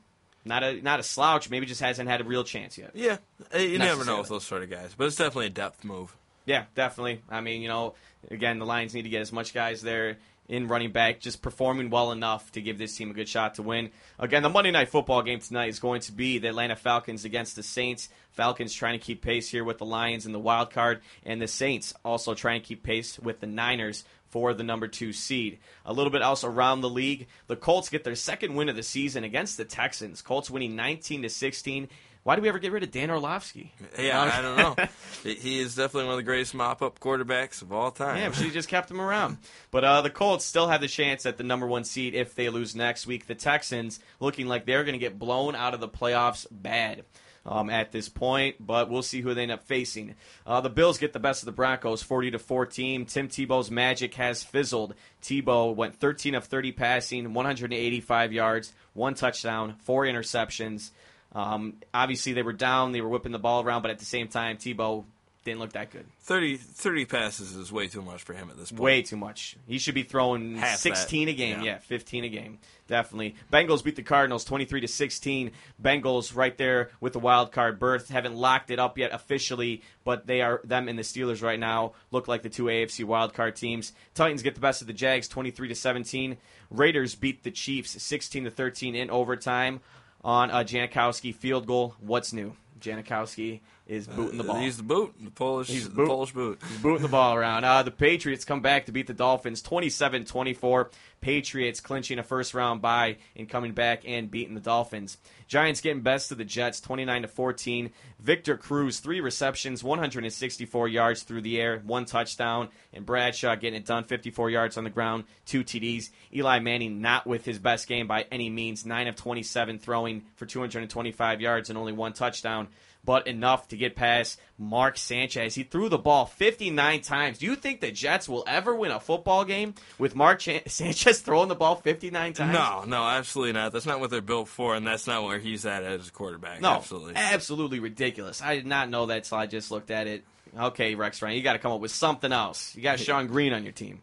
not 0.46 0.64
a 0.64 0.82
not 0.82 1.00
a 1.00 1.04
slouch. 1.04 1.50
Maybe 1.50 1.66
just 1.66 1.82
hasn't 1.82 2.10
had 2.10 2.22
a 2.22 2.24
real 2.24 2.44
chance 2.44 2.78
yet. 2.78 2.92
Yeah, 2.94 3.18
Uh, 3.54 3.60
you 3.60 3.78
never 3.80 4.04
know 4.06 4.20
with 4.20 4.30
those 4.30 4.44
sort 4.46 4.64
of 4.64 4.70
guys, 4.70 4.94
but 4.98 5.06
it's 5.08 5.16
definitely 5.16 5.48
a 5.48 5.52
depth 5.52 5.84
move. 5.84 6.16
Yeah, 6.46 6.66
definitely. 6.76 7.22
I 7.30 7.42
mean, 7.42 7.62
you 7.62 7.68
know, 7.68 7.94
again, 8.30 8.60
the 8.60 8.66
Lions 8.66 8.94
need 8.94 9.04
to 9.04 9.10
get 9.10 9.22
as 9.22 9.32
much 9.32 9.54
guys 9.54 9.82
there 9.82 10.18
in 10.50 10.68
running 10.68 10.92
back, 10.92 11.20
just 11.22 11.42
performing 11.42 11.90
well 11.90 12.12
enough 12.12 12.52
to 12.52 12.62
give 12.62 12.78
this 12.78 12.98
team 12.98 13.10
a 13.10 13.14
good 13.14 13.30
shot 13.30 13.56
to 13.56 13.62
win. 13.62 13.90
Again, 14.20 14.44
the 14.44 14.50
Monday 14.50 14.72
night 14.72 14.90
football 14.90 15.22
game 15.22 15.40
tonight 15.40 15.70
is 15.70 15.80
going 15.80 16.02
to 16.02 16.12
be 16.12 16.40
the 16.40 16.50
Atlanta 16.50 16.76
Falcons 16.76 17.24
against 17.24 17.56
the 17.56 17.64
Saints. 17.64 18.10
Falcons 18.32 18.74
trying 18.74 19.00
to 19.00 19.06
keep 19.06 19.22
pace 19.22 19.50
here 19.50 19.64
with 19.64 19.78
the 19.78 19.86
Lions 19.86 20.26
in 20.26 20.34
the 20.34 20.40
wild 20.40 20.72
card, 20.72 21.02
and 21.26 21.42
the 21.42 21.48
Saints 21.48 21.94
also 22.04 22.34
trying 22.34 22.60
to 22.62 22.68
keep 22.68 22.84
pace 22.84 23.18
with 23.20 23.40
the 23.40 23.48
Niners 23.48 24.04
for 24.32 24.54
the 24.54 24.64
number 24.64 24.88
two 24.88 25.14
seed. 25.14 25.60
A 25.86 25.94
little 25.94 26.12
bit 26.12 26.22
else 26.24 26.44
around 26.44 26.82
the 26.82 26.90
league. 26.90 27.28
The 27.48 27.56
Colts 27.56 27.90
get 27.90 28.04
their 28.04 28.16
second 28.16 28.56
win 28.56 28.70
of 28.70 28.76
the 28.76 28.84
season 28.84 29.24
against 29.24 29.58
the 29.58 29.66
Texans. 29.66 30.22
Colts 30.22 30.50
winning 30.50 30.76
19 30.76 31.22
to 31.22 31.30
16. 31.30 31.88
Why 32.24 32.36
do 32.36 32.44
we 32.44 32.50
ever 32.50 32.60
get 32.60 32.72
rid 32.72 32.84
of 32.84 32.92
Dan 32.92 33.10
Orlovsky? 33.10 33.74
Yeah, 33.98 34.22
I 34.22 34.42
don't 34.42 34.56
know. 34.58 34.86
He- 35.24 35.60
is 35.60 35.76
definitely 35.76 36.06
one 36.06 36.14
of 36.14 36.18
the 36.18 36.24
greatest 36.24 36.54
mop-up 36.54 37.00
quarterbacks 37.00 37.62
of 37.64 37.72
all 37.74 37.90
time. 37.92 38.18
Yeah, 38.18 38.32
she 38.32 38.52
just 38.52 38.70
kept 38.70 38.90
him 38.92 39.02
around. 39.02 39.38
But 39.72 39.84
uh, 39.84 40.02
the 40.02 40.10
Colts 40.12 40.46
still 40.46 40.68
have 40.68 40.82
the 40.82 40.88
chance 40.88 41.26
at 41.26 41.38
the 41.38 41.44
number 41.44 41.66
one 41.68 41.84
seed 41.84 42.14
if 42.14 42.36
they 42.36 42.50
lose 42.50 42.76
next 42.76 43.08
week. 43.08 43.26
The 43.28 43.36
Texans 43.36 44.00
looking 44.20 44.48
like 44.48 44.66
they're 44.66 44.84
going 44.84 44.94
to 44.94 45.00
get 45.00 45.18
blown 45.18 45.56
out 45.56 45.74
of 45.74 45.80
the 45.80 45.90
playoffs 45.90 46.46
bad. 46.52 47.06
Um, 47.44 47.72
at 47.72 47.92
this 47.92 48.08
point, 48.08 48.58
but 48.60 48.88
we'll 48.92 49.02
see 49.02 49.22
who 49.22 49.34
they 49.34 49.42
end 49.42 49.52
up 49.52 49.64
facing. 49.64 50.14
Uh, 50.46 50.62
the 50.62 50.70
Bills 50.70 51.00
get 51.00 51.12
the 51.12 51.20
best 51.20 51.42
of 51.42 51.48
the 51.48 51.52
Broncos, 51.52 52.04
forty 52.04 52.30
to 52.30 52.38
fourteen. 52.38 53.08
Tim 53.08 53.30
Tebow's 53.30 53.72
magic 53.72 54.14
has 54.14 54.44
fizzled. 54.44 54.94
Tebow 55.24 55.76
went 55.76 55.96
thirteen 55.96 56.36
of 56.36 56.44
thirty 56.46 56.72
passing, 56.72 57.34
one 57.34 57.48
hundred 57.48 57.74
and 57.74 57.82
eighty-five 57.82 58.32
yards, 58.32 58.74
one 58.94 59.16
touchdown, 59.16 59.76
four 59.80 60.06
interceptions. 60.06 60.92
Um, 61.34 61.78
obviously, 61.92 62.34
they 62.34 62.44
were 62.44 62.54
down, 62.54 62.92
they 62.92 63.02
were 63.02 63.10
whipping 63.10 63.32
the 63.32 63.40
ball 63.40 63.64
around, 63.64 63.82
but 63.82 63.90
at 63.90 63.98
the 63.98 64.06
same 64.06 64.28
time, 64.28 64.58
Tebow 64.58 65.06
didn't 65.44 65.60
look 65.60 65.74
that 65.74 65.90
good. 65.90 66.06
30, 66.22 66.58
30 66.58 67.06
passes 67.06 67.56
is 67.56 67.72
way 67.72 67.88
too 67.88 68.04
much 68.04 68.22
for 68.22 68.34
him 68.34 68.52
at 68.52 68.58
this 68.58 68.70
point. 68.70 68.82
Way 68.82 69.02
too 69.02 69.18
much. 69.18 69.58
He 69.68 69.80
should 69.80 69.96
be 69.96 70.04
throwing 70.04 70.56
Half 70.58 70.78
16 70.78 71.26
that. 71.26 71.32
a 71.32 71.36
game. 71.36 71.62
Yeah. 71.62 71.66
Yeah. 71.66 71.78
15 71.80 72.26
a 72.26 72.30
game. 72.30 72.60
Definitely. 72.88 73.36
Bengals 73.52 73.84
beat 73.84 73.96
the 73.96 74.04
Cardinals 74.04 74.44
23 74.44 74.82
to 74.82 74.88
16. 74.88 75.52
Bengals 75.82 76.36
right 76.36 76.56
there 76.58 76.92
with 77.00 77.14
the 77.14 77.20
wild 77.20 77.52
card 77.52 77.80
berth. 77.80 78.10
Haven't 78.10 78.36
locked 78.36 78.70
it 78.70 78.78
up 78.80 78.98
yet 78.98 79.14
officially, 79.14 79.82
but 80.04 80.28
they 80.28 80.42
are 80.42 80.62
them 80.64 80.88
and 80.88 81.00
the 81.00 81.04
Steelers 81.04 81.42
right 81.42 81.60
now 81.60 81.94
look 82.12 82.28
like 82.28 82.44
the 82.44 82.50
two 82.50 82.66
AFC 82.66 83.04
wild 83.04 83.34
card 83.34 83.56
teams. 83.56 83.94
Titans 84.14 84.44
get 84.44 84.54
the 84.54 84.62
best 84.62 84.82
of 84.82 84.88
the 84.88 84.94
Jags 84.94 85.28
23 85.28 85.70
to 85.70 85.76
17. 85.76 86.38
Raiders 86.70 87.16
beat 87.16 87.44
the 87.44 87.52
Chiefs 87.52 88.02
16 88.02 88.44
to 88.44 88.52
13 88.52 88.96
in 88.96 89.10
overtime 89.10 89.80
on 90.24 90.52
a 90.52 90.64
Janikowski 90.64 91.34
field 91.34 91.66
goal. 91.66 91.96
What's 92.00 92.32
new? 92.32 92.56
Janikowski 92.80 93.62
is 93.92 94.08
booting 94.08 94.38
the 94.38 94.44
ball. 94.46 94.56
He's 94.56 94.78
the 94.78 94.84
boot, 94.84 95.14
the 95.20 95.30
Polish, 95.30 95.68
He's 95.68 95.90
the 95.90 95.94
boot. 95.94 96.08
Polish 96.08 96.32
boot. 96.32 96.62
booting 96.82 97.02
the 97.02 97.10
ball 97.10 97.36
around. 97.36 97.66
Uh, 97.66 97.84
the 97.84 97.92
Patriots 97.92 98.46
come 98.46 98.62
back 98.62 98.86
to 98.86 98.94
beat 98.94 99.06
the 99.06 99.14
Dolphins 99.14 99.62
27 99.62 100.24
24. 100.24 100.90
Patriots 101.20 101.82
clinching 101.82 102.18
a 102.18 102.24
first 102.24 102.54
round 102.54 102.82
bye 102.82 103.18
and 103.36 103.50
coming 103.50 103.74
back 103.74 104.04
and 104.08 104.32
beating 104.32 104.56
the 104.56 104.62
Dolphins. 104.62 105.18
Giants 105.48 105.82
getting 105.82 106.02
best 106.02 106.32
of 106.32 106.38
the 106.38 106.46
Jets 106.46 106.80
29 106.80 107.28
14. 107.28 107.92
Victor 108.18 108.56
Cruz, 108.56 109.00
three 109.00 109.20
receptions, 109.20 109.84
164 109.84 110.88
yards 110.88 111.24
through 111.24 111.42
the 111.42 111.60
air, 111.60 111.82
one 111.86 112.06
touchdown. 112.06 112.70
And 112.94 113.06
Bradshaw 113.06 113.56
getting 113.56 113.80
it 113.80 113.86
done, 113.86 114.06
54 114.06 114.50
yards 114.50 114.78
on 114.78 114.86
the 114.86 114.90
ground, 114.90 115.26
two 115.46 115.66
TDs. 115.66 116.12
Eli 116.34 116.60
Manning 116.60 117.02
not 117.02 117.28
with 117.28 117.44
his 117.44 117.60
best 117.60 117.88
game 117.88 118.08
by 118.08 118.26
any 118.32 118.50
means, 118.50 118.86
9 118.86 119.08
of 119.08 119.18
27 119.18 119.80
throwing 119.80 120.24
for 120.38 120.46
225 120.46 121.42
yards 121.42 121.70
and 121.70 121.78
only 121.78 121.92
one 121.92 122.14
touchdown 122.14 122.70
but 123.04 123.28
enough 123.28 123.68
to 123.70 123.78
get 123.78 123.96
past 123.96 124.40
Mark 124.58 124.98
Sanchez. 124.98 125.56
He 125.56 125.64
threw 125.64 125.90
the 125.90 125.98
ball 125.98 126.26
59 126.26 127.02
times. 127.02 127.40
Do 127.40 127.46
you 127.48 127.56
think 127.56 127.82
the 127.82 127.92
Jets 127.92 128.30
will 128.30 128.44
ever 128.48 128.76
win 128.76 128.92
a 128.92 129.00
football 129.00 129.44
game 129.44 129.74
with 129.98 130.16
Mark 130.16 130.40
Chan- 130.40 130.62
Sanchez 130.68 131.22
throwing 131.22 131.50
the 131.50 131.56
ball 131.56 131.76
59 131.76 132.34
times? 132.34 132.54
No, 132.54 132.84
no, 132.86 133.04
absolutely 133.04 133.54
not. 133.54 133.72
That's 133.72 133.86
not 133.86 134.00
what 134.00 134.10
they're 134.10 134.22
built 134.22 134.48
for, 134.48 134.76
and 134.76 134.86
that's 134.86 135.08
not 135.08 135.24
where 135.24 135.40
he's 135.40 135.66
at 135.66 135.84
as 135.84 136.08
a 136.08 136.12
quarterback. 136.12 136.62
No, 136.62 136.72
absolutely. 136.74 137.14
absolutely 137.16 137.80
ridiculous. 137.80 138.42
I 138.42 138.56
did 138.56 138.68
not 138.68 138.90
know 138.90 139.08
that, 139.08 139.26
so 139.26 139.38
I 139.38 139.48
just 139.48 139.72
looked 139.72 139.92
at 139.92 140.08
it. 140.08 140.24
Okay, 140.58 140.96
Rex 140.96 141.22
Ryan, 141.22 141.38
you 141.38 141.44
got 141.44 141.54
to 141.54 141.60
come 141.60 141.72
up 141.72 141.80
with 141.80 141.92
something 141.92 142.32
else. 142.32 142.76
You 142.76 142.84
got 142.84 143.00
Shonn 143.00 143.28
Greene 143.28 143.54
on 143.54 143.64
your 143.64 143.72
team. 143.72 144.02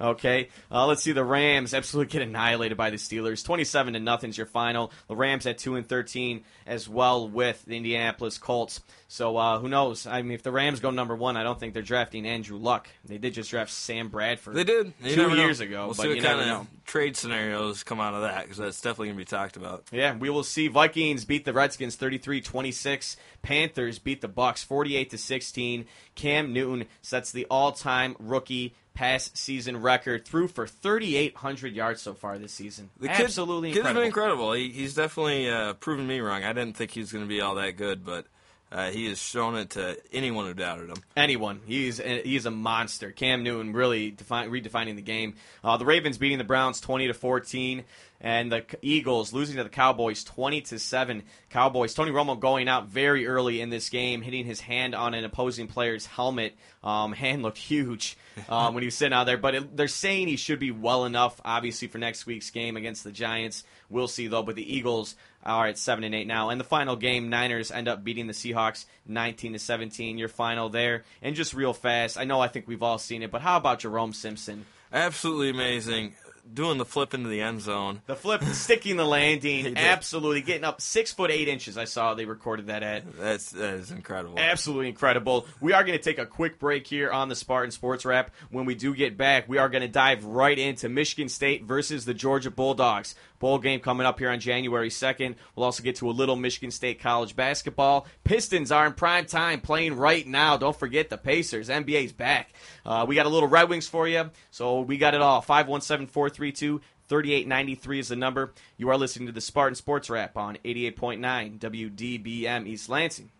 Okay, 0.00 0.48
uh, 0.70 0.86
let's 0.86 1.02
see. 1.02 1.12
The 1.12 1.22
Rams 1.24 1.74
absolutely 1.74 2.10
get 2.10 2.22
annihilated 2.22 2.78
by 2.78 2.90
the 2.90 2.96
Steelers. 2.96 3.44
Twenty-seven 3.44 3.92
to 3.94 4.00
nothing's 4.00 4.38
your 4.38 4.46
final. 4.46 4.92
The 5.08 5.16
Rams 5.16 5.44
at 5.46 5.58
two 5.58 5.76
and 5.76 5.86
thirteen 5.86 6.44
as 6.66 6.88
well 6.88 7.28
with 7.28 7.64
the 7.66 7.76
Indianapolis 7.76 8.38
Colts. 8.38 8.80
So 9.08 9.36
uh, 9.36 9.58
who 9.58 9.68
knows? 9.68 10.06
I 10.06 10.22
mean, 10.22 10.32
if 10.32 10.42
the 10.42 10.52
Rams 10.52 10.80
go 10.80 10.90
number 10.90 11.16
one, 11.16 11.36
I 11.36 11.42
don't 11.42 11.58
think 11.58 11.74
they're 11.74 11.82
drafting 11.82 12.26
Andrew 12.26 12.56
Luck. 12.56 12.88
They 13.04 13.18
did 13.18 13.34
just 13.34 13.50
draft 13.50 13.72
Sam 13.72 14.08
Bradford. 14.08 14.54
They 14.54 14.64
did 14.64 14.92
You 15.02 15.14
two 15.16 15.22
never 15.22 15.34
know. 15.36 15.42
years 15.44 15.58
ago, 15.60 15.86
We'll 15.86 15.94
but 15.94 16.02
see 16.04 16.08
what 16.10 16.22
kind 16.22 16.40
of 16.40 16.46
know. 16.46 16.66
trade 16.86 17.16
scenarios 17.16 17.82
come 17.82 17.98
out 18.00 18.14
of 18.14 18.22
that 18.22 18.42
because 18.44 18.58
that's 18.58 18.80
definitely 18.80 19.08
going 19.08 19.16
to 19.18 19.20
be 19.20 19.24
talked 19.24 19.56
about. 19.56 19.84
Yeah, 19.90 20.16
we 20.16 20.30
will 20.30 20.44
see. 20.44 20.68
Vikings 20.68 21.24
beat 21.24 21.44
the 21.44 21.52
Redskins 21.52 21.96
33-26. 21.96 23.16
Panthers 23.42 23.98
beat 23.98 24.20
the 24.20 24.28
Bucks 24.28 24.62
48 24.62 25.10
to 25.10 25.18
16. 25.18 25.86
Cam 26.14 26.52
Newton 26.52 26.86
sets 27.02 27.32
the 27.32 27.46
all-time 27.50 28.14
rookie 28.18 28.74
pass 28.94 29.30
season 29.34 29.80
record 29.80 30.26
through 30.26 30.48
for 30.48 30.66
3800 30.66 31.74
yards 31.74 32.02
so 32.02 32.14
far 32.14 32.38
this 32.38 32.52
season. 32.52 32.90
The 32.98 33.08
kid, 33.08 33.24
Absolutely 33.24 33.70
kid's 33.70 33.78
incredible. 33.78 34.00
been 34.00 34.06
incredible. 34.06 34.52
He, 34.52 34.68
he's 34.70 34.94
definitely 34.94 35.48
uh, 35.48 35.74
proven 35.74 36.06
me 36.06 36.20
wrong. 36.20 36.44
I 36.44 36.52
didn't 36.52 36.76
think 36.76 36.90
he 36.90 37.00
was 37.00 37.12
going 37.12 37.24
to 37.24 37.28
be 37.28 37.40
all 37.40 37.54
that 37.56 37.76
good, 37.76 38.04
but 38.04 38.26
uh, 38.72 38.90
he 38.90 39.06
has 39.06 39.20
shown 39.20 39.56
it 39.56 39.70
to 39.70 39.96
anyone 40.12 40.46
who 40.46 40.54
doubted 40.54 40.90
him. 40.90 40.96
Anyone. 41.16 41.60
He's 41.66 41.98
a, 42.00 42.22
he's 42.22 42.46
a 42.46 42.50
monster. 42.50 43.10
Cam 43.10 43.42
Newton 43.42 43.72
really 43.72 44.10
define, 44.10 44.50
redefining 44.50 44.96
the 44.96 45.02
game. 45.02 45.34
Uh, 45.64 45.76
the 45.76 45.84
Ravens 45.84 46.18
beating 46.18 46.38
the 46.38 46.44
Browns 46.44 46.80
20 46.80 47.08
to 47.08 47.14
14 47.14 47.84
and 48.20 48.52
the 48.52 48.64
Eagles 48.82 49.32
losing 49.32 49.56
to 49.56 49.64
the 49.64 49.70
Cowboys 49.70 50.24
20 50.24 50.60
to 50.62 50.78
7. 50.78 51.22
Cowboys 51.48 51.94
Tony 51.94 52.10
Romo 52.10 52.38
going 52.38 52.68
out 52.68 52.88
very 52.88 53.26
early 53.26 53.60
in 53.60 53.70
this 53.70 53.88
game, 53.88 54.20
hitting 54.20 54.44
his 54.44 54.60
hand 54.60 54.94
on 54.94 55.14
an 55.14 55.24
opposing 55.24 55.66
player's 55.66 56.06
helmet. 56.06 56.54
Um, 56.84 57.12
hand 57.20 57.42
looked 57.42 57.58
huge 57.58 58.16
um, 58.48 58.74
when 58.74 58.82
he 58.82 58.86
was 58.86 58.94
sitting 58.94 59.14
out 59.14 59.24
there, 59.24 59.38
but 59.38 59.54
it, 59.54 59.76
they're 59.76 59.88
saying 59.88 60.28
he 60.28 60.36
should 60.36 60.58
be 60.58 60.70
well 60.70 61.04
enough, 61.04 61.40
obviously, 61.44 61.88
for 61.88 61.98
next 61.98 62.26
week's 62.26 62.50
game 62.50 62.76
against 62.76 63.04
the 63.04 63.12
Giants. 63.12 63.64
We'll 63.88 64.08
see 64.08 64.28
though. 64.28 64.42
But 64.42 64.56
the 64.56 64.76
Eagles 64.76 65.16
are 65.42 65.66
at 65.66 65.78
seven 65.78 66.04
and 66.04 66.14
eight 66.14 66.26
now. 66.26 66.50
And 66.50 66.60
the 66.60 66.64
final 66.64 66.96
game, 66.96 67.30
Niners 67.30 67.70
end 67.70 67.88
up 67.88 68.04
beating 68.04 68.26
the 68.26 68.32
Seahawks 68.34 68.84
19 69.06 69.54
to 69.54 69.58
17. 69.58 70.18
Your 70.18 70.28
final 70.28 70.68
there, 70.68 71.04
and 71.22 71.34
just 71.34 71.54
real 71.54 71.72
fast. 71.72 72.18
I 72.18 72.24
know 72.24 72.40
I 72.40 72.48
think 72.48 72.68
we've 72.68 72.82
all 72.82 72.98
seen 72.98 73.22
it, 73.22 73.30
but 73.30 73.40
how 73.40 73.56
about 73.56 73.80
Jerome 73.80 74.12
Simpson? 74.12 74.66
Absolutely 74.92 75.50
amazing. 75.50 76.14
Doing 76.52 76.78
the 76.78 76.84
flip 76.84 77.14
into 77.14 77.28
the 77.28 77.40
end 77.40 77.60
zone. 77.60 78.02
The 78.06 78.16
flip, 78.16 78.42
sticking 78.44 78.96
the 78.96 79.04
landing, 79.04 79.76
absolutely 79.76 80.42
getting 80.42 80.64
up 80.64 80.80
six 80.80 81.12
foot 81.12 81.30
eight 81.30 81.48
inches. 81.48 81.78
I 81.78 81.84
saw 81.84 82.14
they 82.14 82.24
recorded 82.24 82.66
that 82.66 82.82
at. 82.82 83.16
That's 83.18 83.50
that 83.50 83.74
is 83.74 83.90
incredible. 83.90 84.38
Absolutely 84.38 84.88
incredible. 84.88 85.46
We 85.60 85.72
are 85.72 85.84
going 85.84 85.96
to 85.96 86.02
take 86.02 86.18
a 86.18 86.26
quick 86.26 86.58
break 86.58 86.86
here 86.86 87.10
on 87.10 87.28
the 87.28 87.36
Spartan 87.36 87.70
Sports 87.70 88.04
Wrap. 88.04 88.30
When 88.50 88.64
we 88.64 88.74
do 88.74 88.94
get 88.94 89.16
back, 89.16 89.48
we 89.48 89.58
are 89.58 89.68
going 89.68 89.82
to 89.82 89.88
dive 89.88 90.24
right 90.24 90.58
into 90.58 90.88
Michigan 90.88 91.28
State 91.28 91.64
versus 91.64 92.04
the 92.04 92.14
Georgia 92.14 92.50
Bulldogs. 92.50 93.14
Bowl 93.40 93.58
game 93.58 93.80
coming 93.80 94.06
up 94.06 94.20
here 94.20 94.30
on 94.30 94.38
January 94.38 94.90
2nd. 94.90 95.34
We'll 95.56 95.64
also 95.64 95.82
get 95.82 95.96
to 95.96 96.08
a 96.08 96.12
little 96.12 96.36
Michigan 96.36 96.70
State 96.70 97.00
college 97.00 97.34
basketball. 97.34 98.06
Pistons 98.22 98.70
are 98.70 98.86
in 98.86 98.92
prime 98.92 99.26
time 99.26 99.60
playing 99.60 99.96
right 99.96 100.26
now. 100.26 100.56
Don't 100.56 100.78
forget 100.78 101.10
the 101.10 101.18
Pacers. 101.18 101.68
NBA's 101.68 102.12
back. 102.12 102.52
Uh, 102.86 103.04
we 103.08 103.16
got 103.16 103.26
a 103.26 103.30
little 103.30 103.48
Red 103.48 103.68
Wings 103.68 103.88
for 103.88 104.06
you. 104.06 104.30
So 104.52 104.82
we 104.82 104.98
got 104.98 105.14
it 105.14 105.22
all. 105.22 105.40
517 105.40 106.06
432 106.06 106.80
3893 107.08 107.98
is 107.98 108.08
the 108.08 108.16
number. 108.16 108.52
You 108.76 108.88
are 108.90 108.96
listening 108.96 109.26
to 109.26 109.32
the 109.32 109.40
Spartan 109.40 109.74
Sports 109.74 110.08
Wrap 110.08 110.36
on 110.36 110.58
88.9 110.64 111.58
WDBM 111.58 112.66
East 112.68 112.88
Lansing. 112.88 113.30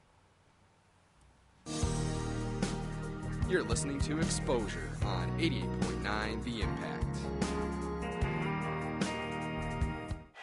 You're 3.48 3.62
listening 3.64 4.00
to 4.00 4.18
Exposure 4.18 4.90
on 5.04 5.30
88.9 5.38 6.44
The 6.44 6.62
Impact. 6.62 7.39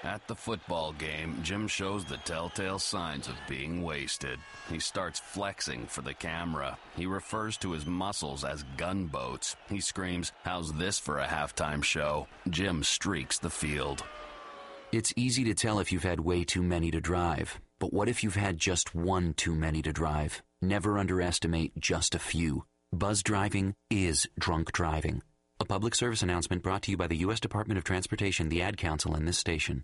At 0.07 0.25
the 0.25 0.35
football 0.35 0.93
game, 0.93 1.37
Jim 1.43 1.67
shows 1.67 2.05
the 2.05 2.15
telltale 2.15 2.79
signs 2.79 3.27
of 3.27 3.35
being 3.45 3.83
wasted. 3.83 4.39
He 4.69 4.79
starts 4.79 5.19
flexing 5.19 5.85
for 5.87 6.01
the 6.01 6.13
camera. 6.13 6.77
He 6.95 7.05
refers 7.05 7.57
to 7.57 7.73
his 7.73 7.85
muscles 7.85 8.45
as 8.45 8.63
gunboats. 8.77 9.57
He 9.67 9.81
screams, 9.81 10.31
How's 10.45 10.71
this 10.71 10.97
for 10.97 11.19
a 11.19 11.27
halftime 11.27 11.83
show? 11.83 12.27
Jim 12.49 12.85
streaks 12.85 13.37
the 13.37 13.49
field. 13.49 14.01
It's 14.93 15.13
easy 15.17 15.43
to 15.43 15.53
tell 15.53 15.79
if 15.79 15.91
you've 15.91 16.03
had 16.03 16.21
way 16.21 16.45
too 16.45 16.63
many 16.63 16.89
to 16.91 17.01
drive. 17.01 17.59
But 17.77 17.91
what 17.91 18.07
if 18.07 18.23
you've 18.23 18.35
had 18.35 18.57
just 18.57 18.95
one 18.95 19.33
too 19.33 19.55
many 19.55 19.81
to 19.81 19.91
drive? 19.91 20.41
Never 20.61 20.97
underestimate 20.97 21.77
just 21.77 22.15
a 22.15 22.19
few. 22.19 22.63
Buzz 22.93 23.21
driving 23.23 23.75
is 23.89 24.25
drunk 24.39 24.71
driving. 24.71 25.21
A 25.59 25.65
public 25.65 25.95
service 25.95 26.21
announcement 26.21 26.63
brought 26.63 26.83
to 26.83 26.91
you 26.91 26.97
by 26.97 27.07
the 27.07 27.17
U.S. 27.25 27.41
Department 27.41 27.77
of 27.77 27.83
Transportation, 27.83 28.47
the 28.47 28.61
Ad 28.61 28.77
Council, 28.77 29.13
and 29.13 29.27
this 29.27 29.37
station. 29.37 29.83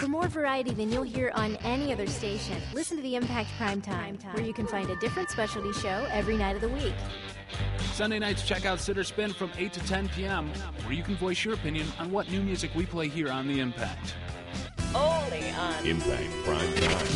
For 0.00 0.08
more 0.08 0.28
variety 0.28 0.70
than 0.70 0.90
you'll 0.90 1.02
hear 1.02 1.30
on 1.34 1.56
any 1.56 1.92
other 1.92 2.06
station, 2.06 2.56
listen 2.72 2.96
to 2.96 3.02
the 3.02 3.16
Impact 3.16 3.50
Prime 3.58 3.82
Time, 3.82 4.16
where 4.32 4.42
you 4.42 4.54
can 4.54 4.66
find 4.66 4.88
a 4.88 4.96
different 4.96 5.28
specialty 5.28 5.74
show 5.74 6.08
every 6.10 6.38
night 6.38 6.56
of 6.56 6.62
the 6.62 6.70
week. 6.70 6.94
Sunday 7.92 8.18
nights, 8.18 8.48
check 8.48 8.64
out 8.64 8.80
Sitter 8.80 9.04
Spin 9.04 9.34
from 9.34 9.50
8 9.58 9.74
to 9.74 9.80
10 9.80 10.08
p.m., 10.08 10.48
where 10.84 10.94
you 10.94 11.02
can 11.02 11.16
voice 11.16 11.44
your 11.44 11.52
opinion 11.52 11.86
on 11.98 12.10
what 12.10 12.30
new 12.30 12.40
music 12.40 12.70
we 12.74 12.86
play 12.86 13.08
here 13.08 13.30
on 13.30 13.46
The 13.46 13.60
Impact. 13.60 14.14
Only 14.94 15.50
on 15.50 15.86
Impact 15.86 16.32
Prime 16.44 16.74
Time. 16.76 17.06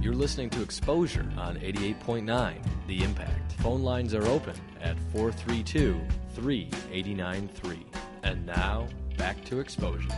You're 0.00 0.14
listening 0.14 0.50
to 0.50 0.62
Exposure 0.62 1.28
on 1.36 1.56
88.9 1.56 2.64
The 2.86 3.02
Impact. 3.02 3.52
Phone 3.54 3.82
lines 3.82 4.14
are 4.14 4.26
open 4.28 4.54
at 4.80 4.96
432 5.12 6.00
3893. 6.36 7.86
And 8.22 8.46
now, 8.46 8.86
back 9.20 9.44
to 9.44 9.60
Exposure. 9.60 10.08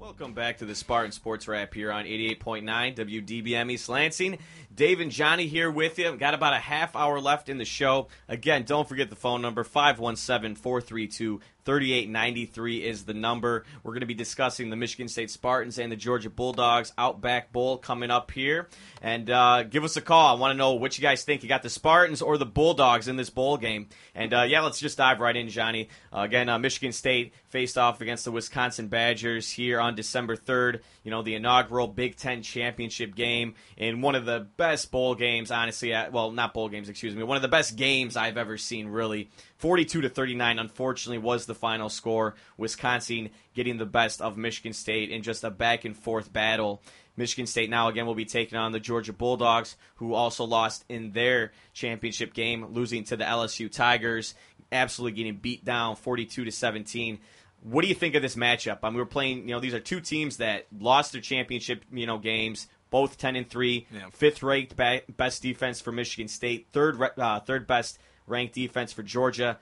Welcome 0.00 0.32
back 0.32 0.58
to 0.58 0.64
the 0.64 0.74
Spartan 0.74 1.12
Sports 1.12 1.46
Wrap 1.46 1.72
here 1.72 1.92
on 1.92 2.06
88.9 2.06 2.64
WDBM 2.64 3.70
East 3.70 3.88
Lansing. 3.88 4.38
Dave 4.74 4.98
and 4.98 5.12
Johnny 5.12 5.46
here 5.46 5.70
with 5.70 5.96
you. 5.96 6.16
Got 6.16 6.34
about 6.34 6.54
a 6.54 6.58
half 6.58 6.96
hour 6.96 7.20
left 7.20 7.48
in 7.48 7.56
the 7.56 7.64
show. 7.64 8.08
Again, 8.26 8.64
don't 8.64 8.88
forget 8.88 9.10
the 9.10 9.16
phone 9.16 9.42
number 9.42 9.62
517 9.62 10.56
432 10.56 11.38
3893 11.68 12.82
is 12.82 13.04
the 13.04 13.12
number. 13.12 13.62
We're 13.82 13.92
going 13.92 14.00
to 14.00 14.06
be 14.06 14.14
discussing 14.14 14.70
the 14.70 14.76
Michigan 14.76 15.06
State 15.06 15.30
Spartans 15.30 15.78
and 15.78 15.92
the 15.92 15.96
Georgia 15.96 16.30
Bulldogs 16.30 16.94
Outback 16.96 17.52
Bowl 17.52 17.76
coming 17.76 18.10
up 18.10 18.30
here. 18.30 18.70
And 19.02 19.28
uh, 19.28 19.64
give 19.64 19.84
us 19.84 19.98
a 19.98 20.00
call. 20.00 20.34
I 20.34 20.40
want 20.40 20.52
to 20.52 20.56
know 20.56 20.72
what 20.72 20.96
you 20.96 21.02
guys 21.02 21.24
think. 21.24 21.42
You 21.42 21.48
got 21.50 21.62
the 21.62 21.68
Spartans 21.68 22.22
or 22.22 22.38
the 22.38 22.46
Bulldogs 22.46 23.06
in 23.06 23.16
this 23.16 23.28
bowl 23.28 23.58
game? 23.58 23.88
And 24.14 24.32
uh, 24.32 24.42
yeah, 24.44 24.62
let's 24.62 24.80
just 24.80 24.96
dive 24.96 25.20
right 25.20 25.36
in, 25.36 25.50
Johnny. 25.50 25.90
Uh, 26.10 26.20
again, 26.20 26.48
uh, 26.48 26.58
Michigan 26.58 26.90
State 26.90 27.34
faced 27.48 27.76
off 27.76 28.00
against 28.00 28.24
the 28.24 28.32
Wisconsin 28.32 28.88
Badgers 28.88 29.50
here 29.50 29.78
on 29.78 29.94
December 29.94 30.36
3rd. 30.36 30.80
You 31.04 31.10
know, 31.10 31.20
the 31.20 31.34
inaugural 31.34 31.86
Big 31.86 32.16
Ten 32.16 32.42
championship 32.42 33.14
game 33.14 33.56
in 33.76 34.00
one 34.00 34.14
of 34.14 34.24
the 34.24 34.46
best 34.56 34.90
bowl 34.90 35.14
games, 35.14 35.50
honestly. 35.50 35.94
Well, 36.10 36.30
not 36.30 36.54
bowl 36.54 36.70
games, 36.70 36.88
excuse 36.88 37.14
me. 37.14 37.24
One 37.24 37.36
of 37.36 37.42
the 37.42 37.48
best 37.48 37.76
games 37.76 38.16
I've 38.16 38.38
ever 38.38 38.56
seen, 38.56 38.88
really. 38.88 39.28
42 39.58 40.02
to 40.02 40.08
39, 40.08 40.58
unfortunately, 40.58 41.18
was 41.18 41.46
the 41.46 41.54
final 41.54 41.88
score. 41.88 42.34
Wisconsin 42.56 43.30
getting 43.54 43.76
the 43.78 43.86
best 43.86 44.20
of 44.22 44.36
Michigan 44.36 44.72
State 44.72 45.10
in 45.10 45.22
just 45.22 45.44
a 45.44 45.50
back 45.50 45.84
and 45.84 45.96
forth 45.96 46.32
battle. 46.32 46.80
Michigan 47.16 47.46
State 47.46 47.68
now 47.68 47.88
again 47.88 48.06
will 48.06 48.14
be 48.14 48.24
taking 48.24 48.56
on 48.56 48.70
the 48.70 48.78
Georgia 48.78 49.12
Bulldogs, 49.12 49.76
who 49.96 50.14
also 50.14 50.44
lost 50.44 50.84
in 50.88 51.10
their 51.10 51.50
championship 51.72 52.32
game, 52.32 52.66
losing 52.72 53.02
to 53.04 53.16
the 53.16 53.24
LSU 53.24 53.70
Tigers, 53.70 54.34
absolutely 54.70 55.16
getting 55.16 55.36
beat 55.36 55.64
down 55.64 55.96
42 55.96 56.44
to 56.44 56.52
17. 56.52 57.18
What 57.64 57.82
do 57.82 57.88
you 57.88 57.94
think 57.96 58.14
of 58.14 58.22
this 58.22 58.36
matchup? 58.36 58.78
I 58.84 58.90
mean, 58.90 58.98
we're 58.98 59.04
playing. 59.06 59.48
You 59.48 59.54
know, 59.56 59.60
these 59.60 59.74
are 59.74 59.80
two 59.80 60.00
teams 60.00 60.36
that 60.36 60.66
lost 60.78 61.10
their 61.10 61.20
championship, 61.20 61.82
you 61.92 62.06
know, 62.06 62.18
games. 62.18 62.68
Both 62.90 63.18
10 63.18 63.34
and 63.36 63.50
three, 63.50 63.86
Yeah. 63.92 64.08
fifth 64.12 64.42
ranked 64.42 64.74
best 64.76 65.42
defense 65.42 65.80
for 65.80 65.90
Michigan 65.92 66.28
State, 66.28 66.68
third 66.72 66.98
uh, 67.18 67.40
third 67.40 67.66
best 67.66 67.98
ranked 68.28 68.54
defense 68.54 68.92
for 68.92 69.02
Georgia. 69.02 69.58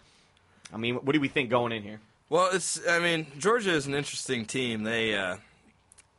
I 0.72 0.76
mean, 0.76 0.96
what 0.96 1.12
do 1.12 1.20
we 1.20 1.28
think 1.28 1.50
going 1.50 1.72
in 1.72 1.82
here? 1.82 2.00
Well, 2.28 2.50
it's. 2.52 2.80
I 2.88 2.98
mean, 2.98 3.26
Georgia 3.38 3.70
is 3.70 3.86
an 3.86 3.94
interesting 3.94 4.46
team. 4.46 4.82
They, 4.82 5.14
uh, 5.14 5.36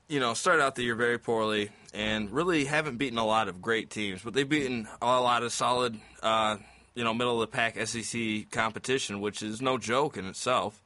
you 0.07 0.19
know, 0.19 0.33
started 0.33 0.63
out 0.63 0.75
the 0.75 0.83
year 0.83 0.95
very 0.95 1.17
poorly 1.17 1.69
and 1.93 2.31
really 2.31 2.65
haven't 2.65 2.97
beaten 2.97 3.17
a 3.17 3.25
lot 3.25 3.47
of 3.47 3.61
great 3.61 3.89
teams, 3.89 4.21
but 4.21 4.33
they've 4.33 4.47
beaten 4.47 4.87
a 5.01 5.05
lot 5.05 5.43
of 5.43 5.51
solid, 5.51 5.99
uh, 6.23 6.57
you 6.95 7.03
know, 7.03 7.13
middle 7.13 7.41
of 7.41 7.51
the 7.51 7.55
pack 7.55 7.77
SEC 7.87 8.49
competition, 8.51 9.19
which 9.19 9.41
is 9.41 9.61
no 9.61 9.77
joke 9.77 10.15
in 10.15 10.25
itself. 10.25 10.81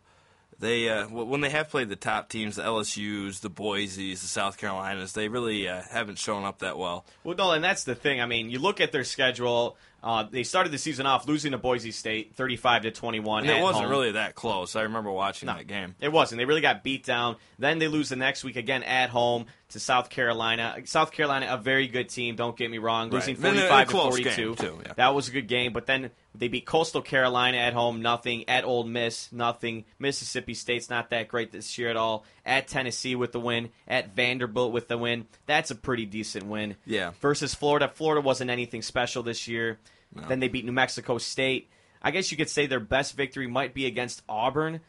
They 0.62 0.89
uh, 0.89 1.08
when 1.08 1.41
they 1.41 1.50
have 1.50 1.69
played 1.69 1.89
the 1.89 1.95
top 1.95 2.30
teams, 2.30 2.56
the 2.56 2.63
LSU's, 2.63 3.39
the 3.39 3.50
Boise's, 3.50 4.21
the 4.21 4.28
South 4.28 4.58
Carolinas, 4.58 5.13
they 5.13 5.28
really 5.28 5.67
uh, 5.67 5.82
haven't 5.89 6.19
shown 6.19 6.45
up 6.45 6.60
that 6.60 6.78
well. 6.78 7.04
Well, 7.24 7.36
no, 7.36 7.52
and 7.52 7.63
that's 7.63 7.84
the 7.84 7.95
thing. 7.95 8.21
I 8.21 8.28
mean, 8.28 8.52
you 8.52 8.60
look 8.60 8.80
at 8.80 8.91
their 8.91 9.04
schedule. 9.04 9.76
Uh, 10.04 10.24
they 10.30 10.44
started 10.44 10.72
the 10.72 10.78
season 10.80 11.06
off 11.06 11.28
losing 11.28 11.52
to 11.52 11.58
Boise 11.60 11.92
State, 11.92 12.36
thirty-five 12.36 12.82
to 12.84 12.92
twenty-one. 12.92 13.44
And 13.48 13.52
it 13.58 13.62
wasn't 13.62 13.84
home. 13.84 13.92
really 13.92 14.12
that 14.14 14.34
close. 14.36 14.76
I 14.76 14.82
remember 14.84 15.12
watching 15.12 15.48
that 15.48 15.68
game. 15.68 15.96
It 16.00 16.12
wasn't. 16.12 16.40
They 16.40 16.46
really 16.46 16.62
got 16.62 16.84
beat 16.84 17.06
down. 17.06 17.36
Then 17.60 17.78
they 17.78 17.88
lose 17.88 18.10
the 18.10 18.16
next 18.16 18.44
week 18.44 18.56
again 18.56 18.82
at 18.82 19.10
home 19.12 19.46
to 19.70 19.80
South 19.80 20.10
Carolina. 20.10 20.76
South 20.86 21.12
Carolina, 21.12 21.48
a 21.52 21.58
very 21.58 21.88
good 21.88 22.10
team. 22.10 22.36
Don't 22.36 22.58
get 22.58 22.72
me 22.72 22.80
wrong. 22.80 23.10
Losing 23.12 23.36
Right. 23.36 23.52
And 23.52 23.60
a- 23.60 23.66
a 23.66 23.70
forty-five 23.70 23.88
to 23.90 23.94
forty-two. 23.94 24.56
too, 24.56 24.80
yeah. 24.86 24.94
That 24.98 25.14
was 25.14 25.28
a 25.28 25.32
good 25.32 25.48
game. 25.48 25.72
But 25.72 25.86
then 25.86 26.10
they 26.34 26.48
beat 26.48 26.66
Coastal 26.66 27.02
Carolina 27.04 27.58
at 27.58 27.74
home, 27.74 28.02
nothing. 28.02 28.50
At 28.50 28.64
Ole 28.66 28.86
Miss, 28.86 29.32
nothing. 29.32 29.86
Mississippi 30.00 30.56
State's 30.56 30.90
not 30.90 31.12
that 31.12 31.28
great 31.28 31.52
this 31.52 31.78
year 31.78 31.90
at 31.90 31.96
all. 31.98 32.26
At 32.45 32.67
Tennessee 32.67 33.15
with 33.15 33.32
the 33.32 33.39
win. 33.39 33.69
At 33.88 34.15
Vanderbilt 34.15 34.71
with 34.71 34.88
the 34.88 34.97
win. 34.97 35.27
That's 35.45 35.69
a 35.71 35.75
pretty 35.75 36.06
decent 36.06 36.45
win. 36.45 36.75
Yeah. 36.86 37.12
Versus 37.21 37.54
Florida. 37.54 37.88
Florida 37.88 38.21
wasn't 38.21 38.49
anything 38.49 38.82
special 38.82 39.21
this 39.23 39.47
year. 39.47 39.77
No. 40.15 40.23
Then 40.27 40.39
they 40.39 40.47
beat 40.47 40.65
New 40.65 40.71
Mexico 40.71 41.17
State. 41.19 41.69
I 42.01 42.10
guess 42.12 42.32
you 42.32 42.38
could 42.38 42.49
say 42.49 42.65
their 42.65 42.80
best 42.80 43.15
victory 43.15 43.45
might 43.47 43.73
be 43.73 43.86
against 43.86 44.23
Auburn. 44.27 44.80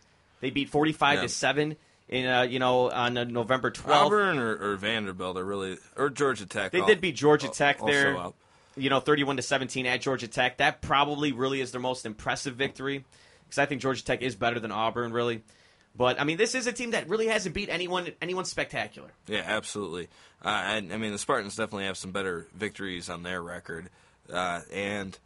They 0.40 0.50
beat 0.50 0.70
forty-five 0.70 1.16
Yeah. 1.16 1.22
to 1.22 1.28
seven 1.28 1.76
in 2.08 2.26
uh, 2.26 2.42
you 2.42 2.58
know 2.58 2.90
on 2.90 3.16
uh, 3.18 3.24
November 3.24 3.70
twelfth. 3.70 4.06
Auburn 4.06 4.38
or, 4.38 4.72
or 4.72 4.76
Vanderbilt 4.76 5.36
are 5.36 5.44
really, 5.44 5.76
or 5.96 6.08
Georgia 6.10 6.46
Tech. 6.46 6.72
They 6.72 6.80
al- 6.80 6.86
did 6.86 7.00
beat 7.00 7.14
Georgia 7.16 7.48
Tech 7.48 7.80
there. 7.84 8.16
up. 8.16 8.34
You 8.74 8.88
know, 8.88 9.00
thirty-one 9.00 9.36
to 9.36 9.42
seventeen 9.42 9.84
at 9.84 10.00
Georgia 10.00 10.26
Tech. 10.26 10.56
That 10.56 10.80
probably 10.80 11.32
really 11.32 11.60
is 11.60 11.70
their 11.72 11.80
most 11.82 12.06
impressive 12.06 12.56
victory 12.56 13.04
because 13.44 13.58
I 13.58 13.66
think 13.66 13.82
Georgia 13.82 14.02
Tech 14.02 14.22
is 14.22 14.34
better 14.34 14.58
than 14.58 14.72
Auburn, 14.72 15.12
really. 15.12 15.42
But 15.94 16.20
I 16.20 16.24
mean, 16.24 16.38
this 16.38 16.54
is 16.54 16.66
a 16.66 16.72
team 16.72 16.92
that 16.92 17.08
really 17.08 17.26
hasn't 17.26 17.54
beat 17.54 17.68
anyone 17.68 18.12
anyone 18.20 18.44
spectacular. 18.44 19.10
Yeah, 19.26 19.42
absolutely. 19.44 20.08
Uh, 20.42 20.48
and 20.48 20.92
I 20.92 20.96
mean, 20.96 21.12
the 21.12 21.18
Spartans 21.18 21.56
definitely 21.56 21.84
have 21.84 21.98
some 21.98 22.12
better 22.12 22.46
victories 22.54 23.10
on 23.10 23.22
their 23.22 23.42
record. 23.42 23.90
Uh, 24.32 24.60
and 24.72 25.18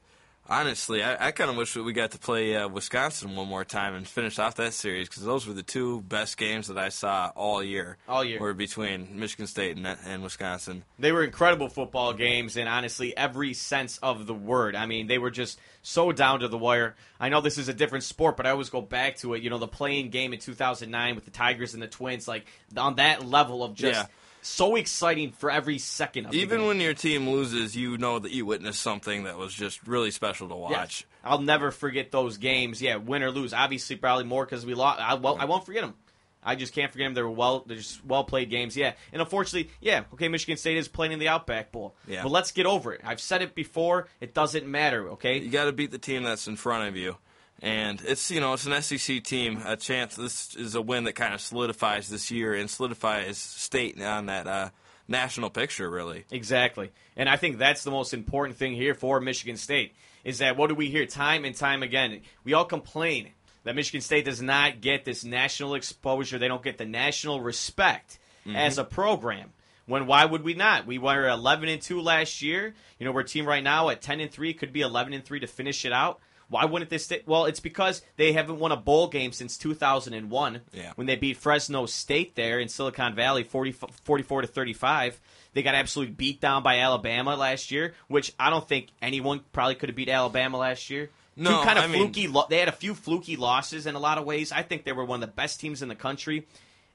honestly, 0.48 1.02
I, 1.02 1.28
I 1.28 1.30
kind 1.32 1.50
of 1.50 1.56
wish 1.56 1.74
that 1.74 1.82
we 1.82 1.92
got 1.92 2.12
to 2.12 2.18
play 2.18 2.56
uh, 2.56 2.68
Wisconsin 2.68 3.36
one 3.36 3.48
more 3.48 3.64
time 3.64 3.94
and 3.94 4.06
finish 4.06 4.38
off 4.38 4.56
that 4.56 4.72
series 4.72 5.08
because 5.08 5.24
those 5.24 5.46
were 5.46 5.54
the 5.54 5.62
two 5.62 6.00
best 6.02 6.36
games 6.36 6.68
that 6.68 6.78
I 6.78 6.88
saw 6.88 7.32
all 7.34 7.62
year. 7.62 7.98
All 8.08 8.24
year. 8.24 8.40
were 8.40 8.54
between 8.54 9.18
Michigan 9.18 9.46
State 9.46 9.76
and, 9.76 9.86
and 9.86 10.22
Wisconsin. 10.22 10.84
They 10.98 11.12
were 11.12 11.24
incredible 11.24 11.68
football 11.68 12.12
games 12.12 12.56
in 12.56 12.66
honestly 12.68 13.16
every 13.16 13.54
sense 13.54 13.98
of 13.98 14.26
the 14.26 14.34
word. 14.34 14.74
I 14.76 14.86
mean, 14.86 15.06
they 15.06 15.18
were 15.18 15.30
just 15.30 15.58
so 15.82 16.12
down 16.12 16.40
to 16.40 16.48
the 16.48 16.58
wire. 16.58 16.96
I 17.20 17.28
know 17.28 17.40
this 17.40 17.58
is 17.58 17.68
a 17.68 17.74
different 17.74 18.04
sport, 18.04 18.36
but 18.36 18.46
I 18.46 18.50
always 18.50 18.70
go 18.70 18.80
back 18.80 19.16
to 19.18 19.34
it. 19.34 19.42
You 19.42 19.50
know, 19.50 19.58
the 19.58 19.68
playing 19.68 20.10
game 20.10 20.32
in 20.32 20.40
2009 20.40 21.14
with 21.14 21.24
the 21.24 21.30
Tigers 21.30 21.74
and 21.74 21.82
the 21.82 21.88
Twins, 21.88 22.26
like 22.26 22.46
on 22.76 22.96
that 22.96 23.24
level 23.24 23.62
of 23.62 23.74
just 23.74 24.00
Yeah. 24.00 24.06
So 24.46 24.76
exciting 24.76 25.32
for 25.32 25.50
every 25.50 25.78
second 25.78 26.26
of 26.26 26.32
the 26.32 26.38
Even 26.38 26.66
when 26.66 26.80
your 26.80 26.94
team 26.94 27.28
loses, 27.28 27.76
you 27.76 27.98
know 27.98 28.18
that 28.18 28.32
you 28.32 28.46
witnessed 28.46 28.80
something 28.80 29.24
that 29.24 29.36
was 29.36 29.52
just 29.52 29.86
really 29.86 30.10
special 30.10 30.48
to 30.48 30.54
watch. 30.54 30.70
Yes. 30.72 31.04
I'll 31.24 31.40
never 31.40 31.70
forget 31.70 32.12
those 32.12 32.38
games. 32.38 32.80
Yeah, 32.80 32.96
win 32.96 33.22
or 33.22 33.30
lose. 33.30 33.52
Obviously, 33.52 33.96
probably 33.96 34.24
more 34.24 34.44
because 34.44 34.64
we 34.64 34.74
lost. 34.74 35.00
I, 35.00 35.14
well, 35.14 35.36
I 35.38 35.44
won't 35.46 35.66
forget 35.66 35.82
them. 35.82 35.94
I 36.42 36.54
just 36.54 36.72
can't 36.72 36.92
forget 36.92 37.06
them. 37.06 37.14
They 37.14 37.22
were 37.22 37.30
well, 37.30 37.64
they're 37.66 37.76
just 37.76 38.04
well 38.04 38.22
played 38.22 38.48
games. 38.48 38.76
Yeah, 38.76 38.92
and 39.12 39.20
unfortunately, 39.20 39.72
yeah. 39.80 40.04
Okay, 40.14 40.28
Michigan 40.28 40.56
State 40.56 40.76
is 40.76 40.86
playing 40.86 41.10
in 41.12 41.18
the 41.18 41.28
Outback 41.28 41.72
Bowl. 41.72 41.96
Yeah. 42.06 42.22
but 42.22 42.30
let's 42.30 42.52
get 42.52 42.66
over 42.66 42.92
it. 42.92 43.00
I've 43.04 43.20
said 43.20 43.42
it 43.42 43.56
before. 43.56 44.06
It 44.20 44.32
doesn't 44.32 44.66
matter. 44.66 45.10
Okay, 45.10 45.38
You 45.40 45.50
got 45.50 45.64
to 45.64 45.72
beat 45.72 45.90
the 45.90 45.98
team 45.98 46.22
that's 46.22 46.46
in 46.46 46.54
front 46.54 46.88
of 46.88 46.96
you. 46.96 47.16
And 47.62 48.02
it's 48.04 48.30
you 48.30 48.40
know 48.40 48.52
it's 48.52 48.66
an 48.66 48.80
SEC 48.82 49.22
team. 49.24 49.62
A 49.64 49.76
chance 49.76 50.14
this 50.14 50.54
is 50.54 50.74
a 50.74 50.82
win 50.82 51.04
that 51.04 51.14
kind 51.14 51.32
of 51.34 51.40
solidifies 51.40 52.08
this 52.08 52.30
year 52.30 52.54
and 52.54 52.68
solidifies 52.68 53.38
state 53.38 54.00
on 54.00 54.26
that 54.26 54.46
uh, 54.46 54.68
national 55.08 55.50
picture. 55.50 55.88
Really, 55.88 56.24
Exactly. 56.30 56.90
And 57.16 57.28
I 57.28 57.36
think 57.36 57.56
that's 57.58 57.82
the 57.82 57.90
most 57.90 58.12
important 58.12 58.58
thing 58.58 58.74
here 58.74 58.94
for 58.94 59.20
Michigan 59.20 59.56
State 59.56 59.94
is 60.22 60.38
that 60.38 60.56
what 60.56 60.68
do 60.68 60.74
we 60.74 60.90
hear 60.90 61.06
time 61.06 61.44
and 61.44 61.54
time 61.56 61.82
again? 61.82 62.20
We 62.44 62.52
all 62.52 62.64
complain 62.66 63.30
that 63.64 63.74
Michigan 63.74 64.00
State 64.02 64.26
does 64.26 64.42
not 64.42 64.80
get 64.80 65.04
this 65.04 65.24
national 65.24 65.74
exposure. 65.76 66.38
They 66.38 66.48
don't 66.48 66.62
get 66.62 66.78
the 66.78 66.84
national 66.84 67.40
respect 67.40 68.18
Mhm. 68.46 68.54
as 68.54 68.76
a 68.78 68.84
program. 68.84 69.52
When 69.86 70.06
why 70.06 70.24
would 70.24 70.42
we 70.42 70.54
not? 70.54 70.84
We 70.86 70.98
were 70.98 71.26
11 71.28 71.68
and 71.68 71.80
2 71.80 72.00
last 72.00 72.42
year. 72.42 72.74
You 72.98 73.06
know, 73.06 73.12
we're 73.12 73.20
a 73.22 73.24
team 73.24 73.46
right 73.46 73.62
now 73.62 73.88
at 73.88 74.02
10 74.02 74.20
and 74.20 74.30
3 74.30 74.52
could 74.52 74.72
be 74.72 74.82
11 74.82 75.12
and 75.14 75.24
3 75.24 75.40
to 75.40 75.46
finish 75.46 75.84
it 75.84 75.92
out. 75.92 76.20
Why 76.48 76.64
wouldn't 76.64 76.90
this? 76.90 77.06
St- 77.06 77.26
well, 77.26 77.44
it's 77.46 77.60
because 77.60 78.02
they 78.16 78.32
haven't 78.32 78.58
won 78.58 78.70
a 78.72 78.76
bowl 78.76 79.08
game 79.08 79.32
since 79.32 79.56
2001 79.58 80.60
Yeah. 80.72 80.92
when 80.94 81.06
they 81.06 81.16
beat 81.16 81.36
Fresno 81.36 81.86
State 81.86 82.34
there 82.36 82.60
in 82.60 82.68
Silicon 82.68 83.14
Valley 83.14 83.42
40, 83.44 83.72
44 83.72 84.42
to 84.42 84.46
35. 84.46 85.20
They 85.54 85.62
got 85.62 85.74
absolutely 85.74 86.14
beat 86.14 86.40
down 86.40 86.62
by 86.62 86.78
Alabama 86.80 87.34
last 87.34 87.70
year, 87.70 87.94
which 88.08 88.32
I 88.38 88.50
don't 88.50 88.68
think 88.68 88.88
anyone 89.02 89.40
probably 89.52 89.74
could 89.74 89.88
have 89.88 89.96
beat 89.96 90.08
Alabama 90.08 90.58
last 90.58 90.90
year. 90.90 91.10
No, 91.34 91.50
Two 91.58 91.64
kind 91.66 91.78
of 91.78 91.84
I 91.84 91.88
mean- 91.88 92.02
fluky. 92.02 92.28
Lo- 92.28 92.46
they 92.48 92.58
had 92.58 92.68
a 92.68 92.72
few 92.72 92.94
fluky 92.94 93.36
losses 93.36 93.86
in 93.86 93.94
a 93.94 93.98
lot 93.98 94.16
of 94.18 94.24
ways. 94.24 94.52
I 94.52 94.62
think 94.62 94.84
they 94.84 94.92
were 94.92 95.04
one 95.04 95.22
of 95.22 95.28
the 95.28 95.34
best 95.34 95.60
teams 95.60 95.82
in 95.82 95.88
the 95.88 95.94
country, 95.94 96.46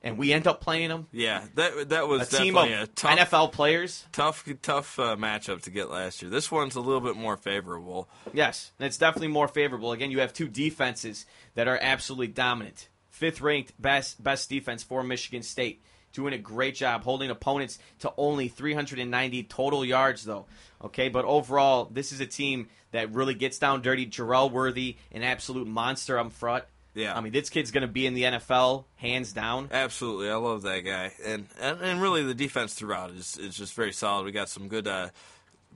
and 0.04 0.18
we 0.18 0.34
end 0.34 0.48
up 0.48 0.62
playing 0.62 0.90
them. 0.90 1.08
Yeah, 1.12 1.44
that 1.56 1.90
that 1.90 2.08
was 2.08 2.34
A 2.34 2.38
team 2.38 2.58
of 2.58 2.66
definitely 2.68 2.84
a 2.84 2.88
tough, 2.88 3.30
NFL 3.30 3.52
players. 3.52 4.06
tough, 4.12 4.48
tough 4.62 5.00
uh, 5.00 5.16
matchup 5.16 5.62
to 5.64 5.70
get 5.70 5.90
last 5.90 6.22
year. 6.22 6.32
This 6.32 6.52
one's 6.52 6.76
a 6.76 6.82
little 6.82 7.02
bit 7.02 7.16
more 7.16 7.38
favorable. 7.38 8.10
Yes, 8.34 8.72
it's 8.80 8.98
definitely 8.98 9.28
more 9.30 9.48
favorable. 9.48 9.92
Again, 9.92 10.12
you 10.12 10.20
have 10.20 10.34
two 10.34 10.48
defenses 10.48 11.26
that 11.56 11.68
are 11.68 11.78
absolutely 11.82 12.28
dominant. 12.28 12.90
Fifth 13.10 13.42
ranked 13.42 13.80
best 13.80 14.24
best 14.24 14.50
defense 14.50 14.84
for 14.84 15.04
Michigan 15.04 15.44
State. 15.44 15.84
Doing 16.14 16.34
a 16.34 16.38
great 16.38 16.76
job 16.76 17.04
holding 17.04 17.30
opponents 17.30 17.80
to 18.00 18.12
only 18.18 18.50
390 18.50 19.44
total 19.44 19.86
yards, 19.86 20.26
though. 20.26 20.46
Okay, 20.84 21.08
but 21.08 21.24
overall, 21.24 21.86
this 21.90 22.12
is 22.12 22.20
a 22.20 22.26
team 22.26 22.68
that 22.92 23.14
really 23.14 23.34
gets 23.34 23.60
down 23.60 23.82
dirty. 23.82 24.06
Jerel 24.06 24.52
Worthy, 24.52 24.98
an 25.14 25.24
absolute 25.24 25.68
monster 25.68 26.20
up 26.20 26.34
front. 26.34 26.66
Yeah. 26.94 27.18
I 27.18 27.22
mean, 27.22 27.32
this 27.32 27.50
kid's 27.50 27.72
going 27.72 27.82
to 27.82 27.88
be 27.88 28.06
in 28.06 28.14
the 28.14 28.24
NFL, 28.24 28.86
hands 28.96 29.32
down. 29.32 29.70
Absolutely, 29.72 30.30
I 30.30 30.36
love 30.36 30.64
that 30.64 30.82
guy, 30.82 31.14
and 31.24 31.48
and, 31.60 31.80
and 31.82 32.02
really 32.02 32.24
the 32.24 32.34
defense 32.34 32.74
throughout 32.74 33.12
is 33.12 33.38
is 33.38 33.56
just 33.56 33.74
very 33.74 33.94
solid. 33.94 34.26
We 34.26 34.32
got 34.32 34.50
some 34.50 34.68
good, 34.68 34.88
uh, 34.88 35.10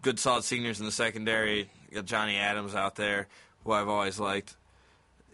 good 0.02 0.20
solid 0.20 0.44
seniors 0.44 0.80
in 0.80 0.86
the 0.86 0.92
secondary. 0.92 1.70
We 1.90 1.96
got 1.96 2.06
Johnny 2.06 2.36
Adams 2.36 2.76
out 2.76 2.96
there, 2.96 3.28
who 3.64 3.72
I've 3.72 3.88
always 3.88 4.20
liked. 4.20 4.56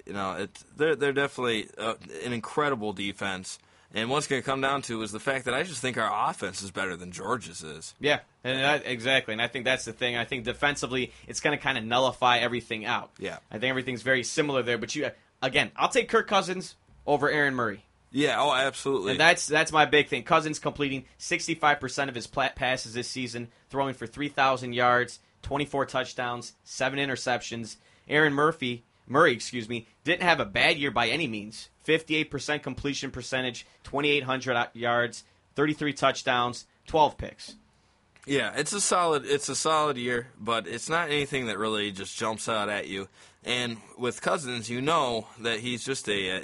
You 0.06 0.14
know, 0.14 0.34
it 0.34 0.64
they're 0.78 0.96
they're 0.96 1.14
definitely 1.14 1.68
uh, 1.78 1.96
an 2.24 2.34
incredible 2.34 2.94
defense. 2.94 3.58
And 3.94 4.10
what's 4.10 4.28
going 4.28 4.42
to 4.42 4.46
come 4.46 4.62
down 4.62 4.84
to 4.84 5.02
is 5.02 5.12
the 5.12 5.20
fact 5.20 5.44
that 5.46 5.54
I 5.54 5.64
just 5.64 5.82
think 5.82 5.98
our 5.98 6.30
offense 6.30 6.62
is 6.62 6.72
better 6.72 6.96
than 6.96 7.12
Georgia's 7.12 7.62
is. 7.62 7.94
Yeah, 8.00 8.20
and 8.42 8.82
exactly. 8.86 9.34
And 9.34 9.42
I 9.42 9.48
think 9.48 9.66
that's 9.66 9.84
the 9.84 9.92
thing. 9.92 10.16
I 10.16 10.24
think 10.24 10.46
defensively, 10.46 11.12
it's 11.28 11.42
going 11.42 11.58
to 11.58 11.62
kind 11.62 11.78
of 11.78 11.84
nullify 11.84 12.38
everything 12.38 12.86
out. 12.86 13.12
Yeah. 13.20 13.40
I 13.52 13.58
think 13.58 13.70
everything's 13.70 14.02
very 14.02 14.24
similar 14.24 14.64
there. 14.64 14.78
But 14.78 14.96
you, 14.96 15.10
again, 15.42 15.72
I'll 15.76 15.90
take 15.90 16.10
Kirk 16.10 16.28
Cousins 16.28 16.76
over 17.06 17.30
Aaron 17.30 17.56
Murray. 17.56 17.86
Yeah, 18.12 18.42
oh, 18.42 18.54
absolutely. 18.54 19.12
And 19.12 19.20
that's 19.20 19.48
that's 19.48 19.72
my 19.72 19.86
big 19.86 20.10
thing. 20.10 20.24
Cousins 20.24 20.60
completing 20.60 21.06
65% 21.20 22.10
of 22.10 22.16
his 22.16 22.28
passes 22.28 22.94
this 22.94 23.08
season, 23.08 23.50
throwing 23.70 23.94
for 23.94 24.06
3,000 24.06 24.74
yards, 24.74 25.20
24 25.44 25.86
touchdowns, 25.86 26.54
seven 26.64 27.00
interceptions. 27.00 27.78
Aaron 28.10 28.34
Murphy, 28.34 28.84
Murray, 29.08 29.34
excuse 29.34 29.70
me, 29.70 29.88
didn't 30.04 30.24
have 30.24 30.42
a 30.42 30.46
bad 30.46 30.78
year 30.78 30.92
by 30.92 31.08
any 31.08 31.28
means. 31.28 31.70
58% 31.88 32.62
completion 32.62 33.12
percentage, 33.12 33.66
2,800 33.84 34.70
yards, 34.74 35.24
33 35.56 35.94
touchdowns, 35.94 36.66
12 36.88 37.18
picks. 37.18 37.56
Yeah, 38.26 38.54
it's 38.56 38.74
a 38.74 38.82
solid 38.82 39.26
it's 39.26 39.50
a 39.50 39.56
solid 39.56 39.98
year, 39.98 40.28
but 40.40 40.68
it's 40.68 40.90
not 40.90 41.10
anything 41.10 41.48
that 41.48 41.58
really 41.58 41.92
just 41.92 42.18
jumps 42.18 42.48
out 42.48 42.70
at 42.70 42.88
you. 42.88 43.08
And 43.44 43.78
with 43.98 44.22
Cousins, 44.22 44.70
you 44.70 44.82
know 44.82 45.28
that 45.40 45.60
he's 45.60 45.84
just 45.84 46.08
a, 46.08 46.38
uh 46.38 46.42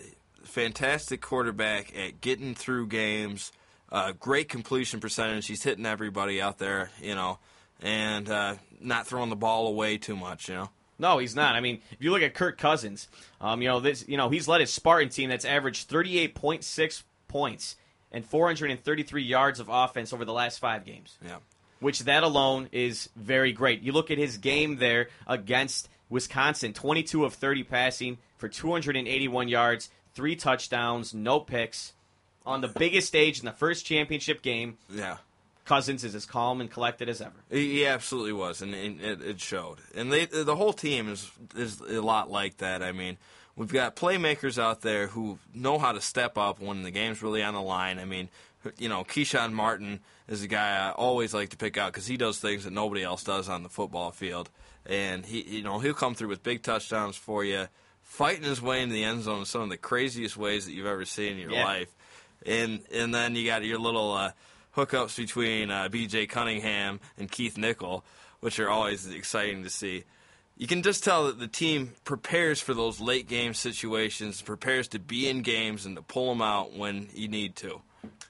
fantastic 0.47 1.21
quarterback 1.21 1.95
at 1.95 2.21
getting 2.21 2.55
through 2.55 2.87
games. 2.87 3.51
Uh, 3.91 4.13
great 4.19 4.49
completion 4.49 4.99
percentage. 4.99 5.45
He's 5.47 5.63
hitting 5.63 5.85
everybody 5.85 6.41
out 6.41 6.57
there, 6.57 6.89
you 7.01 7.15
know, 7.15 7.39
and 7.81 8.29
uh, 8.29 8.55
not 8.81 9.07
throwing 9.07 9.29
the 9.29 9.35
ball 9.35 9.67
away 9.67 9.97
too 9.97 10.15
much, 10.15 10.49
you 10.49 10.55
know. 10.55 10.69
No, 10.99 11.19
he's 11.19 11.35
not. 11.35 11.55
I 11.55 11.59
mean, 11.59 11.81
if 11.91 12.03
you 12.03 12.09
look 12.11 12.23
at 12.23 12.33
Kirk 12.33 12.57
Cousins, 12.57 13.07
um, 13.39 13.61
you 13.61 13.67
know 13.67 13.79
this. 13.79 14.03
You 14.07 14.17
know 14.17 14.29
he's 14.29 14.47
led 14.47 14.61
his 14.61 14.73
Spartan 14.73 15.09
team 15.09 15.29
that's 15.29 15.45
averaged 15.45 15.89
38.6 15.89 17.03
points 17.27 17.75
and 18.11 18.25
433 18.25 19.21
yards 19.21 19.59
of 19.59 19.69
offense 19.69 20.11
over 20.11 20.25
the 20.25 20.33
last 20.33 20.57
five 20.57 20.85
games. 20.85 21.17
Yeah. 21.23 21.37
Which 21.79 21.99
that 22.01 22.23
alone 22.23 22.69
is 22.71 23.09
very 23.15 23.51
great. 23.53 23.81
You 23.81 23.91
look 23.91 24.09
at 24.11 24.17
his 24.17 24.37
game 24.37 24.77
there 24.77 25.09
against 25.27 25.89
Wisconsin, 26.09 26.73
22 26.73 27.25
of 27.25 27.33
30 27.33 27.63
passing 27.63 28.17
for 28.37 28.47
281 28.49 29.47
yards, 29.47 29.89
three 30.13 30.35
touchdowns, 30.35 31.13
no 31.13 31.39
picks. 31.39 31.93
On 32.45 32.61
the 32.61 32.67
biggest 32.69 33.07
stage 33.07 33.39
in 33.39 33.45
the 33.45 33.51
first 33.51 33.85
championship 33.85 34.41
game, 34.41 34.77
Yeah. 34.89 35.17
Cousins 35.65 36.05
is 36.05 36.15
as 36.15 36.25
calm 36.25 36.61
and 36.61 36.71
collected 36.71 37.09
as 37.09 37.19
ever. 37.19 37.33
He 37.51 37.85
absolutely 37.85 38.31
was, 38.31 38.61
and, 38.61 38.73
and 38.73 39.01
it, 39.01 39.21
it 39.21 39.41
showed. 39.41 39.79
And 39.93 40.09
they, 40.13 40.23
the 40.25 40.55
whole 40.55 40.71
team 40.71 41.09
is 41.09 41.29
is 41.57 41.81
a 41.81 41.99
lot 42.01 42.31
like 42.31 42.59
that. 42.59 42.81
I 42.81 42.93
mean, 42.93 43.17
we've 43.57 43.73
got 43.73 43.97
playmakers 43.97 44.57
out 44.57 44.79
there 44.79 45.07
who 45.07 45.39
know 45.53 45.77
how 45.77 45.91
to 45.91 45.99
step 45.99 46.37
up 46.37 46.61
when 46.61 46.83
the 46.83 46.91
game's 46.91 47.21
really 47.21 47.43
on 47.43 47.53
the 47.53 47.61
line. 47.61 47.99
I 47.99 48.05
mean, 48.05 48.29
you 48.77 48.89
know, 48.89 49.03
Keshawn 49.03 49.53
Martin 49.53 49.99
is 50.27 50.43
a 50.43 50.47
guy 50.47 50.87
I 50.87 50.91
always 50.91 51.33
like 51.33 51.49
to 51.49 51.57
pick 51.57 51.77
out 51.77 51.91
because 51.93 52.07
he 52.07 52.17
does 52.17 52.37
things 52.39 52.63
that 52.65 52.73
nobody 52.73 53.03
else 53.03 53.23
does 53.23 53.47
on 53.49 53.63
the 53.63 53.69
football 53.69 54.11
field, 54.11 54.49
and 54.85 55.25
he, 55.25 55.41
you 55.41 55.63
know, 55.63 55.79
he'll 55.79 55.93
come 55.93 56.15
through 56.15 56.29
with 56.29 56.43
big 56.43 56.63
touchdowns 56.63 57.15
for 57.15 57.43
you, 57.43 57.67
fighting 58.03 58.43
his 58.43 58.61
way 58.61 58.81
into 58.81 58.93
the 58.93 59.03
end 59.03 59.23
zone 59.23 59.39
in 59.39 59.45
some 59.45 59.61
of 59.61 59.69
the 59.69 59.77
craziest 59.77 60.37
ways 60.37 60.65
that 60.65 60.73
you've 60.73 60.85
ever 60.85 61.05
seen 61.05 61.33
in 61.33 61.37
your 61.39 61.51
Yeah. 61.51 61.65
life. 61.65 61.89
And 62.45 62.81
and 62.93 63.13
then 63.13 63.35
you 63.35 63.45
got 63.45 63.63
your 63.65 63.79
little 63.79 64.13
uh, 64.13 64.31
hookups 64.75 65.17
between 65.17 65.71
uh, 65.71 65.89
B.J. 65.89 66.27
Cunningham 66.27 66.99
and 67.17 67.29
Keith 67.31 67.57
Nichol, 67.57 68.03
which 68.39 68.59
are 68.59 68.69
always 68.69 69.07
exciting 69.07 69.63
to 69.63 69.69
see. 69.69 70.03
You 70.55 70.65
can 70.67 70.81
just 70.81 71.03
tell 71.03 71.27
that 71.27 71.39
the 71.39 71.47
team 71.47 71.93
prepares 72.03 72.59
for 72.61 72.73
those 72.73 72.99
late 72.99 73.27
game 73.27 73.53
situations, 73.53 74.41
prepares 74.41 74.87
to 74.89 74.99
be 74.99 75.29
in 75.29 75.41
games 75.43 75.85
and 75.85 75.95
to 75.95 76.01
pull 76.01 76.29
them 76.29 76.41
out 76.41 76.73
when 76.73 77.09
you 77.13 77.27
need 77.27 77.55
to. 77.57 77.81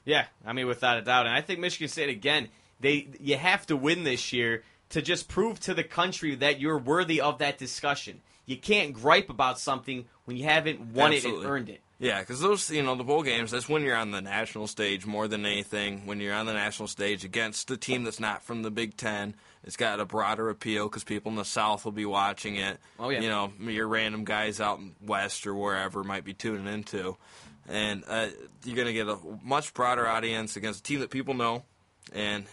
Yeah, 0.08 0.26
I 0.46 0.54
mean, 0.54 0.68
without 0.68 0.98
a 0.98 1.02
doubt, 1.02 1.28
and 1.28 1.36
I 1.36 1.42
think 1.42 1.60
Michigan 1.60 1.90
State 1.90 2.10
again. 2.10 2.48
They 2.80 3.10
you 3.20 3.36
have 3.38 3.66
to 3.68 3.76
win 3.76 4.04
this 4.04 4.32
year 4.32 4.64
to 4.90 5.02
just 5.02 5.28
prove 5.28 5.60
to 5.62 5.74
the 5.74 5.84
country 5.84 6.36
that 6.36 6.62
you're 6.62 6.78
worthy 6.78 7.20
of 7.20 7.40
that 7.40 7.58
discussion. 7.58 8.22
You 8.46 8.56
can't 8.56 8.94
gripe 8.94 9.30
about 9.30 9.60
something 9.60 10.06
when 10.24 10.38
you 10.38 10.46
haven't 10.46 10.94
won 10.94 11.12
it 11.12 11.26
and 11.26 11.44
earned 11.44 11.70
it. 11.70 11.82
Yeah, 12.00 12.20
because 12.20 12.40
those, 12.40 12.70
you 12.70 12.84
know, 12.84 12.96
the 12.96 13.04
bowl 13.04 13.24
games, 13.24 13.50
that's 13.50 13.68
when 13.68 13.82
you're 13.82 13.98
on 13.98 14.12
the 14.12 14.22
national 14.22 14.68
stage 14.68 15.06
more 15.06 15.28
than 15.28 15.46
anything. 15.46 16.06
When 16.06 16.22
you're 16.22 16.36
on 16.36 16.46
the 16.46 16.54
national 16.54 16.88
stage 16.88 17.26
against 17.26 17.68
the 17.68 17.76
team 17.76 18.04
that's 18.04 18.20
not 18.20 18.44
from 18.44 18.62
the 18.62 18.70
Big 18.70 18.96
Ten, 18.96 19.34
it's 19.64 19.76
got 19.76 20.00
a 20.00 20.06
broader 20.06 20.50
appeal 20.50 20.88
because 20.88 21.04
people 21.04 21.32
in 21.32 21.38
the 21.38 21.44
South 21.44 21.84
will 21.86 21.92
be 21.92 22.06
watching 22.06 22.56
it. 22.56 22.78
Oh, 23.00 23.10
yeah. 23.10 23.22
You 23.22 23.30
know, 23.30 23.52
your 23.60 23.88
random 23.88 24.26
guys 24.26 24.62
out 24.62 24.78
in 24.78 24.94
West 25.02 25.48
or 25.48 25.56
wherever 25.56 26.04
might 26.04 26.24
be 26.24 26.34
tuning 26.34 26.72
into. 26.72 27.18
And 27.68 28.04
uh, 28.08 28.28
you're 28.64 28.76
going 28.76 28.88
to 28.88 28.94
get 28.94 29.08
a 29.08 29.18
much 29.44 29.74
broader 29.74 30.08
audience 30.08 30.56
against 30.56 30.80
a 30.80 30.84
team 30.84 31.02
that 31.02 31.10
people 31.10 31.34
know. 31.34 31.64
And 32.14 32.46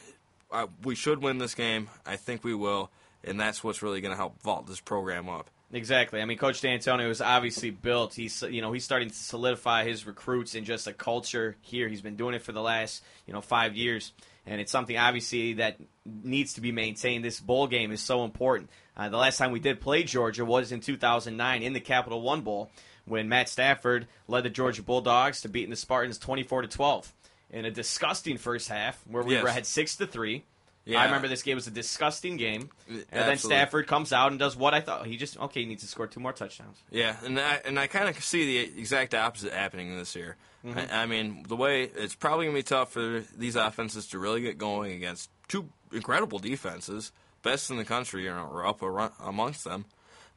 uh, 0.51 0.67
we 0.83 0.95
should 0.95 1.23
win 1.23 1.39
this 1.39 1.55
game. 1.55 1.89
I 2.05 2.17
think 2.17 2.43
we 2.43 2.55
will. 2.55 2.91
And 3.23 3.39
that's 3.39 3.63
what's 3.63 3.83
really 3.83 4.01
going 4.01 4.13
to 4.13 4.17
help 4.17 4.43
vault 4.43 4.67
this 4.67 4.81
program 4.81 5.29
up. 5.29 5.51
Exactly. 5.75 6.23
I 6.23 6.25
mean, 6.25 6.39
Coach 6.39 6.61
D'Antonio 6.61 7.11
is 7.11 7.21
obviously 7.21 7.71
built. 7.71 8.15
He's 8.15 8.43
you 8.43 8.63
know 8.63 8.73
he's 8.73 8.85
starting 8.85 9.09
to 9.09 9.15
solidify 9.15 9.85
his 9.85 10.07
recruits 10.07 10.55
and 10.55 10.65
just 10.65 10.87
a 10.87 10.93
culture 10.93 11.57
here. 11.63 11.89
He's 11.89 12.01
been 12.01 12.15
doing 12.15 12.35
it 12.35 12.43
for 12.43 12.53
the 12.53 12.63
last 12.63 13.03
you 13.27 13.33
know 13.33 13.41
five 13.41 13.75
years, 13.75 14.13
and 14.47 14.61
it's 14.61 14.71
something 14.71 14.97
obviously 14.97 15.55
that 15.55 15.79
needs 16.05 16.55
to 16.55 16.61
be 16.61 16.71
maintained. 16.71 17.25
This 17.25 17.41
bowl 17.41 17.67
game 17.67 17.91
is 17.91 18.01
so 18.01 18.25
important. 18.25 18.71
Uh, 18.97 19.09
the 19.09 19.17
last 19.17 19.37
time 19.37 19.51
we 19.51 19.59
did 19.59 19.81
play 19.81 20.05
Georgia 20.05 20.45
was 20.45 20.71
in 20.71 20.79
2009 20.79 21.63
in 21.63 21.73
the 21.73 21.81
Capital 21.81 22.23
One 22.23 22.43
Bowl 22.43 22.71
when 23.07 23.29
Matt 23.29 23.49
Stafford 23.49 24.07
led 24.29 24.45
the 24.45 24.51
Georgia 24.51 24.83
Bulldogs 24.83 25.41
to 25.43 25.49
beating 25.49 25.71
the 25.71 25.77
Spartans 25.77 26.19
24 26.19 26.63
to 26.63 26.69
12 26.69 27.13
in 27.51 27.65
a 27.65 27.71
disgusting 27.71 28.37
first 28.39 28.69
half 28.69 29.01
where 29.07 29.23
we 29.23 29.35
Yes. 29.35 29.43
were 29.43 29.51
had 29.51 29.67
six 29.67 29.97
to 29.97 30.07
three. 30.07 30.45
Yeah. 30.87 31.01
I 31.01 31.07
remember 31.07 31.29
this 31.29 31.43
game 31.43 31.55
was 31.55 31.67
a 31.67 31.71
disgusting 31.71 32.37
game, 32.37 32.69
and 32.89 33.05
then 33.11 33.39
Stafford 33.39 33.87
comes 33.87 34.13
out 34.13 34.31
and 34.33 34.39
does 34.39 34.55
what 34.55 34.75
I 34.75 34.81
thought 34.83 35.07
he 35.07 35.17
just 35.17 35.39
okay 35.39 35.61
he 35.61 35.67
needs 35.67 35.83
to 35.83 35.89
score 35.89 36.07
two 36.07 36.21
more 36.21 36.35
touchdowns. 36.35 36.77
Yeah, 36.91 37.17
and 37.25 37.41
I 37.41 37.63
and 37.65 37.79
I 37.81 37.87
kind 37.87 38.07
of 38.07 38.23
see 38.23 38.45
the 38.59 38.79
exact 38.81 39.15
opposite 39.15 39.55
happening 39.55 39.97
this 39.97 40.15
year. 40.15 40.37
Mhm. 40.63 40.93
I, 40.93 41.03
I 41.05 41.07
mean, 41.07 41.45
the 41.49 41.57
way 41.57 41.85
it's 41.85 42.15
probably 42.15 42.45
gonna 42.47 42.59
be 42.59 42.63
tough 42.65 42.93
for 42.93 43.25
these 43.35 43.57
offenses 43.57 44.07
to 44.09 44.19
really 44.19 44.43
get 44.43 44.59
going 44.59 44.93
against 44.93 45.31
two 45.49 45.71
incredible 45.91 46.39
defenses, 46.39 47.13
best 47.43 47.71
in 47.71 47.79
the 47.79 47.85
country, 47.87 48.25
you 48.25 48.31
know, 48.31 48.47
or 48.53 48.67
up 48.67 48.83
ar- 48.83 49.13
amongst 49.21 49.65
them, 49.65 49.87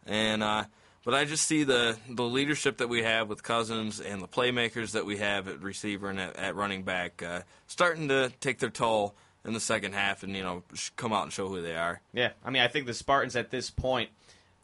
and 0.06 0.42
uh, 0.44 0.64
but 1.08 1.16
I 1.16 1.24
just 1.24 1.48
see 1.48 1.64
the 1.64 1.96
the 2.10 2.26
leadership 2.26 2.80
that 2.80 2.90
we 2.90 3.02
have 3.02 3.30
with 3.30 3.42
Cousins 3.42 4.02
and 4.02 4.22
the 4.22 4.28
playmakers 4.28 4.92
that 4.92 5.06
we 5.06 5.20
have 5.20 5.48
at 5.48 5.62
receiver 5.62 6.10
and 6.10 6.20
at, 6.20 6.36
at 6.36 6.56
running 6.58 6.84
back 6.84 7.24
uh, 7.24 7.44
starting 7.66 8.10
to 8.10 8.34
take 8.42 8.60
their 8.60 8.70
toll 8.70 9.16
in 9.46 9.54
the 9.54 9.62
second 9.62 9.94
half, 9.94 10.24
and 10.24 10.36
you 10.36 10.44
know, 10.44 10.64
come 10.98 11.14
out 11.14 11.24
and 11.24 11.32
show 11.32 11.48
who 11.48 11.62
they 11.62 11.78
are. 11.78 12.02
Yeah, 12.12 12.32
I 12.44 12.50
mean, 12.50 12.62
I 12.62 12.68
think 12.68 12.88
the 12.88 12.94
Spartans 12.94 13.38
at 13.38 13.52
this 13.52 13.70
point 13.70 14.10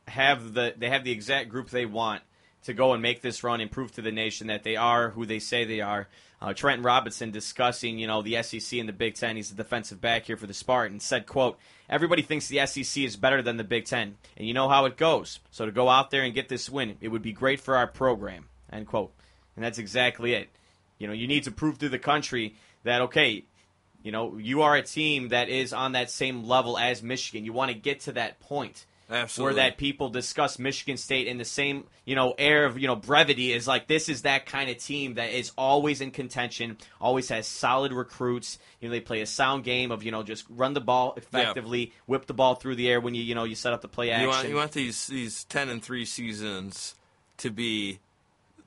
have 0.09 0.53
the 0.53 0.73
they 0.75 0.89
have 0.89 1.05
the 1.05 1.13
exact 1.13 1.47
group 1.47 1.69
they 1.69 1.85
want 1.85 2.23
to 2.63 2.73
go 2.73 2.93
and 2.93 3.01
make 3.01 3.21
this 3.21 3.43
run 3.43 3.61
and 3.61 3.71
prove 3.71 3.91
to 3.93 4.01
the 4.01 4.11
nation 4.11 4.47
that 4.47 4.63
they 4.63 4.75
are 4.75 5.09
who 5.09 5.25
they 5.25 5.39
say 5.39 5.65
they 5.65 5.81
are. 5.81 6.07
Uh, 6.41 6.53
Robinson 6.79 7.31
discussing, 7.31 7.97
you 7.97 8.07
know, 8.07 8.21
the 8.21 8.41
SEC 8.43 8.77
and 8.77 8.89
the 8.89 8.93
Big 8.93 9.15
Ten. 9.15 9.37
He's 9.37 9.49
the 9.49 9.55
defensive 9.55 10.01
back 10.01 10.25
here 10.25 10.35
for 10.35 10.47
the 10.47 10.53
Spartans. 10.53 11.03
Said, 11.03 11.25
"quote 11.25 11.57
Everybody 11.89 12.21
thinks 12.21 12.47
the 12.47 12.65
SEC 12.65 13.03
is 13.03 13.15
better 13.15 13.41
than 13.41 13.57
the 13.57 13.63
Big 13.63 13.85
Ten, 13.85 14.17
and 14.35 14.47
you 14.47 14.53
know 14.53 14.67
how 14.67 14.85
it 14.85 14.97
goes. 14.97 15.39
So 15.51 15.65
to 15.65 15.71
go 15.71 15.87
out 15.87 16.11
there 16.11 16.23
and 16.23 16.33
get 16.33 16.49
this 16.49 16.69
win, 16.69 16.97
it 16.99 17.09
would 17.09 17.21
be 17.21 17.31
great 17.31 17.61
for 17.61 17.77
our 17.77 17.87
program." 17.87 18.49
End 18.71 18.87
quote. 18.87 19.13
And 19.55 19.63
that's 19.63 19.77
exactly 19.77 20.33
it. 20.33 20.49
You 20.97 21.07
know, 21.07 21.13
you 21.13 21.27
need 21.27 21.43
to 21.43 21.51
prove 21.51 21.79
to 21.79 21.89
the 21.89 21.99
country 21.99 22.55
that 22.83 23.01
okay, 23.01 23.45
you 24.03 24.11
know, 24.11 24.37
you 24.37 24.63
are 24.63 24.75
a 24.75 24.83
team 24.83 25.29
that 25.29 25.47
is 25.47 25.71
on 25.71 25.93
that 25.93 26.09
same 26.09 26.43
level 26.43 26.77
as 26.77 27.01
Michigan. 27.01 27.45
You 27.45 27.53
want 27.53 27.71
to 27.71 27.77
get 27.77 28.01
to 28.01 28.11
that 28.13 28.39
point. 28.39 28.85
Absolutely. 29.09 29.55
Where 29.55 29.63
that 29.63 29.77
people 29.77 30.09
discuss 30.09 30.57
Michigan 30.57 30.97
State 30.97 31.27
in 31.27 31.37
the 31.37 31.45
same, 31.45 31.85
you 32.05 32.15
know, 32.15 32.33
air 32.37 32.65
of, 32.65 32.79
you 32.79 32.87
know, 32.87 32.95
brevity 32.95 33.51
is 33.51 33.67
like 33.67 33.87
this 33.87 34.09
is 34.09 34.23
that 34.23 34.45
kind 34.45 34.69
of 34.69 34.77
team 34.77 35.15
that 35.15 35.31
is 35.31 35.51
always 35.57 36.01
in 36.01 36.11
contention, 36.11 36.77
always 36.99 37.29
has 37.29 37.45
solid 37.45 37.93
recruits. 37.93 38.57
You 38.79 38.87
know, 38.87 38.93
they 38.93 39.01
play 39.01 39.21
a 39.21 39.25
sound 39.25 39.63
game 39.63 39.91
of, 39.91 40.03
you 40.03 40.11
know, 40.11 40.23
just 40.23 40.45
run 40.49 40.73
the 40.73 40.81
ball 40.81 41.13
effectively, 41.17 41.93
whip 42.05 42.25
the 42.25 42.33
ball 42.33 42.55
through 42.55 42.75
the 42.75 42.89
air 42.89 43.01
when 43.01 43.13
you, 43.13 43.23
you 43.23 43.35
know, 43.35 43.43
you 43.43 43.55
set 43.55 43.73
up 43.73 43.81
the 43.81 43.87
play 43.87 44.11
action. 44.11 44.23
You 44.23 44.29
want 44.29 44.49
you 44.49 44.55
want 44.55 44.71
these 44.71 45.07
these 45.07 45.43
ten 45.45 45.69
and 45.69 45.83
three 45.83 46.05
seasons 46.05 46.95
to 47.37 47.49
be 47.49 47.99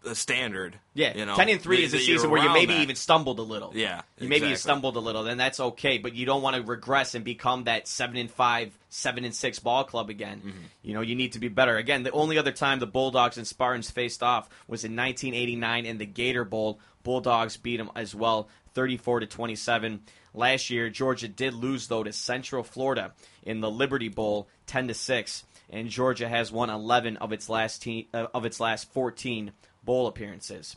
a 0.07 0.15
standard. 0.15 0.79
Yeah, 0.95 1.17
you 1.17 1.27
know, 1.27 1.37
ten 1.37 1.49
and 1.49 1.61
three 1.61 1.85
is 1.85 1.93
a 1.93 1.99
season 1.99 2.31
where 2.31 2.43
you 2.43 2.51
maybe 2.53 2.75
that. 2.75 2.83
even 2.83 2.97
stumbled 2.97 3.39
a 3.39 3.43
little. 3.43 3.73
Yeah, 3.75 4.03
you 4.19 4.29
maybe 4.29 4.49
you 4.49 4.57
stumbled 4.57 4.97
a 4.97 5.01
little, 5.01 5.25
then 5.25 5.37
that's 5.37 5.61
okay. 5.61 5.99
But 5.99 6.15
you 6.15 6.27
don't 6.27 6.43
want 6.43 6.57
to 6.57 6.63
regress 6.63 7.15
and 7.15 7.25
become 7.25 7.65
that 7.65 7.89
seven 7.89 8.17
and 8.17 8.31
five, 8.31 8.77
seven 8.89 9.25
and 9.25 9.35
six 9.35 9.59
ball 9.59 9.85
club 9.85 10.09
again. 10.09 10.39
Mm-hmm. 10.39 10.63
You 10.83 10.95
know, 10.95 11.01
you 11.01 11.15
need 11.15 11.33
to 11.33 11.39
be 11.39 11.49
better. 11.49 11.77
Again, 11.77 12.03
the 12.03 12.13
only 12.13 12.39
other 12.39 12.53
time 12.53 12.79
the 12.79 12.87
Bulldogs 12.87 13.37
and 13.37 13.47
Spartans 13.47 13.91
faced 13.91 14.23
off 14.23 14.49
was 14.67 14.85
in 14.85 14.97
1989 14.97 15.87
in 15.87 15.99
the 15.99 16.07
Gator 16.07 16.45
Bowl. 16.45 16.81
Bulldogs 17.03 17.57
beat 17.57 17.77
them 17.77 17.91
as 17.95 18.15
well, 18.15 18.49
34 18.75 19.21
to 19.21 19.27
27. 19.27 20.01
Last 20.35 20.69
year, 20.69 20.91
Georgia 20.91 21.29
did 21.29 21.55
lose 21.55 21.89
though 21.89 22.03
to 22.03 22.13
Central 22.13 22.63
Florida 22.63 23.15
in 23.43 23.61
the 23.61 23.71
Liberty 23.71 24.09
Bowl, 24.09 24.49
10 24.67 24.89
to 24.89 24.95
six, 24.95 25.45
and 25.71 25.89
Georgia 25.89 26.29
has 26.29 26.53
won 26.53 26.69
11 26.69 27.17
of 27.17 27.33
its 27.33 27.49
last 27.49 27.83
te- 27.83 28.09
uh, 28.13 28.27
of 28.35 28.45
its 28.45 28.61
last 28.61 28.93
14 28.93 29.53
bowl 29.87 30.07
appearances. 30.07 30.77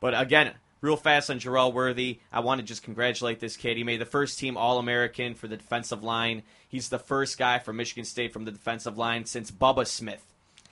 But 0.00 0.18
again, 0.20 0.52
real 0.82 0.96
fast 0.96 1.30
on 1.30 1.38
Jerel 1.40 1.72
Worthy, 1.72 2.18
I 2.32 2.40
want 2.40 2.60
to 2.60 2.66
just 2.66 2.82
congratulate 2.82 3.40
this 3.40 3.56
kid. 3.56 3.78
He 3.78 3.84
made 3.84 4.00
the 4.00 4.04
first 4.06 4.38
team 4.38 4.56
All 4.58 4.78
American 4.78 5.34
for 5.34 5.48
the 5.48 5.56
defensive 5.56 6.02
line. 6.04 6.42
He's 6.68 6.88
the 6.90 6.98
first 6.98 7.38
guy 7.38 7.58
from 7.58 7.76
Michigan 7.76 8.04
State 8.04 8.32
from 8.32 8.44
the 8.44 8.50
defensive 8.52 8.98
line 8.98 9.24
since 9.24 9.50
Bubba 9.50 9.86
Smith 9.86 10.22